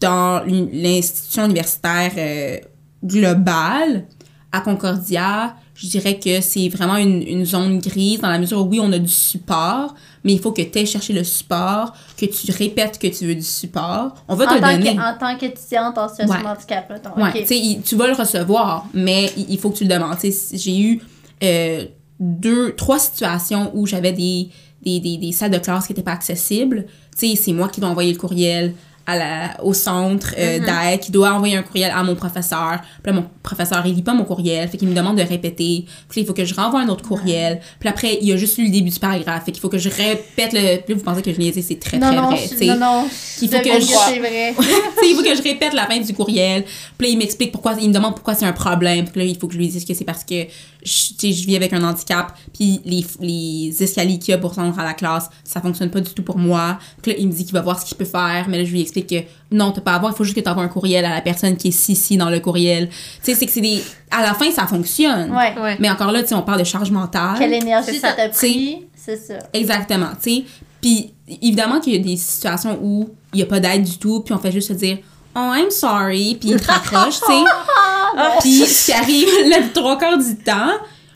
dans 0.00 0.42
l'institution 0.46 1.44
universitaire 1.46 2.12
euh, 2.16 2.56
globale, 3.04 4.06
à 4.52 4.60
Concordia, 4.60 5.54
je 5.74 5.86
dirais 5.86 6.18
que 6.18 6.40
c'est 6.40 6.68
vraiment 6.68 6.96
une, 6.96 7.22
une 7.26 7.44
zone 7.46 7.78
grise 7.78 8.20
dans 8.20 8.28
la 8.28 8.38
mesure 8.38 8.60
où, 8.60 8.68
oui, 8.68 8.80
on 8.82 8.92
a 8.92 8.98
du 8.98 9.08
support, 9.08 9.94
mais 10.24 10.32
il 10.32 10.40
faut 10.40 10.52
que 10.52 10.60
tu 10.60 10.78
ailles 10.78 10.86
chercher 10.86 11.12
le 11.12 11.22
support, 11.24 11.92
que 12.18 12.26
tu 12.26 12.50
répètes 12.52 12.98
que 12.98 13.06
tu 13.06 13.26
veux 13.26 13.34
du 13.34 13.42
support. 13.42 14.14
On 14.28 14.34
va 14.34 14.46
te 14.46 14.54
le 14.54 14.60
donner. 14.60 14.96
que, 14.96 15.00
en 15.00 15.16
tant 15.18 15.36
qu'étudiante 15.38 15.96
en 15.96 16.08
situation 16.08 16.34
de 16.42 16.46
handicap. 16.46 16.92
Ouais, 17.16 17.80
tu 17.84 17.96
vas 17.96 18.08
le 18.08 18.14
recevoir, 18.14 18.86
mais 18.92 19.30
il, 19.36 19.46
il 19.50 19.58
faut 19.58 19.70
que 19.70 19.78
tu 19.78 19.84
le 19.84 19.90
demandes. 19.94 20.16
J'ai 20.52 20.78
eu 20.78 21.00
euh, 21.42 21.84
deux, 22.18 22.74
trois 22.74 22.98
situations 22.98 23.70
où 23.74 23.86
j'avais 23.86 24.12
des, 24.12 24.48
des, 24.82 25.00
des, 25.00 25.16
des 25.18 25.32
salles 25.32 25.50
de 25.50 25.58
classe 25.58 25.86
qui 25.86 25.92
n'étaient 25.92 26.02
pas 26.02 26.12
accessibles. 26.12 26.86
Tu 27.18 27.28
sais, 27.28 27.36
c'est 27.36 27.52
moi 27.52 27.68
qui 27.68 27.80
dois 27.80 27.90
envoyer 27.90 28.12
le 28.12 28.18
courriel 28.18 28.74
à 29.06 29.16
la, 29.16 29.64
au 29.64 29.72
centre 29.72 30.34
euh, 30.38 30.58
Mhm. 30.60 30.66
d'aide, 30.66 31.00
qui 31.00 31.10
doit 31.10 31.32
envoyer 31.32 31.56
un 31.56 31.62
courriel 31.62 31.90
à 31.92 32.02
mon 32.04 32.14
professeur. 32.14 32.78
Puis 33.02 33.12
là, 33.12 33.18
mon 33.20 33.26
professeur, 33.42 33.82
il 33.84 33.94
lit 33.94 34.02
pas 34.02 34.14
mon 34.14 34.24
courriel, 34.24 34.68
fait 34.68 34.76
qu'il 34.76 34.86
me 34.88 34.94
demande 34.94 35.16
de 35.16 35.22
répéter. 35.22 35.84
Puis 36.08 36.20
là, 36.20 36.22
il 36.22 36.26
faut 36.26 36.34
que 36.34 36.44
je 36.44 36.54
renvoie 36.54 36.80
un 36.82 36.88
autre 36.88 37.02
courriel. 37.02 37.60
Puis 37.80 37.88
après, 37.88 38.18
il 38.22 38.30
a 38.32 38.36
juste 38.36 38.58
lu 38.58 38.66
le 38.66 38.70
début 38.70 38.90
du 38.90 39.00
paragraphe, 39.00 39.46
fait 39.46 39.52
qu'il 39.52 39.60
faut 39.60 39.70
que 39.70 39.78
je 39.78 39.88
répète 39.88 40.52
le... 40.52 40.76
Puis 40.82 40.92
là, 40.92 40.98
vous 40.98 41.02
pensez 41.02 41.22
que 41.22 41.32
je 41.32 41.38
niaise, 41.40 41.58
c'est 41.66 41.80
très, 41.80 41.98
non, 41.98 42.06
très 42.08 42.16
non, 42.16 42.26
vrai. 42.28 42.38
je- 42.60 42.64
non, 42.66 42.76
non, 42.78 43.08
Il 43.42 43.48
faut 43.48 43.58
que 43.58 43.80
je- 43.80 43.86
c'est 43.86 44.18
vrai. 44.20 44.54
Il 45.02 45.14
faut 45.16 45.22
que 45.22 45.34
je 45.34 45.42
répète 45.42 45.72
la 45.74 45.86
fin 45.86 45.98
du 45.98 46.12
courriel. 46.14 46.64
Puis 46.96 47.06
là, 47.08 47.12
il 47.12 47.18
m'explique 47.18 47.50
pourquoi, 47.50 47.74
il 47.80 47.88
me 47.88 47.94
demande 47.94 48.14
pourquoi 48.14 48.34
c'est 48.34 48.44
un 48.46 48.52
problème. 48.52 49.06
Puis 49.08 49.20
là, 49.22 49.26
il 49.26 49.36
faut 49.36 49.48
que 49.48 49.54
je 49.54 49.58
lui 49.58 49.66
dise 49.68 49.84
que 49.84 49.94
c'est 49.94 50.04
parce 50.04 50.22
que 50.22 50.44
je, 50.82 51.08
tu 51.08 51.14
sais, 51.18 51.32
je 51.32 51.46
vis 51.46 51.56
avec 51.56 51.72
un 51.72 51.82
handicap. 51.82 52.32
Puis 52.54 52.80
les, 52.84 53.04
les 53.20 53.82
escaliers 53.82 54.18
qu'il 54.18 54.32
y 54.32 54.34
a 54.34 54.38
pour 54.38 54.54
se 54.54 54.60
rendre 54.60 54.78
à 54.78 54.84
la 54.84 54.94
classe, 54.94 55.30
ça 55.44 55.60
fonctionne 55.60 55.90
pas 55.90 56.00
du 56.00 56.12
tout 56.12 56.22
pour 56.22 56.38
moi. 56.38 56.78
Puis 57.02 57.12
là, 57.12 57.18
il 57.18 57.28
me 57.28 57.32
dit 57.32 57.44
qu'il 57.44 57.54
va 57.54 57.60
voir 57.60 57.80
ce 57.80 57.86
qu'il 57.86 57.96
peut 57.96 58.04
faire. 58.04 58.46
Mais 58.48 58.58
là, 58.58 58.64
je 58.64 58.70
lui 58.70 58.80
explique 58.80 59.08
que 59.08 59.22
non, 59.52 59.72
t'as 59.72 59.80
pas 59.80 59.94
à 59.94 59.98
voir. 59.98 60.12
Il 60.12 60.16
faut 60.16 60.24
juste 60.24 60.36
que 60.36 60.42
tu 60.42 60.48
envoies 60.48 60.62
un 60.62 60.68
courriel 60.68 61.04
à 61.04 61.10
la 61.10 61.20
personne 61.20 61.56
qui 61.56 61.68
est 61.68 61.72
si, 61.72 61.94
si 61.96 62.16
dans 62.16 62.30
le 62.30 62.40
courriel. 62.40 62.88
Tu 62.88 62.96
sais, 63.22 63.34
c'est 63.34 63.46
que 63.46 63.52
c'est 63.52 63.60
des. 63.60 63.82
À 64.10 64.22
la 64.22 64.34
fin, 64.34 64.50
ça 64.50 64.66
fonctionne. 64.66 65.30
Ouais. 65.30 65.54
Ouais. 65.60 65.76
Mais 65.80 65.90
encore 65.90 66.12
là, 66.12 66.22
tu 66.22 66.28
sais, 66.28 66.34
on 66.34 66.42
parle 66.42 66.60
de 66.60 66.64
charge 66.64 66.90
mentale. 66.90 67.36
Quelle 67.38 67.54
énergie 67.54 67.98
ça. 67.98 68.12
t'a 68.12 68.28
pris, 68.28 68.86
c'est 68.94 69.16
ça. 69.16 69.38
Exactement, 69.52 70.10
tu 70.22 70.30
sais. 70.30 70.44
Puis 70.80 71.12
évidemment 71.42 71.80
qu'il 71.80 71.92
y 71.94 71.96
a 71.96 71.98
des 71.98 72.16
situations 72.16 72.78
où 72.82 73.10
il 73.32 73.36
n'y 73.36 73.42
a 73.42 73.46
pas 73.46 73.60
d'aide 73.60 73.84
du 73.84 73.98
tout, 73.98 74.20
puis 74.20 74.34
on 74.34 74.38
fait 74.38 74.52
juste 74.52 74.68
se 74.68 74.72
dire 74.72 74.98
Oh, 75.36 75.52
I'm 75.54 75.70
sorry, 75.70 76.36
puis 76.40 76.50
il 76.50 76.60
te 76.60 76.66
raccroche, 76.70 77.20
tu 77.20 77.26
sais. 77.26 77.44
Puis 78.40 78.66
ce 78.66 78.86
qui 78.86 78.92
arrive 78.92 79.28
le 79.44 79.72
trois 79.72 79.96
quarts 79.96 80.18
du 80.18 80.36
temps. 80.36 80.72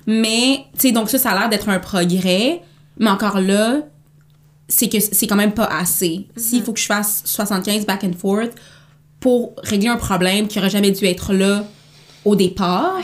Mais, 0.07 0.67
tu 0.75 0.81
sais, 0.89 0.93
donc 0.93 1.11
ça, 1.11 1.19
ça 1.19 1.31
a 1.31 1.39
l'air 1.41 1.49
d'être 1.49 1.69
un 1.69 1.79
progrès. 1.81 2.63
Mais 2.99 3.11
encore 3.11 3.41
là, 3.41 3.81
c'est 4.69 4.89
que 4.89 5.01
c'est 5.01 5.27
quand 5.27 5.35
même 5.37 5.53
pas 5.55 5.65
assez. 5.65 6.27
S'il 6.37 6.63
faut 6.63 6.73
que 6.73 6.79
je 6.81 6.87
fasse 6.87 7.23
75 7.25 7.87
back 7.87 8.05
and 8.05 8.13
forth 8.17 8.53
pour 9.19 9.55
régler 9.63 9.89
un 9.89 9.97
problème 9.97 10.47
qui 10.47 10.59
aurait 10.59 10.71
jamais 10.71 10.91
dû 10.93 11.05
être 11.07 11.33
là 11.33 11.65
au 12.25 12.37
départ, 12.37 13.01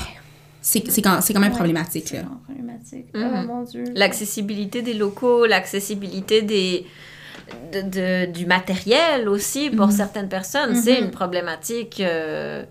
c'est 0.63 0.89
c'est 0.91 1.03
quand, 1.03 1.21
c'est 1.23 1.33
quand 1.35 1.41
même 1.41 1.51
Ouais. 1.51 1.57
problématique, 1.57 2.13
là. 2.13 2.21
C'est 2.21 2.25
vraiment 2.25 2.41
problématique. 2.45 3.07
Mhm. 3.15 3.31
Oh 3.33 3.47
mon 3.47 3.63
dieu. 3.65 3.85
L'accessibilité 3.95 4.83
des 4.83 4.95
locaux, 4.95 5.47
l'accessibilité 5.47 6.43
des, 6.43 6.87
de, 7.73 7.81
de- 7.83 8.33
du 8.33 8.47
matériel 8.47 9.29
aussi 9.29 9.71
pour 9.71 9.87
Mhm. 9.87 9.93
certaines 9.93 10.29
personnes, 10.29 10.75
c'est 10.75 10.99
Mhm. 11.01 11.05
une 11.07 11.11
problématique. 11.11 12.01
euh, 12.01 12.65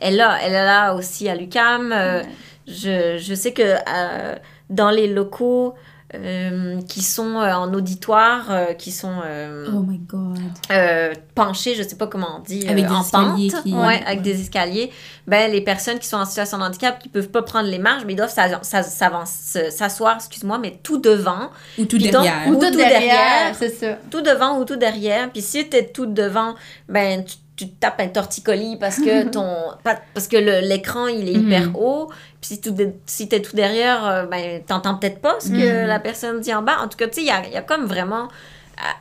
elle, 0.00 0.14
est 0.14 0.16
là, 0.16 0.38
elle 0.42 0.52
est 0.52 0.64
là 0.64 0.94
aussi 0.94 1.28
à 1.28 1.34
l'UCAM. 1.34 1.92
euh, 1.92 2.22
je, 2.66 3.16
je 3.18 3.34
sais 3.34 3.52
que 3.52 3.62
euh, 3.62 4.36
dans 4.70 4.90
les 4.90 5.08
locaux 5.08 5.74
euh, 6.14 6.80
qui 6.88 7.02
sont 7.02 7.36
euh, 7.38 7.52
en 7.52 7.72
auditoire, 7.74 8.46
euh, 8.50 8.72
qui 8.72 8.92
sont 8.92 9.20
euh, 9.24 9.68
Oh 9.74 9.80
my 9.80 9.98
god. 9.98 10.38
euh, 10.70 11.12
penchés, 11.34 11.74
je 11.74 11.82
sais 11.82 11.96
pas 11.96 12.06
comment 12.06 12.38
on 12.38 12.42
dit, 12.42 12.66
Avec 12.66 12.84
euh, 12.84 12.88
des 12.88 12.94
en 12.94 13.02
escaliers 13.02 13.50
pente, 13.50 13.62
qui- 13.62 13.74
ouais, 13.74 13.86
Ouais. 13.86 14.02
avec 14.06 14.22
des 14.22 14.40
escaliers, 14.40 14.90
ben 15.26 15.50
les 15.52 15.60
personnes 15.60 15.98
qui 15.98 16.08
sont 16.08 16.16
en 16.16 16.24
situation 16.24 16.56
de 16.58 16.62
handicap, 16.62 16.98
qui 16.98 17.08
peuvent 17.10 17.28
pas 17.28 17.42
prendre 17.42 17.68
les 17.68 17.78
marches, 17.78 18.04
mais 18.06 18.14
ils 18.14 18.16
doivent 18.16 18.32
s'asseoir, 18.62 20.16
excuse-moi, 20.16 20.58
mais 20.58 20.78
tout 20.82 20.98
devant, 20.98 21.50
Ou 21.78 21.84
tout 21.84 21.98
donc, 21.98 22.10
derrière. 22.10 22.46
Ou 22.46 22.50
Ou 22.52 22.54
tout 22.54 22.70
tout 22.70 22.76
derrière, 22.76 23.00
derrière. 23.00 23.54
c'est 23.58 23.68
ça. 23.68 23.98
tout 24.10 24.22
devant 24.22 24.58
ou 24.58 24.64
tout 24.64 24.76
derrière. 24.76 25.30
Puis 25.30 25.42
si 25.42 25.68
t'es 25.68 25.84
tout 25.86 26.06
devant, 26.06 26.54
ben 26.88 27.24
tu, 27.24 27.36
tu 27.58 27.68
te 27.68 27.78
tapes 27.80 28.00
un 28.00 28.08
torticolis 28.08 28.76
parce 28.78 28.96
que 28.96 29.24
ton 29.30 29.46
pa- 29.84 30.00
parce 30.14 30.28
que 30.28 30.36
l'écran 30.36 31.08
il 31.08 31.28
est 31.28 31.36
Mhm. 31.36 31.46
hyper 31.46 31.78
haut. 31.78 32.08
Puis 32.40 32.58
si, 32.62 32.72
de- 32.72 32.92
si 33.04 33.28
t'es 33.28 33.42
tout 33.42 33.56
derrière, 33.56 34.06
euh, 34.06 34.26
ben 34.26 34.62
t'entends 34.64 34.94
peut-être 34.96 35.20
pas 35.20 35.36
ce 35.40 35.48
que 35.48 35.82
Mhm. 35.82 35.86
la 35.88 35.98
personne 35.98 36.40
dit 36.40 36.54
en 36.54 36.62
bas. 36.62 36.78
En 36.80 36.88
tout 36.88 36.96
cas, 36.96 37.08
tu 37.08 37.14
sais, 37.16 37.20
il 37.22 37.26
y 37.26 37.30
a, 37.30 37.46
y 37.48 37.56
a 37.56 37.62
comme 37.62 37.84
vraiment 37.84 38.28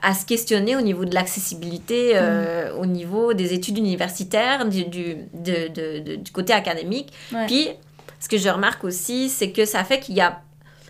à, 0.02 0.10
à 0.10 0.14
se 0.16 0.26
questionner 0.26 0.76
au 0.76 0.82
niveau 0.82 1.06
de 1.06 1.14
l'accessibilité, 1.14 2.14
euh, 2.16 2.74
au 2.78 2.88
niveau 2.88 3.34
des 3.36 3.54
études 3.54 3.78
universitaires, 3.78 4.66
du, 4.66 4.86
du, 4.86 5.16
de, 5.34 5.68
de- 5.68 6.00
de- 6.00 6.16
du 6.16 6.32
côté 6.32 6.52
académique. 6.54 7.14
Ouais. 7.32 7.46
Puis 7.46 7.70
ce 8.20 8.28
que 8.28 8.38
je 8.40 8.50
remarque 8.50 8.84
aussi, 8.84 9.30
c'est 9.30 9.52
que 9.52 9.66
ça 9.66 9.84
fait 9.84 10.00
qu'il 10.00 10.16
y 10.16 10.22
a 10.22 10.42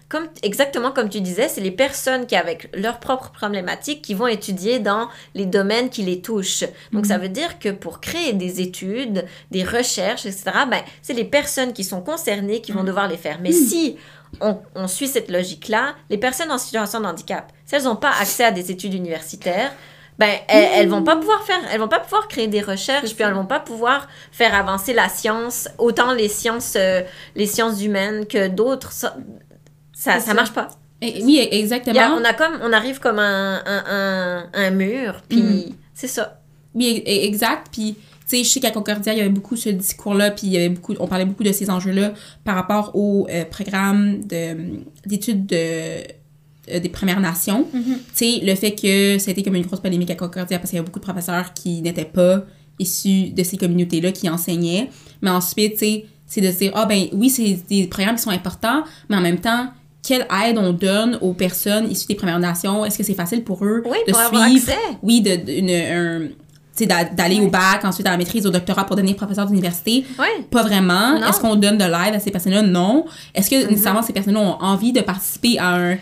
comme, 0.09 0.27
exactement 0.41 0.91
comme 0.91 1.09
tu 1.09 1.19
disais, 1.19 1.49
c'est 1.49 1.61
les 1.61 1.71
personnes 1.71 2.27
qui, 2.27 2.35
avec 2.35 2.69
leurs 2.73 2.99
propres 2.99 3.31
problématiques, 3.31 4.01
qui 4.01 4.13
vont 4.13 4.27
étudier 4.27 4.79
dans 4.79 5.09
les 5.35 5.45
domaines 5.45 5.89
qui 5.89 6.03
les 6.03 6.21
touchent. 6.21 6.63
Donc, 6.93 7.05
ça 7.05 7.17
veut 7.17 7.29
dire 7.29 7.59
que 7.59 7.69
pour 7.69 7.99
créer 7.99 8.33
des 8.33 8.61
études, 8.61 9.25
des 9.51 9.63
recherches, 9.63 10.25
etc., 10.25 10.43
ben, 10.69 10.81
c'est 11.01 11.13
les 11.13 11.25
personnes 11.25 11.73
qui 11.73 11.83
sont 11.83 12.01
concernées 12.01 12.61
qui 12.61 12.71
vont 12.71 12.85
devoir 12.85 13.09
les 13.09 13.17
faire. 13.17 13.39
Mais 13.41 13.51
si 13.51 13.97
on, 14.39 14.59
on 14.75 14.87
suit 14.87 15.07
cette 15.07 15.29
logique-là, 15.29 15.95
les 16.09 16.17
personnes 16.17 16.51
en 16.51 16.57
situation 16.57 17.01
de 17.01 17.05
handicap, 17.05 17.51
si 17.65 17.75
elles 17.75 17.83
n'ont 17.83 17.95
pas 17.97 18.11
accès 18.21 18.45
à 18.45 18.51
des 18.51 18.71
études 18.71 18.93
universitaires, 18.93 19.73
ben 20.17 20.29
elles, 20.47 20.69
elles 20.73 20.89
vont 20.89 21.03
pas 21.03 21.15
pouvoir 21.15 21.43
faire 21.43 21.59
elles 21.71 21.79
vont 21.79 21.87
pas 21.87 21.99
pouvoir 21.99 22.27
créer 22.27 22.47
des 22.47 22.61
recherches 22.61 23.13
puis 23.13 23.23
elles 23.23 23.33
vont 23.33 23.45
pas 23.45 23.59
pouvoir 23.59 24.07
faire 24.31 24.55
avancer 24.55 24.93
la 24.93 25.09
science 25.09 25.69
autant 25.77 26.13
les 26.13 26.27
sciences 26.27 26.73
euh, 26.75 27.03
les 27.35 27.45
sciences 27.45 27.83
humaines 27.83 28.25
que 28.25 28.47
d'autres 28.47 28.91
ça 29.99 30.19
ça, 30.19 30.33
marche 30.33 30.53
pas 30.53 30.67
Et- 31.01 31.23
oui, 31.23 31.39
a- 31.39 31.53
exactement. 31.55 32.17
on 32.19 32.23
a 32.23 32.33
comme 32.33 32.59
on 32.63 32.71
arrive 32.73 32.99
comme 32.99 33.19
un 33.19 33.61
un, 33.65 33.83
un, 33.89 34.45
un 34.53 34.69
mur 34.71 35.21
puis 35.27 35.75
c'est 35.93 36.07
ça 36.07 36.41
Oui, 36.75 37.03
e- 37.05 37.09
e- 37.09 37.25
exact. 37.25 37.67
Puis, 37.71 37.95
tu 37.95 38.37
sais, 38.37 38.43
je 38.43 38.49
sais 38.49 38.59
qu'à 38.59 38.69
Concordia, 38.71 39.13
il 39.13 39.17
y 39.17 39.21
avait 39.21 39.29
beaucoup 39.29 39.55
ce 39.55 39.69
discours-là, 39.69 40.29
puis 40.31 40.47
il 40.47 40.53
y 40.53 40.57
avait 40.57 40.69
beaucoup, 40.69 40.93
on 40.99 41.07
parlait 41.07 41.25
beaucoup 41.25 41.43
de 41.43 41.51
ces 41.51 41.69
enjeux-là 41.71 42.13
par 42.43 42.55
rapport 42.55 42.91
au 42.93 43.25
euh, 43.31 43.45
programme 43.45 44.21
de- 44.25 44.81
d'études 45.07 45.45
de, 45.47 45.55
euh, 45.55 46.79
des 46.79 46.89
Premières 46.89 47.19
Nations. 47.21 47.65
Mhm. 47.73 47.83
Tu 47.83 47.99
sais, 48.13 48.39
le 48.43 48.53
fait 48.55 48.73
que 48.75 49.17
ça 49.17 49.29
a 49.29 49.31
été 49.31 49.41
comme 49.43 49.55
une 49.55 49.65
grosse 49.65 49.79
polémique 49.79 50.11
à 50.11 50.15
Concordia 50.15 50.59
parce 50.59 50.69
qu'il 50.69 50.77
y 50.77 50.79
a 50.79 50.83
beaucoup 50.83 50.99
de 50.99 51.05
professeurs 51.05 51.53
qui 51.53 51.81
n'étaient 51.81 52.05
pas 52.05 52.43
issus 52.79 53.29
de 53.31 53.41
ces 53.43 53.57
communautés-là 53.57 54.11
qui 54.11 54.29
enseignaient. 54.29 54.89
Mais 55.23 55.31
ensuite, 55.31 55.73
tu 55.73 55.77
sais, 55.79 56.05
c'est 56.27 56.41
de 56.41 56.51
se 56.51 56.57
dire, 56.59 56.71
ah 56.75 56.85
ben 56.85 57.05
oui, 57.13 57.29
c'est 57.31 57.57
des 57.69 57.87
programmes 57.87 58.17
qui 58.17 58.21
sont 58.23 58.29
importants, 58.29 58.83
mais 59.09 59.15
en 59.15 59.21
même 59.21 59.39
temps, 59.39 59.69
quelle 60.05 60.25
aide 60.45 60.57
on 60.57 60.71
donne 60.73 61.17
aux 61.21 61.33
personnes 61.33 61.89
issues 61.91 62.07
des 62.07 62.15
Premières 62.15 62.39
Nations? 62.39 62.85
Est-ce 62.85 62.97
que 62.97 63.03
c'est 63.03 63.13
facile 63.13 63.43
pour 63.43 63.63
eux 63.65 63.83
oui 63.85 63.97
de 64.07 64.11
pour 64.11 64.21
avoir 64.21 64.47
suivre? 64.47 64.69
accès 64.69 64.79
oui, 65.03 65.21
de, 65.21 65.51
une- 65.51 65.69
un- 65.69 66.29
d'aller 67.15 67.39
au 67.41 67.47
bac, 67.47 67.83
ensuite 67.85 68.05
à 68.05 68.11
la 68.11 68.17
maîtrise, 68.17 68.45
au 68.45 68.51
doctorat 68.51 68.85
pour 68.85 68.95
devenir 68.95 69.15
professeur 69.15 69.47
d'université? 69.47 70.05
ouais 70.19 70.43
Pas 70.51 70.61
vraiment. 70.63 71.15
Est-ce 71.27 71.39
qu'on 71.39 71.55
donne 71.55 71.77
de 71.77 71.83
l'aide 71.85 72.13
à 72.15 72.19
ces 72.19 72.29
personnes-là? 72.31 72.61
Non. 72.61 73.05
Est-ce 73.33 73.49
que 73.49 73.55
Mm-hmm. 73.55 73.69
nécessairement 73.71 74.03
ces 74.03 74.13
personnes-là 74.13 74.39
ont 74.41 74.61
envie 74.61 74.93
de 74.93 75.01
participer 75.01 75.57
à 75.57 75.73
un, 75.75 75.97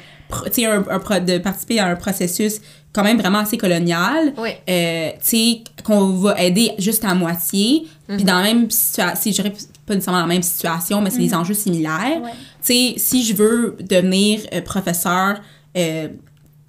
un, 0.65 0.85
un 0.89 1.19
de 1.19 1.37
participer 1.37 1.79
à 1.79 1.87
un 1.87 1.95
processus 1.95 2.59
quand 2.93 3.03
même 3.03 3.17
vraiment 3.19 3.39
assez 3.39 3.57
colonial? 3.57 4.33
oui 4.37 4.49
Euh, 4.69 5.11
tu 5.13 5.17
sais, 5.21 5.63
qu'on 5.83 6.09
va 6.13 6.41
aider 6.41 6.71
juste 6.79 7.03
à 7.05 7.13
moitié. 7.13 7.87
Puis 8.07 8.17
Mm-hmm. 8.17 8.23
dans 8.25 8.35
la 8.37 8.43
même 8.43 8.69
situation, 8.69 9.31
je 9.31 9.35
dirais 9.41 9.53
pas 9.85 9.93
nécessairement 9.95 10.19
dans 10.21 10.27
la 10.27 10.33
même 10.33 10.43
situation, 10.43 11.01
mais 11.01 11.09
c'est 11.09 11.19
des 11.19 11.33
enjeux 11.33 11.53
similaires. 11.55 12.21
Ouais. 12.21 12.31
Tu 12.63 12.73
sais, 12.73 12.93
si 12.97 13.23
je 13.25 13.35
veux 13.35 13.75
devenir 13.81 14.41
euh, 14.53 14.61
professeur 14.61 15.39
euh, 15.77 16.07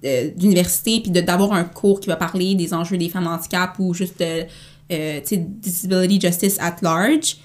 euh, 0.05 0.29
d'université, 0.35 0.99
puis 0.99 1.11
de- 1.11 1.21
d'avoir 1.21 1.53
un 1.53 1.63
cours 1.63 1.99
qui 1.99 2.07
va 2.07 2.15
parler 2.15 2.55
des 2.55 2.73
enjeux 2.73 2.97
des 2.97 3.09
femmes 3.09 3.27
handicap 3.27 3.73
ou 3.79 3.93
juste 3.93 4.19
de, 4.19 4.41
tu 4.89 5.25
sais, 5.25 5.37
disability 5.37 6.19
justice 6.27 6.57
at 6.59 6.75
large, 6.81 7.37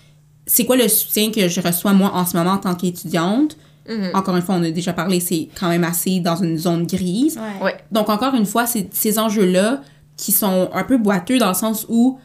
c'est 0.47 0.65
quoi 0.67 0.77
le 0.77 0.89
soutien 0.89 1.31
que 1.31 1.49
je 1.49 1.61
reçois 1.61 1.93
moi 1.93 2.11
en 2.15 2.27
ce 2.27 2.37
moment 2.37 2.53
en 2.53 2.59
tant 2.59 2.75
qu'étudiante? 2.75 3.57
Mhm. 3.89 4.11
Encore 4.15 4.37
une 4.37 4.43
fois, 4.43 4.55
on 4.57 4.63
a 4.63 4.71
déjà 4.71 4.93
parlé, 4.93 5.19
c'est 5.21 5.49
quand 5.59 5.69
même 5.69 5.85
assez 5.85 6.21
dans 6.21 6.37
une 6.37 6.57
zone 6.57 6.87
grise. 6.87 7.37
Ouais. 7.61 7.65
Ouais. 7.67 7.77
Donc, 7.91 8.09
encore 8.09 8.35
une 8.35 8.47
fois, 8.47 8.67
c'est 8.67 8.89
ces 8.95 9.19
enjeux-là 9.19 9.81
qui 10.17 10.31
sont 10.33 10.71
un 10.73 10.85
peu 10.85 10.99
boiteux 10.99 11.39
dans 11.39 11.49
le 11.49 11.55
sens 11.55 11.85
où, 11.89 12.19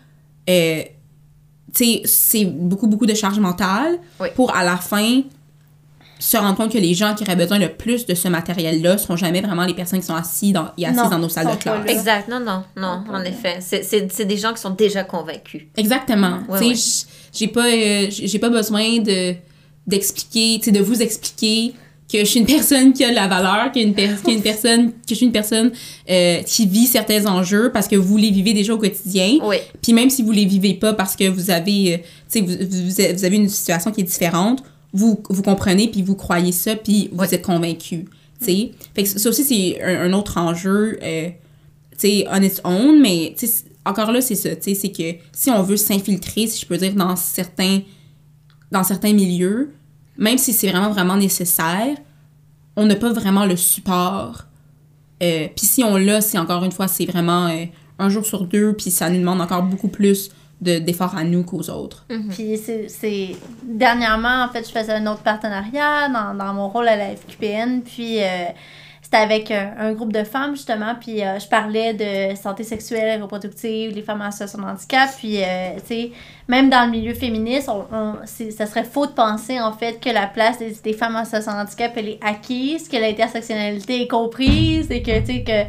euh, 0.49 0.81
tu 1.73 1.83
sais, 1.85 2.01
c'est 2.05 2.45
beaucoup, 2.45 2.87
beaucoup 2.87 3.05
de 3.05 3.13
charge 3.15 3.39
mentale 3.39 3.97
pour 4.35 4.55
à 4.55 4.63
la 4.63 4.77
fin 4.77 5.21
se 6.19 6.35
rendre 6.35 6.55
compte 6.57 6.71
que 6.71 6.77
les 6.79 6.95
gens 6.95 7.13
qui 7.13 7.23
auraient 7.23 7.35
besoin 7.35 7.59
le 7.59 7.69
plus 7.69 8.07
de 8.07 8.15
ce 8.15 8.27
matériel-là 8.27 8.97
seront 8.97 9.15
jamais 9.15 9.39
vraiment 9.41 9.65
les 9.65 9.75
personnes 9.75 9.99
qui 9.99 10.05
sont 10.07 10.15
assis 10.15 10.51
dans, 10.51 10.69
et 10.77 10.85
assises 10.87 10.97
Non, 10.97 11.09
dans 11.09 11.19
nos 11.19 11.29
salles 11.29 11.51
de 11.51 11.55
classe. 11.55 11.85
là. 11.85 11.91
exact 11.91 12.27
non 12.27 12.39
non 12.39 12.63
non 12.75 13.03
en 13.13 13.21
effet 13.21 13.57
c'est 13.59 13.83
c'est 13.83 14.11
c'est 14.11 14.25
des 14.25 14.37
gens 14.37 14.51
qui 14.51 14.59
sont 14.59 14.71
déjà 14.71 15.03
convaincus 15.03 15.65
Exactement. 15.75 16.39
Ouais, 16.49 16.59
tu 16.59 16.75
sais, 16.75 17.05
j'ai 17.33 17.47
pas, 17.47 17.67
euh, 17.67 18.07
j'ai 18.09 18.39
pas 18.39 18.49
besoin 18.49 18.97
de 18.97 19.35
d'expliquer, 19.87 20.57
tu 20.59 20.65
sais, 20.65 20.71
de 20.71 20.81
vous 20.81 21.01
expliquer 21.01 21.73
que 22.11 22.19
je 22.19 22.23
suis 22.25 22.39
une 22.39 22.45
personne 22.45 22.93
qui 22.93 23.03
a 23.03 23.09
de 23.09 23.15
la 23.15 23.27
valeur, 23.27 23.71
que, 23.73 23.79
une 23.79 23.93
per- 23.93 24.15
une 24.29 24.41
personne, 24.41 24.91
que 24.91 24.97
je 25.09 25.15
suis 25.15 25.25
une 25.25 25.31
personne 25.33 25.71
euh, 26.09 26.41
qui 26.43 26.65
vit 26.65 26.85
certains 26.87 27.25
enjeux 27.25 27.69
parce 27.73 27.87
que 27.87 27.97
vous 27.97 28.15
les 28.15 28.31
vivez 28.31 28.53
déjà 28.53 28.73
au 28.73 28.77
quotidien. 28.77 29.39
oui 29.43 29.57
Puis 29.81 29.91
même 29.91 30.09
si 30.09 30.23
vous 30.23 30.31
les 30.31 30.45
vivez 30.45 30.73
pas 30.73 30.93
parce 30.93 31.15
que 31.17 31.27
vous 31.27 31.51
avez, 31.51 31.95
euh, 32.35 32.39
vous, 32.41 32.47
vous, 32.47 33.25
avez 33.25 33.35
une 33.35 33.49
situation 33.49 33.91
qui 33.91 34.01
est 34.01 34.05
différente, 34.05 34.63
vous, 34.93 35.21
vous 35.29 35.41
comprenez 35.41 35.89
puis 35.89 36.01
vous 36.01 36.15
croyez 36.15 36.53
ça 36.53 36.75
puis 36.77 37.09
vous 37.11 37.23
êtes 37.25 37.41
convaincu, 37.45 38.05
tu 38.39 38.45
sais. 38.45 38.71
Fait 38.95 39.03
que 39.03 39.09
ça 39.09 39.27
aussi 39.29 39.43
c'est 39.43 39.81
un, 39.83 40.09
un 40.09 40.13
autre 40.13 40.37
enjeu, 40.37 40.97
euh, 41.03 41.27
tu 41.91 42.07
sais, 42.07 42.25
on 42.31 42.41
its 42.41 42.61
own, 42.63 43.01
mais 43.01 43.35
encore 43.85 44.13
là 44.13 44.21
c'est 44.21 44.35
ça, 44.35 44.55
tu 44.55 44.73
sais, 44.73 44.75
c'est 44.75 44.91
que 44.91 45.17
si 45.33 45.49
on 45.49 45.61
veut 45.61 45.75
s'infiltrer, 45.77 46.47
si 46.47 46.61
je 46.61 46.65
peux 46.65 46.77
dire, 46.77 46.93
dans 46.93 47.17
certains, 47.17 47.81
dans 48.71 48.83
certains 48.83 49.13
milieux, 49.13 49.73
même 50.17 50.37
si 50.37 50.53
c'est 50.53 50.69
vraiment 50.69 50.89
vraiment 50.91 51.15
nécessaire, 51.17 51.95
on 52.75 52.85
n'a 52.85 52.95
pas 52.95 53.11
vraiment 53.11 53.45
le 53.45 53.55
support. 53.55 54.43
Euh, 55.23 55.47
puis 55.55 55.65
si 55.65 55.83
on 55.83 55.97
l'a, 55.97 56.21
c'est 56.21 56.37
encore 56.37 56.63
une 56.63 56.71
fois, 56.71 56.87
c'est 56.87 57.05
vraiment 57.05 57.47
euh, 57.47 57.65
un 57.99 58.09
jour 58.09 58.25
sur 58.25 58.45
deux, 58.45 58.73
puis 58.73 58.91
ça 58.91 59.09
nous 59.09 59.19
demande 59.19 59.41
encore 59.41 59.63
beaucoup 59.63 59.87
plus 59.87 60.29
de- 60.61 60.79
d'efforts 60.79 61.15
à 61.15 61.23
nous 61.23 61.43
qu'aux 61.43 61.69
autres. 61.69 62.05
Puis 62.29 62.57
c'est-. 62.57 63.35
Dernièrement, 63.63 64.43
en 64.43 64.49
fait, 64.49 64.67
je 64.67 64.71
faisais 64.71 64.93
un 64.93 65.07
autre 65.07 65.21
partenariat 65.21 66.09
dans, 66.09 66.35
dans 66.35 66.53
mon 66.53 66.69
rôle 66.69 66.87
à 66.87 66.95
la 66.95 67.15
FQPN. 67.15 67.81
Puis 67.81 68.21
euh, 68.21 68.45
c'était 69.09 69.23
avec 69.23 69.51
un, 69.51 69.71
un 69.79 69.93
groupe 69.93 70.11
de 70.11 70.25
femmes, 70.25 70.53
justement. 70.53 70.93
Puis 70.99 71.23
euh, 71.23 71.39
je 71.39 71.47
parlais 71.47 71.93
de 71.93 72.35
santé 72.35 72.63
sexuelle 72.65 73.17
et 73.17 73.21
reproductive, 73.21 73.95
les 73.95 74.01
femmes 74.01 74.21
en 74.21 74.31
situation 74.31 74.59
de 74.59 74.65
handicap. 74.65 75.09
Puis, 75.17 75.41
euh, 75.41 75.75
tu 75.77 75.87
sais, 75.87 76.11
même 76.49 76.69
dans 76.69 76.83
le 76.83 76.91
milieu 76.91 77.13
féministe, 77.13 77.69
on, 77.69 77.85
on- 77.95 78.15
c'est- 78.25 78.51
ça 78.51 78.65
serait 78.65 78.83
faux 78.83 79.05
de 79.05 79.13
penser, 79.13 79.61
en 79.61 79.71
fait, 79.71 80.01
que 80.01 80.09
la 80.09 80.27
place 80.27 80.57
des, 80.59 80.75
des 80.83 80.91
femmes 80.91 81.15
en 81.15 81.23
situation 81.23 81.53
de 81.53 81.57
handicap, 81.59 81.93
elle 81.95 82.09
est 82.09 82.19
acquise, 82.21 82.89
que 82.89 82.97
l'intersectionnalité 82.97 84.01
est 84.01 84.07
comprise 84.09 84.91
et 84.91 85.01
que, 85.01 85.17
tu 85.21 85.25
sais, 85.25 85.43
que 85.43 85.63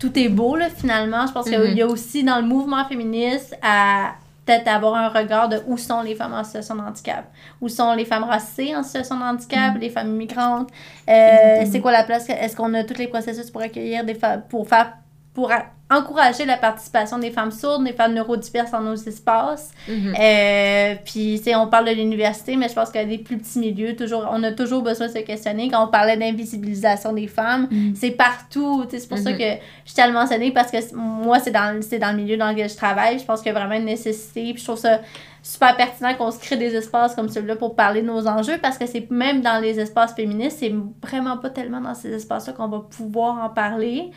tout 0.00 0.18
est 0.18 0.28
beau, 0.28 0.56
là, 0.56 0.68
finalement. 0.68 1.28
Je 1.28 1.32
pense 1.32 1.44
qu'il 1.48 1.74
y 1.78 1.82
a 1.82 1.86
aussi 1.86 2.24
dans 2.24 2.40
le 2.40 2.46
mouvement 2.46 2.84
féministe 2.88 3.56
à 3.62 4.14
peut-être 4.44 4.68
avoir 4.68 4.94
un 4.94 5.08
regard 5.08 5.48
de 5.48 5.58
où 5.66 5.76
sont 5.76 6.02
les 6.02 6.14
femmes 6.14 6.32
en 6.32 6.44
situation 6.44 6.74
de 6.74 6.80
handicap, 6.80 7.30
où 7.60 7.68
sont 7.68 7.94
les 7.94 8.04
femmes 8.04 8.24
racisées 8.24 8.74
en 8.74 8.82
situation 8.82 9.16
de 9.16 9.22
handicap, 9.22 9.76
les 9.78 9.90
femmes 9.90 10.08
immigrantes, 10.08 10.70
euh, 11.08 11.64
c'est 11.70 11.80
quoi 11.80 11.92
la 11.92 12.04
place, 12.04 12.28
est-ce 12.28 12.56
qu'on 12.56 12.74
a 12.74 12.84
tous 12.84 12.98
les 12.98 13.08
processus 13.08 13.50
pour 13.50 13.62
accueillir 13.62 14.04
des 14.04 14.14
femmes, 14.14 14.42
pour 14.48 14.68
faire, 14.68 14.94
pour 15.34 15.50
encourager 15.90 16.44
la 16.46 16.56
participation 16.56 17.18
des 17.18 17.30
femmes 17.30 17.50
sourdes, 17.50 17.84
des 17.84 17.92
femmes 17.92 18.14
neurodiverses 18.14 18.70
dans 18.70 18.80
nos 18.80 18.94
espaces. 18.96 19.70
Mhm. 19.88 20.14
Euh, 20.18 20.94
puis, 21.04 21.34
tu 21.38 21.44
sais, 21.44 21.54
on 21.56 21.66
parle 21.68 21.86
de 21.88 21.92
l'université, 21.92 22.56
mais 22.56 22.68
je 22.68 22.74
pense 22.74 22.90
que 22.90 23.02
des 23.04 23.18
plus 23.18 23.38
petits 23.38 23.58
milieux, 23.58 23.94
toujours, 23.96 24.26
on 24.30 24.42
a 24.42 24.52
toujours 24.52 24.82
besoin 24.82 25.06
de 25.08 25.12
se 25.12 25.18
questionner. 25.18 25.70
Quand 25.70 25.84
on 25.84 25.88
parlait 25.88 26.16
d'invisibilisation 26.18 27.12
des 27.12 27.26
femmes, 27.28 27.68
Mm. 27.70 27.94
c'est 27.94 28.10
partout. 28.12 28.84
tu 28.84 28.90
sais, 28.92 28.98
C'est 29.00 29.08
pour 29.08 29.18
ça 29.18 29.30
Mhm. 29.32 29.38
que 29.38 29.44
je 29.86 29.92
tiens 29.94 30.04
à 30.04 30.08
le 30.08 30.12
mentionner 30.14 30.50
parce 30.50 30.70
que 30.70 30.94
moi, 30.94 31.38
c'est 31.40 31.50
dans, 31.50 31.78
dans 31.98 32.10
le 32.10 32.16
milieu 32.22 32.36
dans 32.36 32.50
lequel 32.50 32.68
je 32.70 32.76
travaille. 32.76 33.18
Je 33.18 33.24
pense 33.24 33.40
qu'il 33.40 33.52
y 33.52 33.56
a 33.56 33.58
vraiment 33.58 33.74
une 33.74 33.84
nécessité. 33.86 34.52
Puis 34.52 34.58
je 34.60 34.64
trouve 34.64 34.78
ça 34.78 35.00
super 35.42 35.76
pertinent 35.76 36.14
qu'on 36.14 36.30
se 36.30 36.38
crée 36.38 36.56
des 36.56 36.74
espaces 36.74 37.14
comme 37.14 37.28
celui-là 37.28 37.56
pour 37.56 37.74
parler 37.74 38.00
de 38.02 38.06
nos 38.06 38.26
enjeux 38.28 38.58
parce 38.62 38.78
que 38.78 38.86
c'est 38.86 39.10
même 39.10 39.40
dans 39.42 39.60
les 39.60 39.80
espaces 39.80 40.14
féministes, 40.14 40.58
c'est 40.60 40.72
vraiment 41.02 41.36
pas 41.36 41.50
tellement 41.50 41.80
dans 41.80 41.94
ces 41.94 42.12
espaces-là 42.12 42.52
qu'on 42.52 42.68
va 42.68 42.80
pouvoir 42.80 43.42
en 43.44 43.48
parler. 43.48 44.10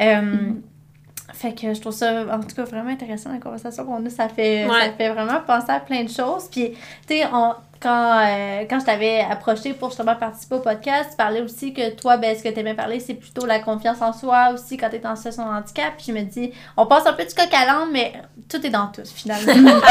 Euh, 0.00 0.52
Fait 1.34 1.54
que 1.54 1.72
je 1.74 1.80
trouve 1.80 1.92
ça, 1.92 2.24
en 2.34 2.40
tout 2.40 2.54
cas, 2.56 2.64
vraiment 2.64 2.90
intéressant 2.90 3.30
la 3.32 3.38
conversation 3.38 3.84
qu'on 3.84 4.04
a. 4.04 4.10
Ça 4.10 4.28
fait, 4.28 4.66
ça 4.66 4.92
fait 4.92 5.10
vraiment 5.12 5.40
penser 5.46 5.70
à 5.70 5.78
plein 5.80 6.02
de 6.02 6.08
choses. 6.08 6.48
Puis, 6.50 6.70
tu 7.06 7.14
sais, 7.14 7.26
quand, 7.80 8.20
euh, 8.26 8.64
quand 8.68 8.80
je 8.80 8.84
t'avais 8.86 9.20
approché 9.30 9.72
pour 9.72 9.88
justement 9.90 10.14
participer 10.16 10.56
au 10.56 10.60
podcast, 10.60 11.10
tu 11.10 11.16
parlais 11.16 11.40
aussi 11.42 11.72
que 11.72 11.90
toi, 11.90 12.16
ben, 12.16 12.36
ce 12.36 12.42
que 12.42 12.48
tu 12.48 12.58
aimais 12.60 12.74
parler, 12.74 13.00
c'est 13.00 13.14
plutôt 13.14 13.46
la 13.46 13.58
confiance 13.60 14.00
en 14.02 14.12
soi 14.12 14.50
aussi 14.54 14.76
quand 14.76 14.88
tu 14.90 14.96
es 14.96 15.06
en 15.06 15.16
situation 15.16 15.44
de 15.44 15.50
handicap. 15.50 15.92
Puis 15.96 16.06
je 16.08 16.12
me 16.12 16.22
dis, 16.22 16.52
on 16.76 16.86
passe 16.86 17.06
un 17.06 17.12
peu 17.12 17.24
du 17.24 17.34
coq 17.34 17.48
à 17.52 17.66
l'âne, 17.66 17.88
mais 17.92 18.12
tout 18.48 18.64
est 18.66 18.70
dans 18.70 18.86
tout, 18.88 19.02
finalement. 19.14 19.52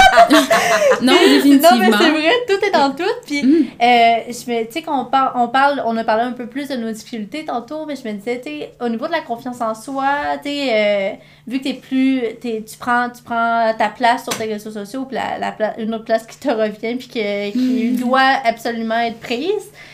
Non, 1.01 1.13
Non, 1.13 1.13
définitivement. 1.27 1.77
mais 1.79 1.91
c'est 1.91 2.09
vrai, 2.11 2.31
tout 2.47 2.65
est 2.65 2.71
dans 2.71 2.91
tout. 2.91 3.03
Puis, 3.25 3.43
Mm. 3.43 3.65
euh, 3.81 4.15
je 4.27 4.51
me, 4.51 4.65
tu 4.65 4.71
sais, 4.73 4.81
qu'on 4.81 5.05
parle, 5.05 5.31
on 5.35 5.47
parle, 5.47 5.81
on 5.85 5.95
a 5.97 6.03
parlé 6.03 6.23
un 6.23 6.31
peu 6.31 6.47
plus 6.47 6.67
de 6.67 6.75
nos 6.75 6.91
difficultés 6.91 7.45
tantôt, 7.45 7.85
mais 7.85 7.95
je 7.95 8.07
me 8.07 8.13
disais, 8.13 8.41
tu 8.43 8.49
sais, 8.49 8.71
au 8.81 8.89
niveau 8.89 9.07
de 9.07 9.11
la 9.11 9.21
confiance 9.21 9.61
en 9.61 9.73
soi, 9.75 10.07
tu 10.43 10.49
sais, 10.49 10.69
euh, 10.71 11.09
vu 11.47 11.59
que 11.59 11.63
t'es 11.65 11.73
plus, 11.75 12.21
t'es, 12.41 12.63
tu 12.67 12.77
prends, 12.77 13.09
tu 13.09 13.21
prends 13.23 13.73
ta 13.77 13.89
place 13.89 14.23
sur 14.23 14.35
tes 14.37 14.45
réseaux 14.45 14.71
sociaux, 14.71 15.05
puis 15.05 15.15
la, 15.17 15.55
une 15.79 15.93
autre 15.93 16.05
place 16.05 16.25
qui 16.25 16.37
te 16.37 16.49
revient, 16.49 16.95
puis 16.95 17.07
que- 17.07 17.51
qui 17.51 17.76
doit 17.97 18.39
absolument 18.43 18.99
être 18.99 19.19
prise. 19.19 19.47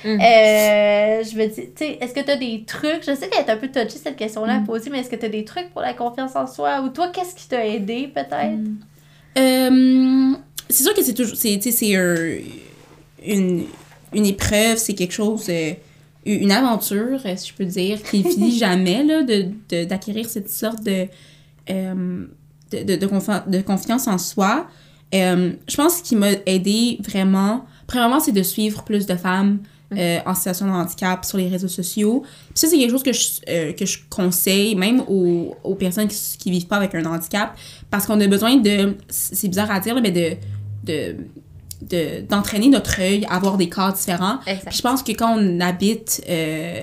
Mm. 0.05 0.07
Euh, 0.09 1.23
je 1.23 1.37
me 1.37 1.47
dis, 1.47 1.61
tu 1.75 1.85
sais, 1.85 1.97
est-ce 2.01 2.13
que 2.13 2.19
tu 2.21 2.31
as 2.31 2.35
des 2.37 2.63
trucs, 2.65 3.01
je 3.07 3.15
sais 3.15 3.27
qu'elle 3.29 3.45
est 3.45 3.49
un 3.49 3.57
peu 3.57 3.67
touchée 3.67 3.99
cette 4.03 4.15
question-là 4.15 4.55
à 4.55 4.59
Mm. 4.59 4.65
poser, 4.65 4.89
mais 4.89 4.99
est-ce 4.99 5.09
que 5.09 5.15
tu 5.15 5.25
as 5.25 5.29
des 5.29 5.45
trucs 5.45 5.69
pour 5.71 5.81
la 5.81 5.93
confiance 5.93 6.35
en 6.35 6.47
soi, 6.47 6.81
ou 6.81 6.89
toi, 6.89 7.09
qu'est-ce 7.13 7.35
qui 7.35 7.47
t'a 7.47 7.65
aidé 7.65 8.09
peut-être? 8.13 8.59
Euh, 9.37 10.33
c'est 10.69 10.83
sûr 10.83 10.93
que 10.93 11.01
c'est 11.03 11.13
toujours. 11.13 11.35
C'est, 11.37 11.57
tu 11.61 11.71
sais, 11.71 11.71
c'est 11.71 11.95
un- 11.95 12.37
une. 13.25 13.63
une 14.13 14.25
épreuve, 14.27 14.77
c'est 14.77 14.93
quelque 14.93 15.13
chose, 15.13 15.45
euh, 15.49 15.71
une 16.25 16.51
aventure, 16.51 17.19
si 17.35 17.49
je 17.49 17.53
peux 17.53 17.65
dire, 17.65 18.01
qui 18.03 18.23
finit 18.23 18.57
jamais, 18.57 19.03
là, 19.03 19.23
de, 19.23 19.47
de- 19.69 19.85
d'acquérir 19.85 20.29
cette 20.29 20.49
sorte 20.49 20.83
de, 20.83 21.07
de, 21.67 22.83
de, 22.83 22.95
de, 22.95 23.07
confi- 23.07 23.49
de 23.49 23.61
confiance 23.61 24.07
en 24.07 24.17
soi. 24.17 24.67
Euh, 25.15 25.51
je 25.67 25.75
pense 25.75 25.93
que 25.93 25.99
ce 25.99 26.03
qui 26.09 26.15
m'a 26.15 26.31
aidé 26.45 26.97
vraiment, 27.01 27.65
premièrement, 27.93 28.19
c'est 28.19 28.31
de 28.31 28.43
suivre 28.43 28.83
plus 28.83 29.05
de 29.05 29.15
femmes 29.15 29.59
euh, 29.95 30.19
en 30.25 30.33
situation 30.33 30.65
de 30.65 30.71
handicap 30.71 31.23
sur 31.23 31.37
les 31.37 31.47
réseaux 31.47 31.67
sociaux. 31.81 32.23
Puis 32.49 32.55
ça, 32.61 32.67
c'est 32.67 32.77
quelque 32.79 32.89
chose 32.89 33.03
que 33.03 33.13
je, 33.13 33.27
euh, 33.47 33.73
que 33.73 33.85
je 33.85 33.99
conseille 34.09 34.73
même 34.75 34.99
aux, 35.07 35.55
aux 35.63 35.75
personnes 35.75 36.07
qui, 36.07 36.17
qui 36.39 36.49
vivent 36.49 36.65
pas 36.65 36.77
avec 36.77 36.95
un 36.95 37.05
handicap 37.05 37.55
parce 37.91 38.07
qu'on 38.07 38.19
a 38.19 38.27
besoin 38.27 38.55
de, 38.57 38.95
c'est 39.09 39.47
bizarre 39.47 39.69
à 39.69 39.79
dire, 39.79 39.93
là, 39.93 40.01
mais 40.01 40.11
de, 40.11 40.27
de, 40.89 41.15
de- 41.91 42.21
d'entraîner 42.27 42.69
notre 42.69 42.99
œil 42.99 43.25
à 43.29 43.35
avoir 43.35 43.55
des 43.57 43.69
corps 43.69 43.93
différents. 43.93 44.39
Puis 44.69 44.77
je 44.77 44.81
pense 44.81 45.03
que 45.03 45.11
quand 45.11 45.31
on 45.37 45.59
habite 45.59 46.23
euh, 46.27 46.81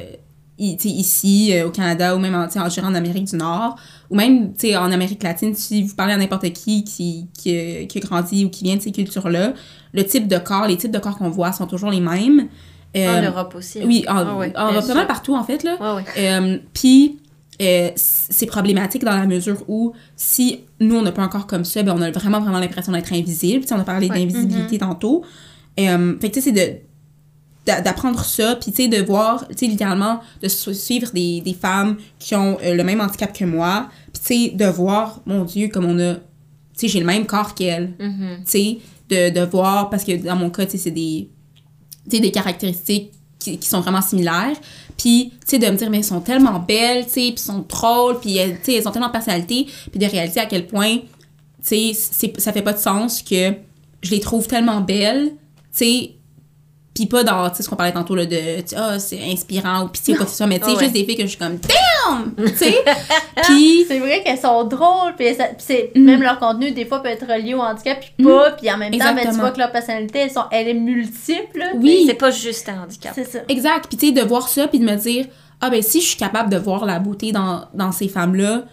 ici, 0.58 1.52
au 1.66 1.70
Canada, 1.70 2.14
ou 2.14 2.18
même 2.20 2.34
en, 2.36 2.44
en, 2.44 2.68
en 2.90 2.94
Amérique 2.94 3.24
du 3.24 3.36
Nord, 3.36 3.76
ou 4.10 4.16
même 4.16 4.52
tu 4.54 4.68
sais, 4.68 4.76
en 4.76 4.90
Amérique 4.92 5.22
latine, 5.22 5.54
si 5.54 5.82
vous 5.84 5.94
parlez 5.94 6.12
à 6.12 6.16
n'importe 6.16 6.52
qui 6.52 6.84
qui, 6.84 7.26
qui, 7.38 7.56
a- 7.56 7.84
qui 7.86 7.98
a 7.98 8.00
grandi 8.00 8.44
ou 8.44 8.50
qui 8.50 8.64
vient 8.64 8.76
de 8.76 8.82
ces 8.82 8.92
cultures-là, 8.92 9.54
le 9.92 10.04
type 10.04 10.26
de 10.28 10.38
corps, 10.38 10.66
les 10.66 10.76
types 10.76 10.90
de 10.90 10.98
corps 10.98 11.16
qu'on 11.16 11.30
voit 11.30 11.52
sont 11.52 11.66
toujours 11.66 11.90
les 11.90 12.00
mêmes. 12.00 12.48
Euh, 12.96 13.18
En 13.20 13.22
Europe 13.22 13.54
aussi. 13.56 13.80
oui, 13.84 14.04
en, 14.08 14.36
ouais, 14.38 14.52
en 14.56 14.72
bien 14.72 14.82
pas 14.82 14.94
mal 14.94 15.06
partout, 15.06 15.34
en 15.36 15.44
fait, 15.44 15.62
là. 15.62 15.76
Ouais. 15.94 16.02
Euh, 16.18 16.58
Puis, 16.74 17.18
euh, 17.62 17.90
c'est 17.94 18.46
problématique 18.46 19.04
dans 19.04 19.12
la 19.16 19.26
mesure 19.26 19.62
où 19.68 19.92
si 20.16 20.60
nous, 20.80 20.96
on 20.96 21.02
n'a 21.02 21.12
pas 21.12 21.22
un 21.22 21.28
corps 21.28 21.46
comme 21.46 21.64
ça, 21.64 21.82
ben, 21.84 21.94
on 21.96 22.02
a 22.02 22.10
vraiment, 22.10 22.40
vraiment 22.40 22.58
l'impression 22.58 22.90
d'être 22.92 23.12
invisible. 23.12 23.60
Tu 23.62 23.68
sais, 23.68 23.74
on 23.74 23.78
a 23.80 23.84
parlé 23.84 24.08
Ouais. 24.08 24.18
d'invisibilité 24.18 24.78
tantôt. 24.78 25.22
Euh, 25.78 26.14
fait 26.20 26.30
que, 26.30 26.34
tu 26.34 26.40
sais, 26.40 26.50
c'est 26.52 26.52
de 26.52 26.78
d'apprendre 27.80 28.24
ça, 28.24 28.56
puis 28.56 28.72
tu 28.72 28.82
sais, 28.84 28.88
de 28.88 29.02
voir, 29.02 29.46
tu 29.48 29.54
sais, 29.58 29.66
littéralement, 29.66 30.20
de 30.42 30.48
su- 30.48 30.74
suivre 30.74 31.10
des, 31.12 31.40
des 31.40 31.54
femmes 31.54 31.96
qui 32.18 32.34
ont 32.34 32.58
euh, 32.62 32.74
le 32.74 32.82
même 32.84 33.00
handicap 33.00 33.32
que 33.36 33.44
moi, 33.44 33.88
puis 34.12 34.22
tu 34.22 34.50
sais, 34.50 34.56
de 34.56 34.64
voir, 34.66 35.20
mon 35.26 35.44
Dieu, 35.44 35.68
comme 35.68 35.84
on 35.84 35.98
a, 35.98 36.14
tu 36.14 36.20
sais, 36.74 36.88
j'ai 36.88 37.00
le 37.00 37.06
même 37.06 37.26
corps 37.26 37.54
qu'elle, 37.54 37.94
Mhm. 37.98 38.38
tu 38.44 38.50
sais, 38.50 38.78
de, 39.08 39.30
de 39.40 39.44
voir, 39.44 39.90
parce 39.90 40.04
que 40.04 40.16
dans 40.16 40.36
mon 40.36 40.50
cas, 40.50 40.64
tu 40.66 40.72
sais, 40.72 40.78
c'est 40.78 40.90
des, 40.90 41.28
tu 42.08 42.16
sais, 42.16 42.20
des 42.22 42.30
caractéristiques 42.30 43.12
qui, 43.38 43.58
qui 43.58 43.68
sont 43.68 43.80
vraiment 43.80 44.02
similaires. 44.02 44.56
Puis, 44.96 45.30
tu 45.30 45.36
sais, 45.46 45.58
de 45.58 45.66
me 45.66 45.76
dire, 45.76 45.88
mais 45.90 45.98
elles 45.98 46.04
sont 46.04 46.20
tellement 46.20 46.58
belles, 46.58 47.04
tu 47.06 47.10
sais, 47.12 47.20
puis 47.20 47.30
elles 47.32 47.38
sont 47.38 47.64
drôles, 47.68 48.20
puis 48.20 48.36
elles, 48.36 48.58
tu 48.58 48.66
sais, 48.66 48.74
elles 48.74 48.86
ont 48.88 48.90
tellement 48.90 49.08
de 49.08 49.12
personnalité, 49.12 49.66
puis 49.90 49.98
de 49.98 50.06
réaliser 50.06 50.40
à 50.40 50.46
quel 50.46 50.66
point, 50.66 50.98
tu 51.66 51.94
sais, 51.94 52.30
ça 52.38 52.52
fait 52.52 52.62
pas 52.62 52.72
de 52.74 52.78
sens 52.78 53.22
que 53.22 53.52
je 54.02 54.10
les 54.10 54.20
trouve 54.20 54.46
tellement 54.46 54.80
belles, 54.80 55.28
tu 55.30 55.84
sais, 55.84 56.10
puis 56.92 57.06
pas 57.06 57.22
dans, 57.22 57.48
tu 57.50 57.56
sais, 57.56 57.62
ce 57.62 57.68
qu'on 57.68 57.76
parlait 57.76 57.92
tantôt, 57.92 58.14
là, 58.16 58.26
de, 58.26 58.36
ah, 58.76 58.98
c'est 58.98 59.20
inspirant, 59.22 59.84
ou 59.84 59.88
pitié, 59.88 60.14
ou 60.14 60.16
quoi 60.16 60.26
que 60.26 60.32
ce 60.32 60.38
soit, 60.38 60.46
mais 60.48 60.58
tu 60.58 60.66
sais, 60.66 60.72
ouais. 60.76 60.78
juste 60.80 60.92
des 60.92 61.04
filles 61.04 61.16
que 61.16 61.22
je 61.22 61.28
suis 61.28 61.38
comme, 61.38 61.56
damn! 61.58 62.34
Tu 62.36 62.56
sais? 62.56 62.74
Puis, 63.44 63.84
C'est 63.86 64.00
vrai 64.00 64.22
qu'elles 64.24 64.38
sont 64.38 64.64
drôles, 64.64 65.14
puis 65.16 65.26
c'est 65.58 65.92
Mm. 65.94 66.04
même 66.04 66.22
leur 66.22 66.38
contenu 66.38 66.72
des 66.72 66.84
fois 66.84 67.00
peut 67.02 67.08
être 67.08 67.26
relié 67.26 67.54
au 67.54 67.60
handicap 67.60 68.00
puis 68.00 68.24
pas, 68.24 68.50
puis 68.52 68.70
en 68.70 68.76
même 68.76 68.92
temps 68.96 69.14
ben, 69.14 69.28
tu 69.28 69.38
vois 69.38 69.50
que 69.50 69.58
leur 69.58 69.70
personnalité 69.72 70.18
elles 70.20 70.30
sont 70.30 70.44
elle 70.50 70.68
est 70.68 70.74
multiple. 70.74 71.62
oui. 71.76 72.04
C'est 72.06 72.14
pas 72.14 72.30
juste 72.30 72.68
un 72.68 72.82
handicap. 72.84 73.12
C'est 73.14 73.24
ça. 73.24 73.38
Exact. 73.48 73.86
Puis, 73.88 73.96
tu 73.96 74.06
sais, 74.08 74.12
de 74.12 74.26
voir 74.26 74.48
ça, 74.48 74.66
puis 74.68 74.78
de 74.78 74.84
me 74.84 74.96
dire, 74.96 75.26
ah, 75.60 75.70
ben, 75.70 75.82
si 75.82 76.00
je 76.00 76.06
suis 76.08 76.16
capable 76.16 76.50
de 76.50 76.56
voir 76.58 76.84
la 76.84 76.98
beauté 76.98 77.32
dans, 77.32 77.64
dans 77.74 77.92
ces 77.92 78.08
femmes-là, 78.08 78.64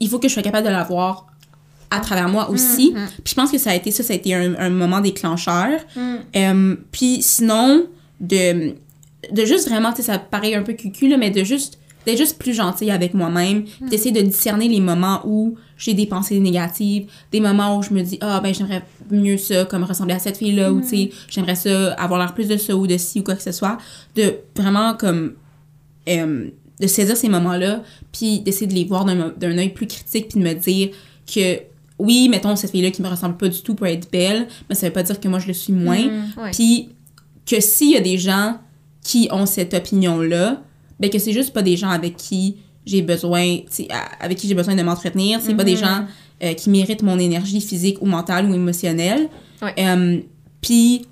il 0.00 0.08
faut 0.08 0.18
que 0.18 0.28
je 0.28 0.32
sois 0.34 0.42
capable 0.42 0.66
de 0.66 0.72
la 0.72 0.82
voir 0.84 1.26
à 1.94 2.00
travers 2.00 2.28
moi 2.28 2.50
aussi. 2.50 2.92
Mhm. 2.94 3.06
Puis, 3.24 3.30
je 3.30 3.34
pense 3.34 3.50
que 3.50 3.58
ça 3.58 3.70
a 3.70 3.74
été 3.74 3.90
ça, 3.90 4.02
ça 4.02 4.12
a 4.12 4.16
été 4.16 4.34
un, 4.34 4.54
un 4.58 4.70
moment 4.70 5.00
déclencheur. 5.00 5.80
Mm. 5.96 6.14
Euh, 6.36 6.76
puis, 6.92 7.18
sinon, 7.22 7.86
de, 8.20 8.74
de 9.32 9.44
juste 9.44 9.68
vraiment, 9.68 9.90
tu 9.92 9.96
sais, 9.96 10.02
ça 10.12 10.18
paraît 10.18 10.54
un 10.54 10.62
peu 10.62 10.72
cucu, 10.74 11.08
là, 11.08 11.16
mais 11.16 11.30
de 11.30 11.44
juste 11.44 11.78
d'être 12.06 12.18
juste 12.18 12.38
plus 12.38 12.52
gentille 12.52 12.90
avec 12.90 13.14
moi-même, 13.14 13.64
Mhm. 13.80 13.88
d'essayer 13.88 14.12
de 14.12 14.20
discerner 14.20 14.68
les 14.68 14.80
moments 14.80 15.22
où 15.24 15.56
j'ai 15.78 15.94
des 15.94 16.04
pensées 16.04 16.38
négatives, 16.38 17.06
des 17.32 17.40
moments 17.40 17.78
où 17.78 17.82
je 17.82 17.94
me 17.94 18.02
dis 18.02 18.18
ah 18.20 18.40
ben 18.42 18.52
j'aimerais 18.52 18.82
mieux 19.10 19.38
ça 19.38 19.64
comme 19.64 19.84
ressembler 19.84 20.12
à 20.12 20.18
cette 20.18 20.36
fille 20.36 20.54
là 20.54 20.70
ou 20.70 20.82
tu 20.82 20.88
sais 20.88 21.10
j'aimerais 21.30 21.54
ça 21.54 21.94
avoir 21.94 22.20
l'air 22.20 22.34
plus 22.34 22.46
de 22.46 22.58
ça 22.58 22.76
ou 22.76 22.86
de 22.86 22.98
ci 22.98 23.20
ou 23.20 23.22
quoi 23.22 23.34
que 23.36 23.42
ce 23.42 23.52
soit, 23.52 23.78
de 24.16 24.34
vraiment 24.54 24.92
comme 24.92 25.32
euh, 26.10 26.50
de 26.78 26.86
saisir 26.86 27.16
ces 27.16 27.30
moments-là, 27.30 27.82
puis 28.12 28.40
d'essayer 28.40 28.66
de 28.66 28.74
les 28.74 28.84
voir 28.84 29.06
d'un 29.06 29.32
d'un 29.34 29.56
œil 29.56 29.70
plus 29.70 29.86
critique, 29.86 30.28
puis 30.28 30.40
de 30.40 30.44
me 30.46 30.52
dire 30.52 30.90
que 31.34 31.58
oui, 31.98 32.28
mettons, 32.28 32.56
cette 32.56 32.70
fille-là 32.70 32.90
qui 32.90 33.02
me 33.02 33.08
ressemble 33.08 33.36
pas 33.36 33.48
du 33.48 33.62
tout 33.62 33.74
peut 33.74 33.86
être 33.86 34.10
belle, 34.10 34.48
mais 34.68 34.74
ça 34.74 34.86
veut 34.86 34.92
pas 34.92 35.02
dire 35.02 35.20
que 35.20 35.28
moi 35.28 35.38
je 35.38 35.46
le 35.46 35.52
suis 35.52 35.72
moins. 35.72 36.02
Mm. 36.02 36.32
Ouais. 36.36 36.50
Puis 36.52 36.90
que 37.46 37.60
s'il 37.60 37.90
y 37.90 37.96
a 37.96 38.00
des 38.00 38.18
gens 38.18 38.58
qui 39.02 39.28
ont 39.30 39.46
cette 39.46 39.74
opinion-là, 39.74 40.62
ben 40.98 41.10
que 41.10 41.18
c'est 41.18 41.32
juste 41.32 41.52
pas 41.52 41.62
des 41.62 41.76
gens 41.76 41.90
avec 41.90 42.16
qui 42.16 42.56
j'ai 42.86 43.02
besoin, 43.02 43.58
avec 44.20 44.38
qui 44.38 44.48
j'ai 44.48 44.54
besoin 44.54 44.74
de 44.74 44.82
m'entretenir, 44.82 45.40
c'est 45.40 45.54
pas 45.54 45.64
des 45.64 45.76
gens 45.76 46.06
euh, 46.42 46.52
qui 46.54 46.68
méritent 46.68 47.02
mon 47.02 47.18
énergie 47.18 47.60
physique 47.60 48.02
ou 48.02 48.06
mentale 48.06 48.50
ou 48.50 48.54
émotionnelle. 48.54 49.28
Ouais. 49.62 49.74
Euh, 49.78 50.20
Puis 50.60 51.06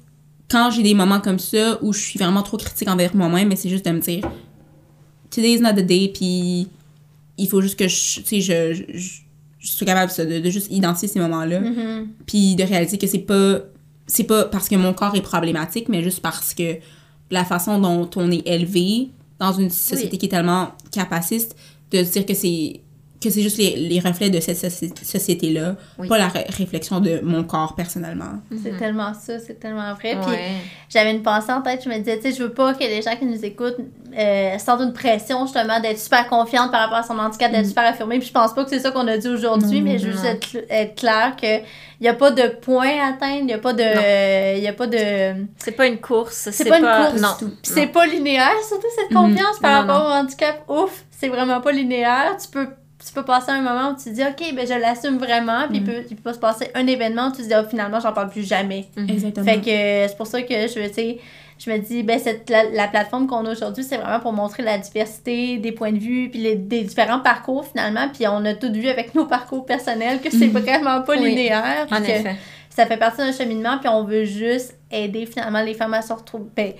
quand 0.51 0.71
j'ai 0.71 0.83
des 0.83 0.95
moments 0.95 1.21
comme 1.21 1.39
ça 1.39 1.79
où 1.83 1.93
je 1.93 2.01
suis 2.01 2.19
vraiment 2.19 2.43
trop 2.43 2.59
critique 2.59 2.89
envers 2.89 3.17
moi-même, 3.17 3.49
mais 3.49 3.57
c'est 3.57 3.71
juste 3.71 3.87
de 3.87 3.91
me 3.91 4.01
dire 4.01 4.29
today's 5.31 5.61
not 5.61 5.73
the 5.73 5.87
day, 5.87 6.11
puis 6.13 6.69
il 7.39 7.49
faut 7.49 7.63
juste 7.63 7.79
que 7.79 7.89
je, 7.89 9.22
je, 9.63 9.69
suis 9.69 9.87
capable 9.87 10.11
ça, 10.11 10.25
de, 10.25 10.41
de 10.41 10.51
juste 10.51 10.71
identifier 10.71 11.09
ces 11.09 11.21
moments-là, 11.21 11.61
Mhm. 11.61 12.09
puis 12.27 12.57
de 12.57 12.65
réaliser 12.65 12.99
que 12.99 13.07
c'est 13.07 13.19
pas 13.21 13.61
c'est 14.07 14.25
pas 14.25 14.45
parce 14.45 14.69
que 14.69 14.75
mon 14.75 14.93
corps 14.93 15.15
est 15.15 15.23
problématique, 15.23 15.89
mais 15.89 16.03
juste 16.03 16.21
parce 16.21 16.53
que 16.55 16.77
la 17.31 17.45
façon 17.45 17.79
dont 17.79 18.11
on 18.17 18.31
est 18.31 18.47
élevé 18.47 19.09
dans 19.39 19.53
une 19.53 19.71
société 19.71 20.11
Oui. 20.13 20.19
qui 20.19 20.27
est 20.27 20.29
tellement 20.31 20.73
capaciste, 20.91 21.57
de 21.93 22.03
se 22.05 22.13
dire 22.13 22.27
que 22.27 22.35
c'est 22.35 22.81
que 23.23 23.31
c'est 23.31 23.43
juste 23.43 23.59
les, 23.59 23.77
les 23.77 24.01
reflets 24.01 24.31
de 24.31 24.41
cette 24.41 24.57
soci- 24.57 24.93
société-là, 25.05 25.77
Oui. 25.99 26.09
pas 26.09 26.19
la 26.19 26.29
ré- 26.29 26.47
réflexion 26.57 27.01
de 27.01 27.21
mon 27.23 27.45
corps 27.45 27.75
personnellement. 27.75 28.41
C'est 28.63 28.77
tellement 28.79 29.15
ça, 29.15 29.39
c'est 29.39 29.59
tellement 29.61 29.95
vrai. 29.95 30.17
Puis 30.27 30.37
j'avais 30.89 31.13
une 31.13 31.23
pensée 31.23 31.53
en 31.53 31.63
tête, 31.63 31.83
je 31.85 31.89
me 31.89 31.97
disais, 31.99 32.17
tu 32.19 32.31
sais, 32.31 32.37
je 32.37 32.43
veux 32.43 32.53
pas 32.53 32.75
que 32.75 32.81
les 32.81 33.03
gens 33.03 33.17
qui 33.17 33.25
nous 33.27 33.45
écoutent 33.45 33.77
euh, 34.19 34.59
sentent 34.59 34.81
une 34.83 34.93
pression 34.93 35.47
justement 35.47 35.81
d'être 35.81 35.99
super 35.99 36.29
confiante 36.29 36.71
par 36.71 36.81
rapport 36.81 36.99
à 36.99 37.03
son 37.03 37.19
handicap, 37.19 37.51
d'être 37.53 37.67
super 37.67 37.85
affirmée. 37.85 38.19
Puis 38.19 38.29
je 38.29 38.33
pense 38.33 38.53
pas 38.55 38.65
que 38.65 38.71
c'est 38.71 38.81
ça 38.81 38.91
qu'on 38.91 39.07
a 39.09 39.17
dit 39.17 39.29
aujourd'hui, 39.29 39.81
mais 39.81 39.99
je 39.99 40.07
veux 40.07 40.13
juste 40.13 40.25
être, 40.25 40.57
être 40.69 40.95
clair 40.97 41.35
que 41.41 41.59
il 42.01 42.07
y 42.07 42.09
a 42.09 42.15
pas 42.15 42.33
de 42.33 42.49
point 42.61 42.99
à 43.01 43.11
atteindre, 43.15 43.43
il 43.45 43.51
y 43.51 43.53
a 43.53 43.59
pas 43.59 43.73
de 43.73 43.83
euh, 43.83 44.55
il 44.57 44.63
y 44.63 44.67
a 44.67 44.73
pas 44.73 44.89
de 44.89 45.47
C'est 45.57 45.71
pas 45.73 45.87
une 45.87 45.99
course. 45.99 46.49
C'est 46.51 46.65
pas 46.69 46.79
une 46.79 46.85
course. 46.85 47.21
Non. 47.23 47.29
Puis 47.39 47.49
c'est 47.63 47.87
pas 47.87 48.07
linéaire, 48.07 48.51
surtout 48.69 48.87
cette 48.99 49.11
Mhm. 49.13 49.17
confiance 49.31 49.59
par 49.61 49.87
Non, 49.87 49.93
rapport 49.95 50.09
au 50.09 50.13
handicap. 50.13 50.65
Ouf, 50.69 51.05
c'est 51.11 51.29
vraiment 51.29 51.61
pas 51.61 51.71
linéaire. 51.71 52.37
Tu 52.43 52.49
peux, 52.49 52.67
tu 53.07 53.13
peux 53.13 53.25
passer 53.25 53.51
un 53.51 53.61
moment 53.63 53.91
où 53.91 53.97
tu 53.97 54.05
te 54.05 54.11
dis, 54.11 54.23
OK, 54.23 54.55
ben 54.55 54.67
je 54.67 54.75
l'assume 54.75 55.19
vraiment. 55.19 55.67
Puis 55.69 55.79
il, 55.79 55.81
Mhm. 55.83 55.87
peut, 55.87 56.03
il 56.11 56.17
peut 56.17 56.23
pas 56.23 56.35
se 56.35 56.39
passer 56.39 56.71
un 56.75 56.87
événement 56.87 57.29
où 57.29 57.33
tu 57.33 57.43
te 57.43 57.49
dis, 57.49 57.55
oh, 57.59 57.67
finalement, 57.69 58.01
j'en 58.01 58.13
parle 58.13 58.31
plus 58.31 58.47
jamais. 58.47 58.87
Mhm. 58.97 59.11
Exactement. 59.11 59.47
Fait 59.47 59.59
que 59.61 60.09
c'est 60.11 60.17
pour 60.17 60.27
ça 60.27 60.43
que 60.43 60.55
je, 60.55 60.87
tu 60.89 60.95
sais, 60.95 61.19
je 61.59 61.71
me 61.71 61.79
dis, 61.79 62.03
ben 62.03 62.19
cette, 62.19 62.51
la, 62.51 62.65
la 62.71 62.89
plateforme 62.89 63.27
qu'on 63.27 63.45
a 63.47 63.51
aujourd'hui, 63.53 63.85
c'est 63.85 63.97
vraiment 63.97 64.21
pour 64.21 64.33
montrer 64.33 64.63
la 64.63 64.79
diversité 64.79 65.59
des 65.59 65.73
points 65.73 65.93
de 65.93 65.99
vue, 65.99 66.29
puis 66.31 66.41
les, 66.41 66.55
des 66.57 66.83
différents 66.83 67.21
parcours 67.21 67.67
finalement. 67.67 68.09
Puis 68.13 68.27
on 68.27 68.45
a 68.45 68.55
tout 68.55 68.73
vu 68.73 68.89
avec 68.89 69.15
nos 69.15 69.27
parcours 69.27 69.65
personnels 69.67 70.21
que 70.21 70.31
c'est 70.31 70.49
Mhm. 70.49 70.59
vraiment 70.59 71.03
pas 71.03 71.15
Oui. 71.17 71.29
linéaire. 71.29 71.87
puis 71.89 71.97
En 71.99 72.03
effet. 72.03 72.37
ça 72.71 72.87
fait 72.87 72.97
partie 72.97 73.19
d'un 73.19 73.33
cheminement, 73.33 73.79
puis 73.79 73.89
on 73.89 74.03
veut 74.05 74.25
juste 74.25 74.75
aider 74.91 75.27
finalement 75.27 75.63
les 75.63 75.75
femmes 75.75 75.95
à 75.95 76.03
se 76.03 76.13
retrouver. 76.13 76.45
Ben, 76.57 76.73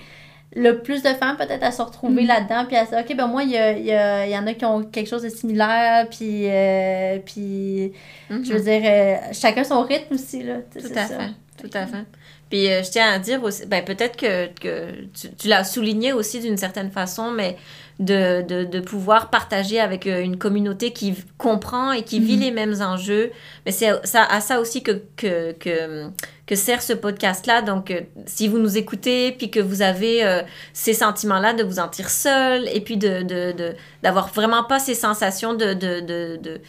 le 0.55 0.79
plus 0.81 1.01
de 1.01 1.09
femmes 1.09 1.35
peut-être 1.37 1.63
à 1.63 1.71
se 1.71 1.81
retrouver 1.81 2.21
Mhm. 2.23 2.27
là-dedans, 2.27 2.65
puis 2.67 2.75
à 2.75 2.85
se 2.85 2.91
dire, 2.91 2.99
OK, 2.99 3.15
ben 3.17 3.27
moi, 3.27 3.43
il 3.43 3.51
y, 3.51 3.57
a- 3.57 3.71
il 3.77 3.85
y, 3.85 3.91
a- 3.91 4.25
il 4.27 4.31
y 4.31 4.37
en 4.37 4.45
a 4.45 4.53
qui 4.53 4.65
ont 4.65 4.83
quelque 4.83 5.07
chose 5.09 5.23
de 5.23 5.29
similaire, 5.29 6.07
puis, 6.09 6.43
euh, 6.49 7.17
puis 7.25 7.91
Mhm. 8.29 8.45
je 8.45 8.53
veux 8.53 8.59
dire, 8.59 8.81
euh, 8.85 9.15
chacun 9.33 9.63
son 9.63 9.81
rythme 9.83 10.13
aussi, 10.15 10.43
là. 10.43 10.55
Tout 10.71 10.85
à 10.95 11.07
ça. 11.07 11.17
fait. 11.19 11.29
Tout 11.61 11.69
à 11.77 11.85
fait. 11.87 12.03
Puis 12.49 12.67
euh, 12.71 12.83
je 12.83 12.91
tiens 12.91 13.11
à 13.13 13.19
dire 13.19 13.43
aussi, 13.43 13.65
ben, 13.65 13.83
peut-être 13.83 14.15
que, 14.15 14.47
que 14.59 14.91
tu, 15.19 15.33
tu 15.35 15.47
l'as 15.47 15.63
souligné 15.63 16.13
aussi 16.13 16.39
d'une 16.39 16.57
certaine 16.57 16.91
façon, 16.91 17.31
mais 17.31 17.57
de, 17.99 18.41
de, 18.43 18.63
de 18.65 18.79
pouvoir 18.79 19.29
partager 19.29 19.79
avec 19.79 20.05
une 20.05 20.37
communauté 20.37 20.91
qui 20.91 21.15
comprend 21.37 21.91
et 21.93 22.03
qui 22.03 22.19
vit 22.19 22.35
Mhm. 22.37 22.41
les 22.43 22.51
mêmes 22.51 22.75
enjeux. 22.81 23.31
Mais 23.65 23.71
c'est 23.71 23.91
ça, 24.03 24.23
à 24.23 24.39
ça 24.41 24.59
aussi 24.59 24.83
que, 24.83 25.01
que, 25.15 25.53
que, 25.53 26.09
que 26.45 26.55
sert 26.55 26.81
ce 26.81 26.93
podcast-là. 26.93 27.61
Donc, 27.61 27.91
euh, 27.91 28.01
si 28.25 28.47
vous 28.47 28.57
nous 28.57 28.77
écoutez, 28.77 29.31
puis 29.31 29.49
que 29.49 29.59
vous 29.59 29.81
avez 29.81 30.25
euh, 30.25 30.41
ces 30.73 30.93
sentiments-là 30.93 31.53
de 31.53 31.63
vous 31.63 31.75
sentir 31.75 32.09
seul, 32.09 32.67
et 32.73 32.81
puis 32.81 32.97
de, 32.97 33.21
de, 33.21 33.73
d'avoir 34.01 34.27
vraiment 34.29 34.63
pas 34.63 34.79
ces 34.79 34.95
sensations 34.95 35.53
de... 35.53 35.73
de, 35.73 35.99
de, 36.01 36.37
de- 36.37 36.61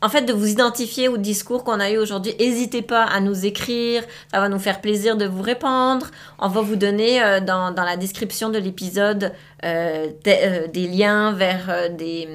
en 0.00 0.08
fait, 0.08 0.22
de 0.22 0.32
vous 0.32 0.46
identifier 0.48 1.08
au 1.08 1.16
discours 1.16 1.64
qu'on 1.64 1.80
a 1.80 1.90
eu 1.90 1.98
aujourd'hui, 1.98 2.32
n'hésitez 2.38 2.82
pas 2.82 3.02
à 3.02 3.18
nous 3.18 3.46
écrire. 3.46 4.04
Ça 4.32 4.38
va 4.38 4.48
nous 4.48 4.60
faire 4.60 4.80
plaisir 4.80 5.16
de 5.16 5.24
vous 5.24 5.42
répondre. 5.42 6.06
On 6.38 6.46
va 6.46 6.60
vous 6.60 6.76
donner 6.76 7.20
euh, 7.20 7.40
dans, 7.40 7.74
la 7.74 7.96
description 7.96 8.48
de 8.48 8.58
l'épisode 8.58 9.32
des, 9.64 10.88
liens 10.88 11.32
vers 11.32 11.90
des, 11.90 12.28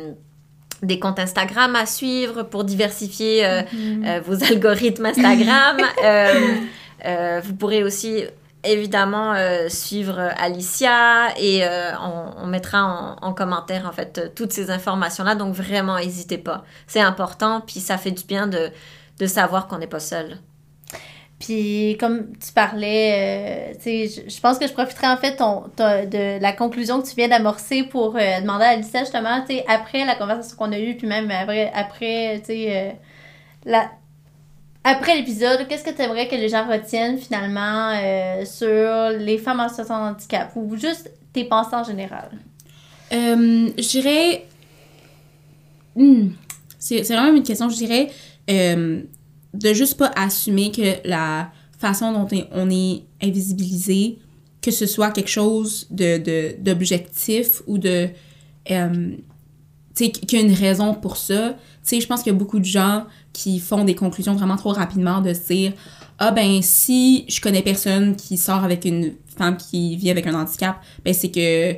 des 0.84 1.00
comptes 1.00 1.18
Instagram 1.20 1.76
à 1.76 1.86
suivre 1.86 2.44
pour 2.44 2.64
diversifier 2.64 3.46
euh, 3.46 3.62
Mhm. 3.74 4.06
euh, 4.06 4.22
vos 4.26 4.44
algorithmes 4.52 5.06
Instagram. 5.08 5.78
Euh, 7.06 7.42
vous 7.44 7.54
pourrez 7.56 7.84
aussi 7.84 8.24
évidemment 8.64 9.34
euh, 9.34 9.68
suivre 9.68 10.18
Alicia 10.38 11.38
et 11.38 11.66
euh, 11.66 11.92
on, 12.02 12.44
on 12.44 12.48
mettra 12.48 13.18
en, 13.22 13.28
en 13.28 13.34
commentaire 13.34 13.86
en 13.86 13.92
fait 13.92 14.32
toutes 14.36 14.54
ces 14.54 14.72
informations-là. 14.72 15.36
Donc 15.36 15.54
vraiment, 15.54 15.98
n'hésitez 15.98 16.38
pas. 16.38 16.64
C'est 16.88 17.02
important, 17.02 17.60
puis 17.60 17.82
ça 17.82 17.98
fait 17.98 18.12
du 18.12 18.24
bien 18.24 18.48
de, 18.48 18.70
de 19.20 19.26
savoir 19.26 19.68
qu'on 19.68 19.80
n'est 19.80 19.88
pas 19.88 20.00
seul. 20.00 20.38
Puis 21.44 21.98
comme 22.00 22.28
tu 22.38 22.54
parlais, 22.54 23.74
euh, 23.76 24.14
je, 24.28 24.40
pense 24.40 24.58
que 24.58 24.66
je 24.66 24.72
profiterai 24.72 25.08
en 25.08 25.18
fait 25.18 25.36
ton, 25.36 25.64
de 25.78 26.42
la 26.42 26.54
conclusion 26.54 27.02
que 27.02 27.08
tu 27.10 27.16
viens 27.16 27.28
d'amorcer 27.28 27.84
pour 27.84 28.16
euh, 28.16 28.40
demander 28.40 28.64
à 28.64 28.70
Alicia 28.70 29.02
justement, 29.02 29.44
après 29.68 30.06
la 30.06 30.16
conversation 30.16 30.56
qu'on 30.56 30.72
a 30.72 30.80
eue, 30.80 30.96
puis 30.96 31.06
même 31.06 31.30
après, 31.32 31.70
après 31.74 32.42
euh, 32.50 32.92
la... 33.66 33.92
Après 34.86 35.16
l'épisode, 35.16 35.68
qu'est-ce 35.68 35.84
que 35.84 35.90
tu 35.96 36.02
aimerais 36.02 36.28
que 36.30 36.36
les 36.36 36.50
gens 36.50 36.66
retiennent 36.68 37.18
finalement 37.18 37.92
euh, 37.92 38.46
sur 38.46 39.18
les 39.18 39.38
femmes 39.38 39.60
en 39.60 39.70
situation 39.70 39.98
de 39.98 40.12
handicap 40.12 40.52
ou 40.56 40.76
juste 40.78 41.10
tes 41.34 41.46
pensées 41.46 41.76
en 41.76 41.84
général? 41.84 42.32
Je 43.12 43.90
dirais. 43.90 44.46
Hmm, 45.96 46.30
c'est 46.80 47.02
vraiment 47.04 47.34
une 47.34 47.44
question, 47.44 47.70
je 47.70 47.78
dirais, 47.78 48.10
de 49.54 49.74
juste 49.74 49.98
pas 49.98 50.12
assumer 50.16 50.72
que 50.72 51.08
la 51.08 51.52
façon 51.78 52.12
dont 52.14 52.28
on 52.52 52.70
est, 52.70 53.04
invisibilisé, 53.22 54.18
que 54.62 54.72
ce 54.72 54.86
soit 54.86 55.12
quelque 55.12 55.30
chose 55.30 55.88
de, 55.92 56.18
de, 56.18 56.56
d'objectif 56.60 57.62
ou 57.68 57.78
de. 57.78 58.10
euh, 58.72 59.16
tu 59.96 60.06
sais, 60.06 60.12
qu'il 60.12 60.40
y 60.40 60.42
a 60.42 60.46
une 60.46 60.54
raison 60.54 60.96
pour 60.96 61.18
ça. 61.18 61.52
Tu 61.52 61.58
sais, 61.84 62.02
je 62.02 62.08
pense 62.08 62.24
qu'il 62.24 62.34
y 62.34 62.36
a 62.36 62.40
beaucoup 62.40 62.60
de 62.60 62.66
gens 62.66 63.04
qui 63.32 63.60
font 63.60 63.84
des 63.84 63.94
conclusions 63.94 64.34
vraiment 64.34 64.56
trop 64.56 64.72
rapidement 64.72 65.22
de 65.22 65.34
se 65.34 65.54
dire 65.54 65.74
Ah, 66.18 66.32
ben, 66.32 66.62
si 66.62 67.26
je 67.28 67.40
connais 67.40 67.62
personne 67.62 68.16
qui 68.16 68.38
sort 68.38 68.64
avec 68.64 68.86
une 68.86 69.14
femme 69.38 69.58
qui 69.58 69.96
vit 69.96 70.10
avec 70.10 70.26
un 70.26 70.34
handicap, 70.34 70.78
ben, 71.06 71.14
c'est 71.14 71.30
que 71.30 71.76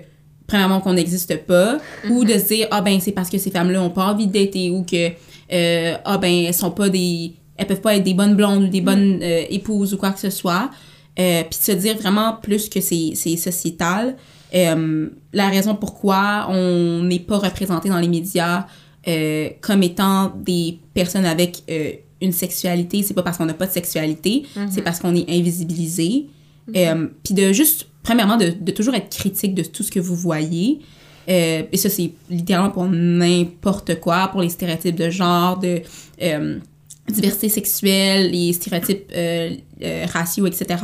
premièrement 0.47 0.79
qu'on 0.79 0.93
n'existe 0.93 1.35
pas 1.45 1.79
ou 2.09 2.23
de 2.23 2.33
se 2.33 2.47
dire 2.47 2.67
ah 2.71 2.81
ben 2.81 2.99
c'est 2.99 3.11
parce 3.11 3.29
que 3.29 3.37
ces 3.39 3.49
femmes 3.49 3.71
là 3.71 3.81
ont 3.81 3.89
pas 3.89 4.05
envie 4.05 4.27
de 4.27 4.33
dater 4.33 4.69
ou 4.69 4.83
que 4.83 5.09
euh, 5.51 5.97
ah 6.05 6.17
ben 6.17 6.45
elles 6.45 6.53
sont 6.53 6.71
pas 6.71 6.89
des 6.89 7.33
elles 7.57 7.67
peuvent 7.67 7.81
pas 7.81 7.95
être 7.95 8.03
des 8.03 8.13
bonnes 8.13 8.35
blondes 8.35 8.63
ou 8.63 8.67
des 8.67 8.81
bonnes 8.81 9.19
euh, 9.21 9.43
épouses 9.49 9.93
ou 9.93 9.97
quoi 9.97 10.11
que 10.11 10.19
ce 10.19 10.29
soit. 10.29 10.69
Euh, 11.17 11.43
puis 11.49 11.59
de 11.59 11.63
se 11.63 11.71
dire 11.71 11.95
vraiment 11.97 12.33
plus 12.41 12.67
que 12.67 12.81
c'est 12.81 13.15
sociétal. 13.37 14.17
Euh, 14.53 15.09
la 15.33 15.49
raison 15.49 15.75
pourquoi 15.75 16.47
on 16.49 17.03
n'est 17.03 17.19
pas 17.19 17.37
représenté 17.37 17.89
dans 17.89 17.99
les 17.99 18.07
médias 18.07 18.67
euh, 19.07 19.49
comme 19.61 19.83
étant 19.83 20.33
des 20.35 20.79
personnes 20.93 21.25
avec 21.25 21.63
une 22.21 22.31
sexualité 22.31 23.03
c'est 23.03 23.13
pas 23.13 23.23
parce 23.23 23.37
qu'on 23.37 23.45
n'a 23.45 23.53
pas 23.53 23.67
de 23.67 23.71
sexualité 23.71 24.43
c'est 24.69 24.81
parce 24.81 24.99
qu'on 24.99 25.15
est 25.15 25.29
invisibilisé. 25.29 26.27
Euh, 26.75 27.07
puis 27.23 27.35
de 27.35 27.53
juste, 27.53 27.87
premièrement, 28.01 28.37
de, 28.37 28.53
de 28.59 28.71
toujours 28.71 28.95
être 28.95 29.15
critique 29.15 29.53
de 29.53 29.61
tout 29.61 29.83
ce 29.83 29.91
que 29.91 29.99
vous 29.99 30.15
voyez. 30.15 30.79
Et 31.27 31.77
ça, 31.77 31.89
c'est 31.89 32.11
littéralement 32.29 32.71
pour 32.71 32.85
n'importe 32.85 33.99
quoi, 33.99 34.29
pour 34.29 34.41
les 34.41 34.49
stéréotypes 34.49 34.95
de 34.95 35.09
genre, 35.09 35.59
de 35.59 35.81
diversité 37.11 37.49
sexuelle, 37.49 38.31
les 38.31 38.53
stéréotypes 38.53 39.11
euh, 39.15 39.55
euh, 39.83 40.05
raciaux, 40.11 40.47
etc. 40.47 40.81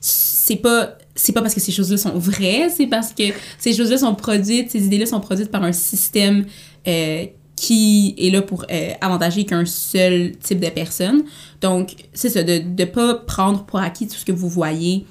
C'est 0.00 0.56
pas, 0.56 0.96
c'est 1.14 1.32
pas 1.32 1.42
parce 1.42 1.54
que 1.54 1.60
ces 1.60 1.72
choses-là 1.72 1.96
sont 1.96 2.18
vraies, 2.18 2.68
c'est 2.74 2.86
parce 2.86 3.12
que 3.12 3.24
ces 3.58 3.72
choses-là 3.72 3.98
sont 3.98 4.14
produites, 4.14 4.70
ces 4.70 4.84
idées-là 4.84 5.06
sont 5.06 5.20
produites 5.20 5.50
par 5.50 5.62
un 5.62 5.72
système 5.72 6.46
euh, 6.88 7.26
qui 7.54 8.14
est 8.18 8.30
là 8.30 8.42
pour 8.42 8.64
euh, 8.70 8.92
avantager 9.00 9.44
qu'un 9.44 9.66
seul 9.66 10.32
type 10.38 10.60
de 10.60 10.70
personne. 10.70 11.22
Donc, 11.60 11.94
c'est 12.14 12.30
ça, 12.30 12.42
de 12.42 12.60
ne 12.60 12.84
pas 12.86 13.14
prendre 13.14 13.64
pour 13.64 13.80
acquis 13.80 14.08
tout 14.08 14.16
ce 14.16 14.24
que 14.24 14.32
vous 14.32 14.48
voyez 14.48 15.04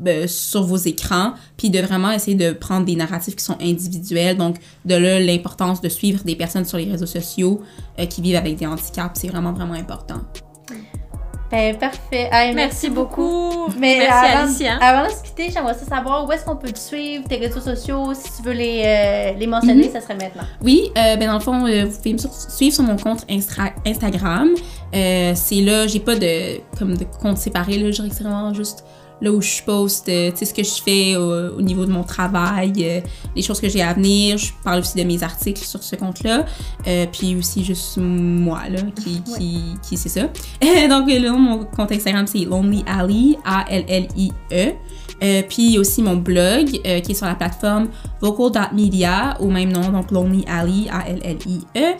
euh, 0.00 0.22
ben, 0.22 0.28
sur 0.28 0.62
vos 0.64 0.76
écrans, 0.76 1.34
puis 1.56 1.70
de 1.70 1.78
vraiment 1.80 2.10
essayer 2.10 2.36
de 2.36 2.52
prendre 2.52 2.86
des 2.86 2.96
narratifs 2.96 3.36
qui 3.36 3.44
sont 3.44 3.56
individuels. 3.60 4.36
Donc, 4.36 4.56
de 4.84 4.94
là, 4.94 5.20
l'importance 5.20 5.80
de 5.80 5.88
suivre 5.88 6.24
des 6.24 6.36
personnes 6.36 6.64
sur 6.64 6.78
les 6.78 6.90
réseaux 6.90 7.06
sociaux 7.06 7.60
euh, 7.98 8.06
qui 8.06 8.22
vivent 8.22 8.36
avec 8.36 8.56
des 8.56 8.66
handicaps, 8.66 9.18
c'est 9.20 9.28
vraiment, 9.28 9.52
vraiment 9.52 9.74
important. 9.74 10.20
Ben, 11.50 11.76
parfait. 11.76 12.28
Hey, 12.30 12.54
Merci 12.54 12.90
beaucoup. 12.90 13.66
Mais 13.76 13.96
Merci 13.98 14.26
avant, 14.32 14.44
Alicia. 14.44 14.76
avant 14.80 15.08
de 15.08 15.12
se 15.12 15.20
quitter, 15.24 15.50
j'aimerais 15.52 15.74
savoir 15.74 16.24
où 16.24 16.30
est-ce 16.30 16.44
qu'on 16.44 16.54
peut 16.54 16.70
te 16.70 16.78
suivre, 16.78 17.24
tes 17.28 17.38
réseaux 17.38 17.58
sociaux, 17.60 18.12
si 18.14 18.36
tu 18.36 18.42
veux 18.44 18.52
les, 18.52 18.82
euh, 18.86 19.32
les 19.36 19.48
mentionner, 19.48 19.86
Mhm. 19.88 19.92
ça 19.92 20.00
serait 20.00 20.14
maintenant. 20.14 20.44
Oui, 20.62 20.92
euh, 20.96 21.16
ben 21.16 21.26
dans 21.26 21.34
le 21.34 21.40
fond, 21.40 21.66
euh, 21.66 21.86
vous 21.86 21.96
pouvez 21.96 22.12
me 22.12 22.18
sur- 22.18 22.32
suivre 22.32 22.72
sur 22.72 22.84
mon 22.84 22.96
compte 22.96 23.26
Instra- 23.28 23.72
Instagram. 23.84 24.50
Euh, 24.94 25.32
c'est 25.34 25.60
là, 25.62 25.88
j'ai 25.88 25.98
pas 25.98 26.14
de 26.14 26.60
comme 26.78 26.96
de 26.96 27.04
compte 27.20 27.38
séparé 27.38 27.78
là, 27.78 27.86
je 27.90 27.96
dirais 27.96 28.10
que 28.10 28.14
c'est 28.14 28.22
vraiment 28.22 28.54
juste 28.54 28.84
là 29.20 29.30
où 29.30 29.40
je 29.40 29.62
poste, 29.62 30.08
euh, 30.08 30.30
tu 30.30 30.38
sais 30.38 30.44
ce 30.46 30.54
que 30.54 30.62
je 30.62 30.82
fais 30.82 31.16
au, 31.16 31.56
au 31.58 31.60
niveau 31.62 31.84
de 31.84 31.90
mon 31.90 32.02
travail, 32.02 32.72
euh, 32.80 33.00
les 33.36 33.42
choses 33.42 33.60
que 33.60 33.68
j'ai 33.68 33.82
à 33.82 33.92
venir. 33.92 34.38
Je 34.38 34.52
parle 34.64 34.80
aussi 34.80 34.96
de 34.98 35.04
mes 35.04 35.22
articles 35.22 35.64
sur 35.64 35.82
ce 35.82 35.96
compte-là, 35.96 36.44
Euh, 36.86 37.06
puis 37.12 37.36
aussi 37.36 37.62
juste 37.64 37.98
moi 37.98 38.62
là 38.70 38.80
qui 39.02 39.22
qui, 39.22 39.60
qui 39.82 39.96
c'est 39.96 40.08
ça. 40.08 40.22
Donc 40.88 41.08
là, 41.10 41.32
mon 41.32 41.64
compte 41.64 41.92
Instagram 41.92 42.26
c'est 42.26 42.44
Lonely 42.44 42.84
Ali 42.86 43.36
A 43.44 43.64
L 43.68 43.84
L 43.88 44.08
I 44.16 44.32
E. 44.52 44.72
Euh, 45.22 45.42
puis 45.46 45.78
aussi 45.78 46.02
mon 46.02 46.16
blog 46.16 46.80
euh, 46.86 47.00
qui 47.00 47.12
est 47.12 47.14
sur 47.14 47.26
la 47.26 47.34
plateforme 47.34 47.88
vocal.media 48.22 49.36
au 49.40 49.48
même 49.48 49.70
nom, 49.70 49.90
donc 49.90 50.10
Lonely 50.10 50.44
Ali, 50.48 50.88
A-L-L-I-E. 50.90 51.94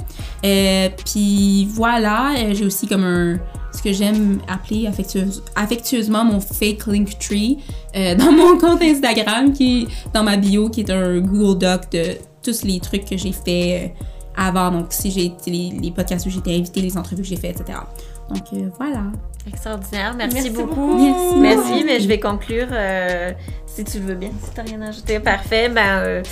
Euh, 0.45 0.89
puis 1.05 1.67
voilà, 1.67 2.33
j'ai 2.53 2.65
aussi 2.65 2.87
comme 2.87 3.05
un, 3.05 3.39
ce 3.73 3.83
que 3.83 3.93
j'aime 3.93 4.39
appeler 4.49 4.87
affectueuse- 4.89 5.43
affectueusement 5.55 6.25
mon 6.25 6.41
fake 6.41 6.87
link 6.87 7.19
tree 7.19 7.59
dans 7.95 8.33
mon 8.33 8.57
compte 8.59 8.81
Instagram 8.83 9.53
qui 9.53 9.87
dans 10.15 10.23
ma 10.23 10.37
bio, 10.37 10.71
qui 10.71 10.81
est 10.81 10.91
un 10.91 11.21
Google 11.21 11.59
Doc 11.59 11.91
de 11.93 12.17
tous 12.43 12.65
les 12.65 12.81
trucs 12.81 13.05
que 13.05 13.17
j'ai 13.19 13.33
fait 13.33 13.95
avant. 14.37 14.71
Donc 14.71 14.87
si 14.91 15.11
j'ai 15.11 15.27
été 15.27 15.51
les, 15.51 15.71
les 15.79 15.91
podcasts 15.91 16.25
où 16.27 16.31
été 16.31 16.57
invitée, 16.57 16.81
les 16.81 16.97
entrevues 16.97 17.23
que 17.23 17.29
j'ai 17.29 17.37
fait, 17.37 17.51
etc. 17.51 17.79
Donc 18.31 18.45
voilà. 18.79 19.03
Extraordinaire. 19.47 20.15
Merci, 20.17 20.35
Merci 20.35 20.51
beaucoup. 20.51 20.75
beaucoup. 20.75 20.97
Merci. 20.97 21.41
Merci, 21.41 21.85
mais 21.85 22.01
je 22.01 22.09
vais 22.09 22.21
conclure 22.21 22.69
euh, 22.73 23.33
si 23.67 23.85
tu 23.85 23.99
le 23.99 24.05
veux 24.07 24.15
bien. 24.15 24.31
Si 24.43 24.51
tu 24.53 24.57
n'as 24.61 24.67
rien 24.67 24.83
à 24.83 24.89
ajouter, 24.89 25.19
parfait. 25.21 25.69
Ben, 25.69 25.99
euh, 25.99 26.23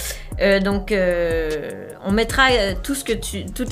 euh, 0.41 0.61
donc, 0.61 0.93
euh, 0.93 1.89
on 2.05 2.13
mettra 2.13 2.51
euh, 2.53 2.75
tous 2.83 3.05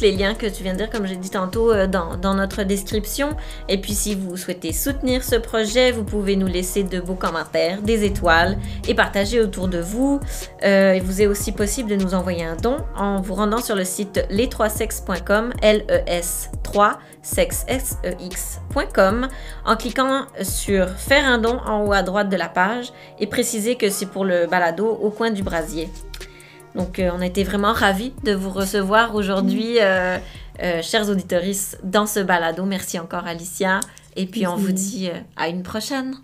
les 0.00 0.12
liens 0.12 0.34
que 0.34 0.46
tu 0.46 0.62
viens 0.62 0.72
de 0.72 0.78
dire, 0.78 0.88
comme 0.90 1.06
j'ai 1.06 1.16
dit 1.16 1.30
tantôt, 1.30 1.72
dans, 1.86 2.34
notre 2.34 2.62
description. 2.64 3.36
Et 3.68 3.80
puis, 3.80 3.94
si 3.94 4.14
vous 4.14 4.36
souhaitez 4.36 4.72
soutenir 4.72 5.24
ce 5.24 5.36
projet, 5.36 5.92
vous 5.92 6.04
pouvez 6.04 6.36
nous 6.36 6.46
laisser 6.46 6.82
de 6.82 7.00
beaux 7.00 7.14
commentaires, 7.14 7.80
des 7.82 8.04
étoiles 8.04 8.58
et 8.88 8.94
partager 8.94 9.40
autour 9.40 9.68
de 9.68 9.78
vous. 9.78 10.20
Il 10.62 11.00
vous 11.02 11.22
est 11.22 11.26
aussi 11.26 11.52
possible 11.52 11.88
de 11.90 11.96
nous 11.96 12.14
envoyer 12.14 12.44
un 12.44 12.56
don 12.56 12.78
en 12.96 13.20
vous 13.20 13.34
rendant 13.34 13.62
sur 13.62 13.76
le 13.76 13.84
site 13.84 14.24
les3sex.com, 14.30 15.52
L-E-S 15.62 16.50
3 16.62 16.98
sexexcom 17.22 19.28
en 19.64 19.76
cliquant 19.76 20.26
sur 20.42 20.90
faire 20.90 21.26
un 21.26 21.38
don 21.38 21.58
en 21.66 21.84
haut 21.84 21.92
à 21.92 22.02
droite 22.02 22.28
de 22.28 22.36
la 22.36 22.48
page 22.48 22.92
et 23.18 23.26
préciser 23.26 23.74
que 23.76 23.90
c'est 23.90 24.06
pour 24.06 24.24
le 24.24 24.46
balado 24.46 24.86
au 24.86 25.10
coin 25.10 25.30
du 25.30 25.42
brasier. 25.42 25.88
Donc 26.76 26.98
euh, 26.98 27.10
on 27.14 27.20
a 27.20 27.26
été 27.26 27.42
vraiment 27.42 27.72
ravis 27.72 28.12
de 28.24 28.32
vous 28.32 28.50
recevoir 28.50 29.14
aujourd'hui, 29.14 29.78
euh, 29.80 30.18
euh, 30.62 30.82
chers 30.82 31.08
auditoristes, 31.08 31.80
dans 31.82 32.06
ce 32.06 32.20
balado. 32.20 32.64
Merci 32.64 32.98
encore 32.98 33.26
Alicia. 33.26 33.80
Et 34.14 34.26
puis 34.26 34.46
on 34.46 34.56
vous 34.56 34.72
dit 34.72 35.10
à 35.36 35.48
une 35.48 35.62
prochaine. 35.62 36.14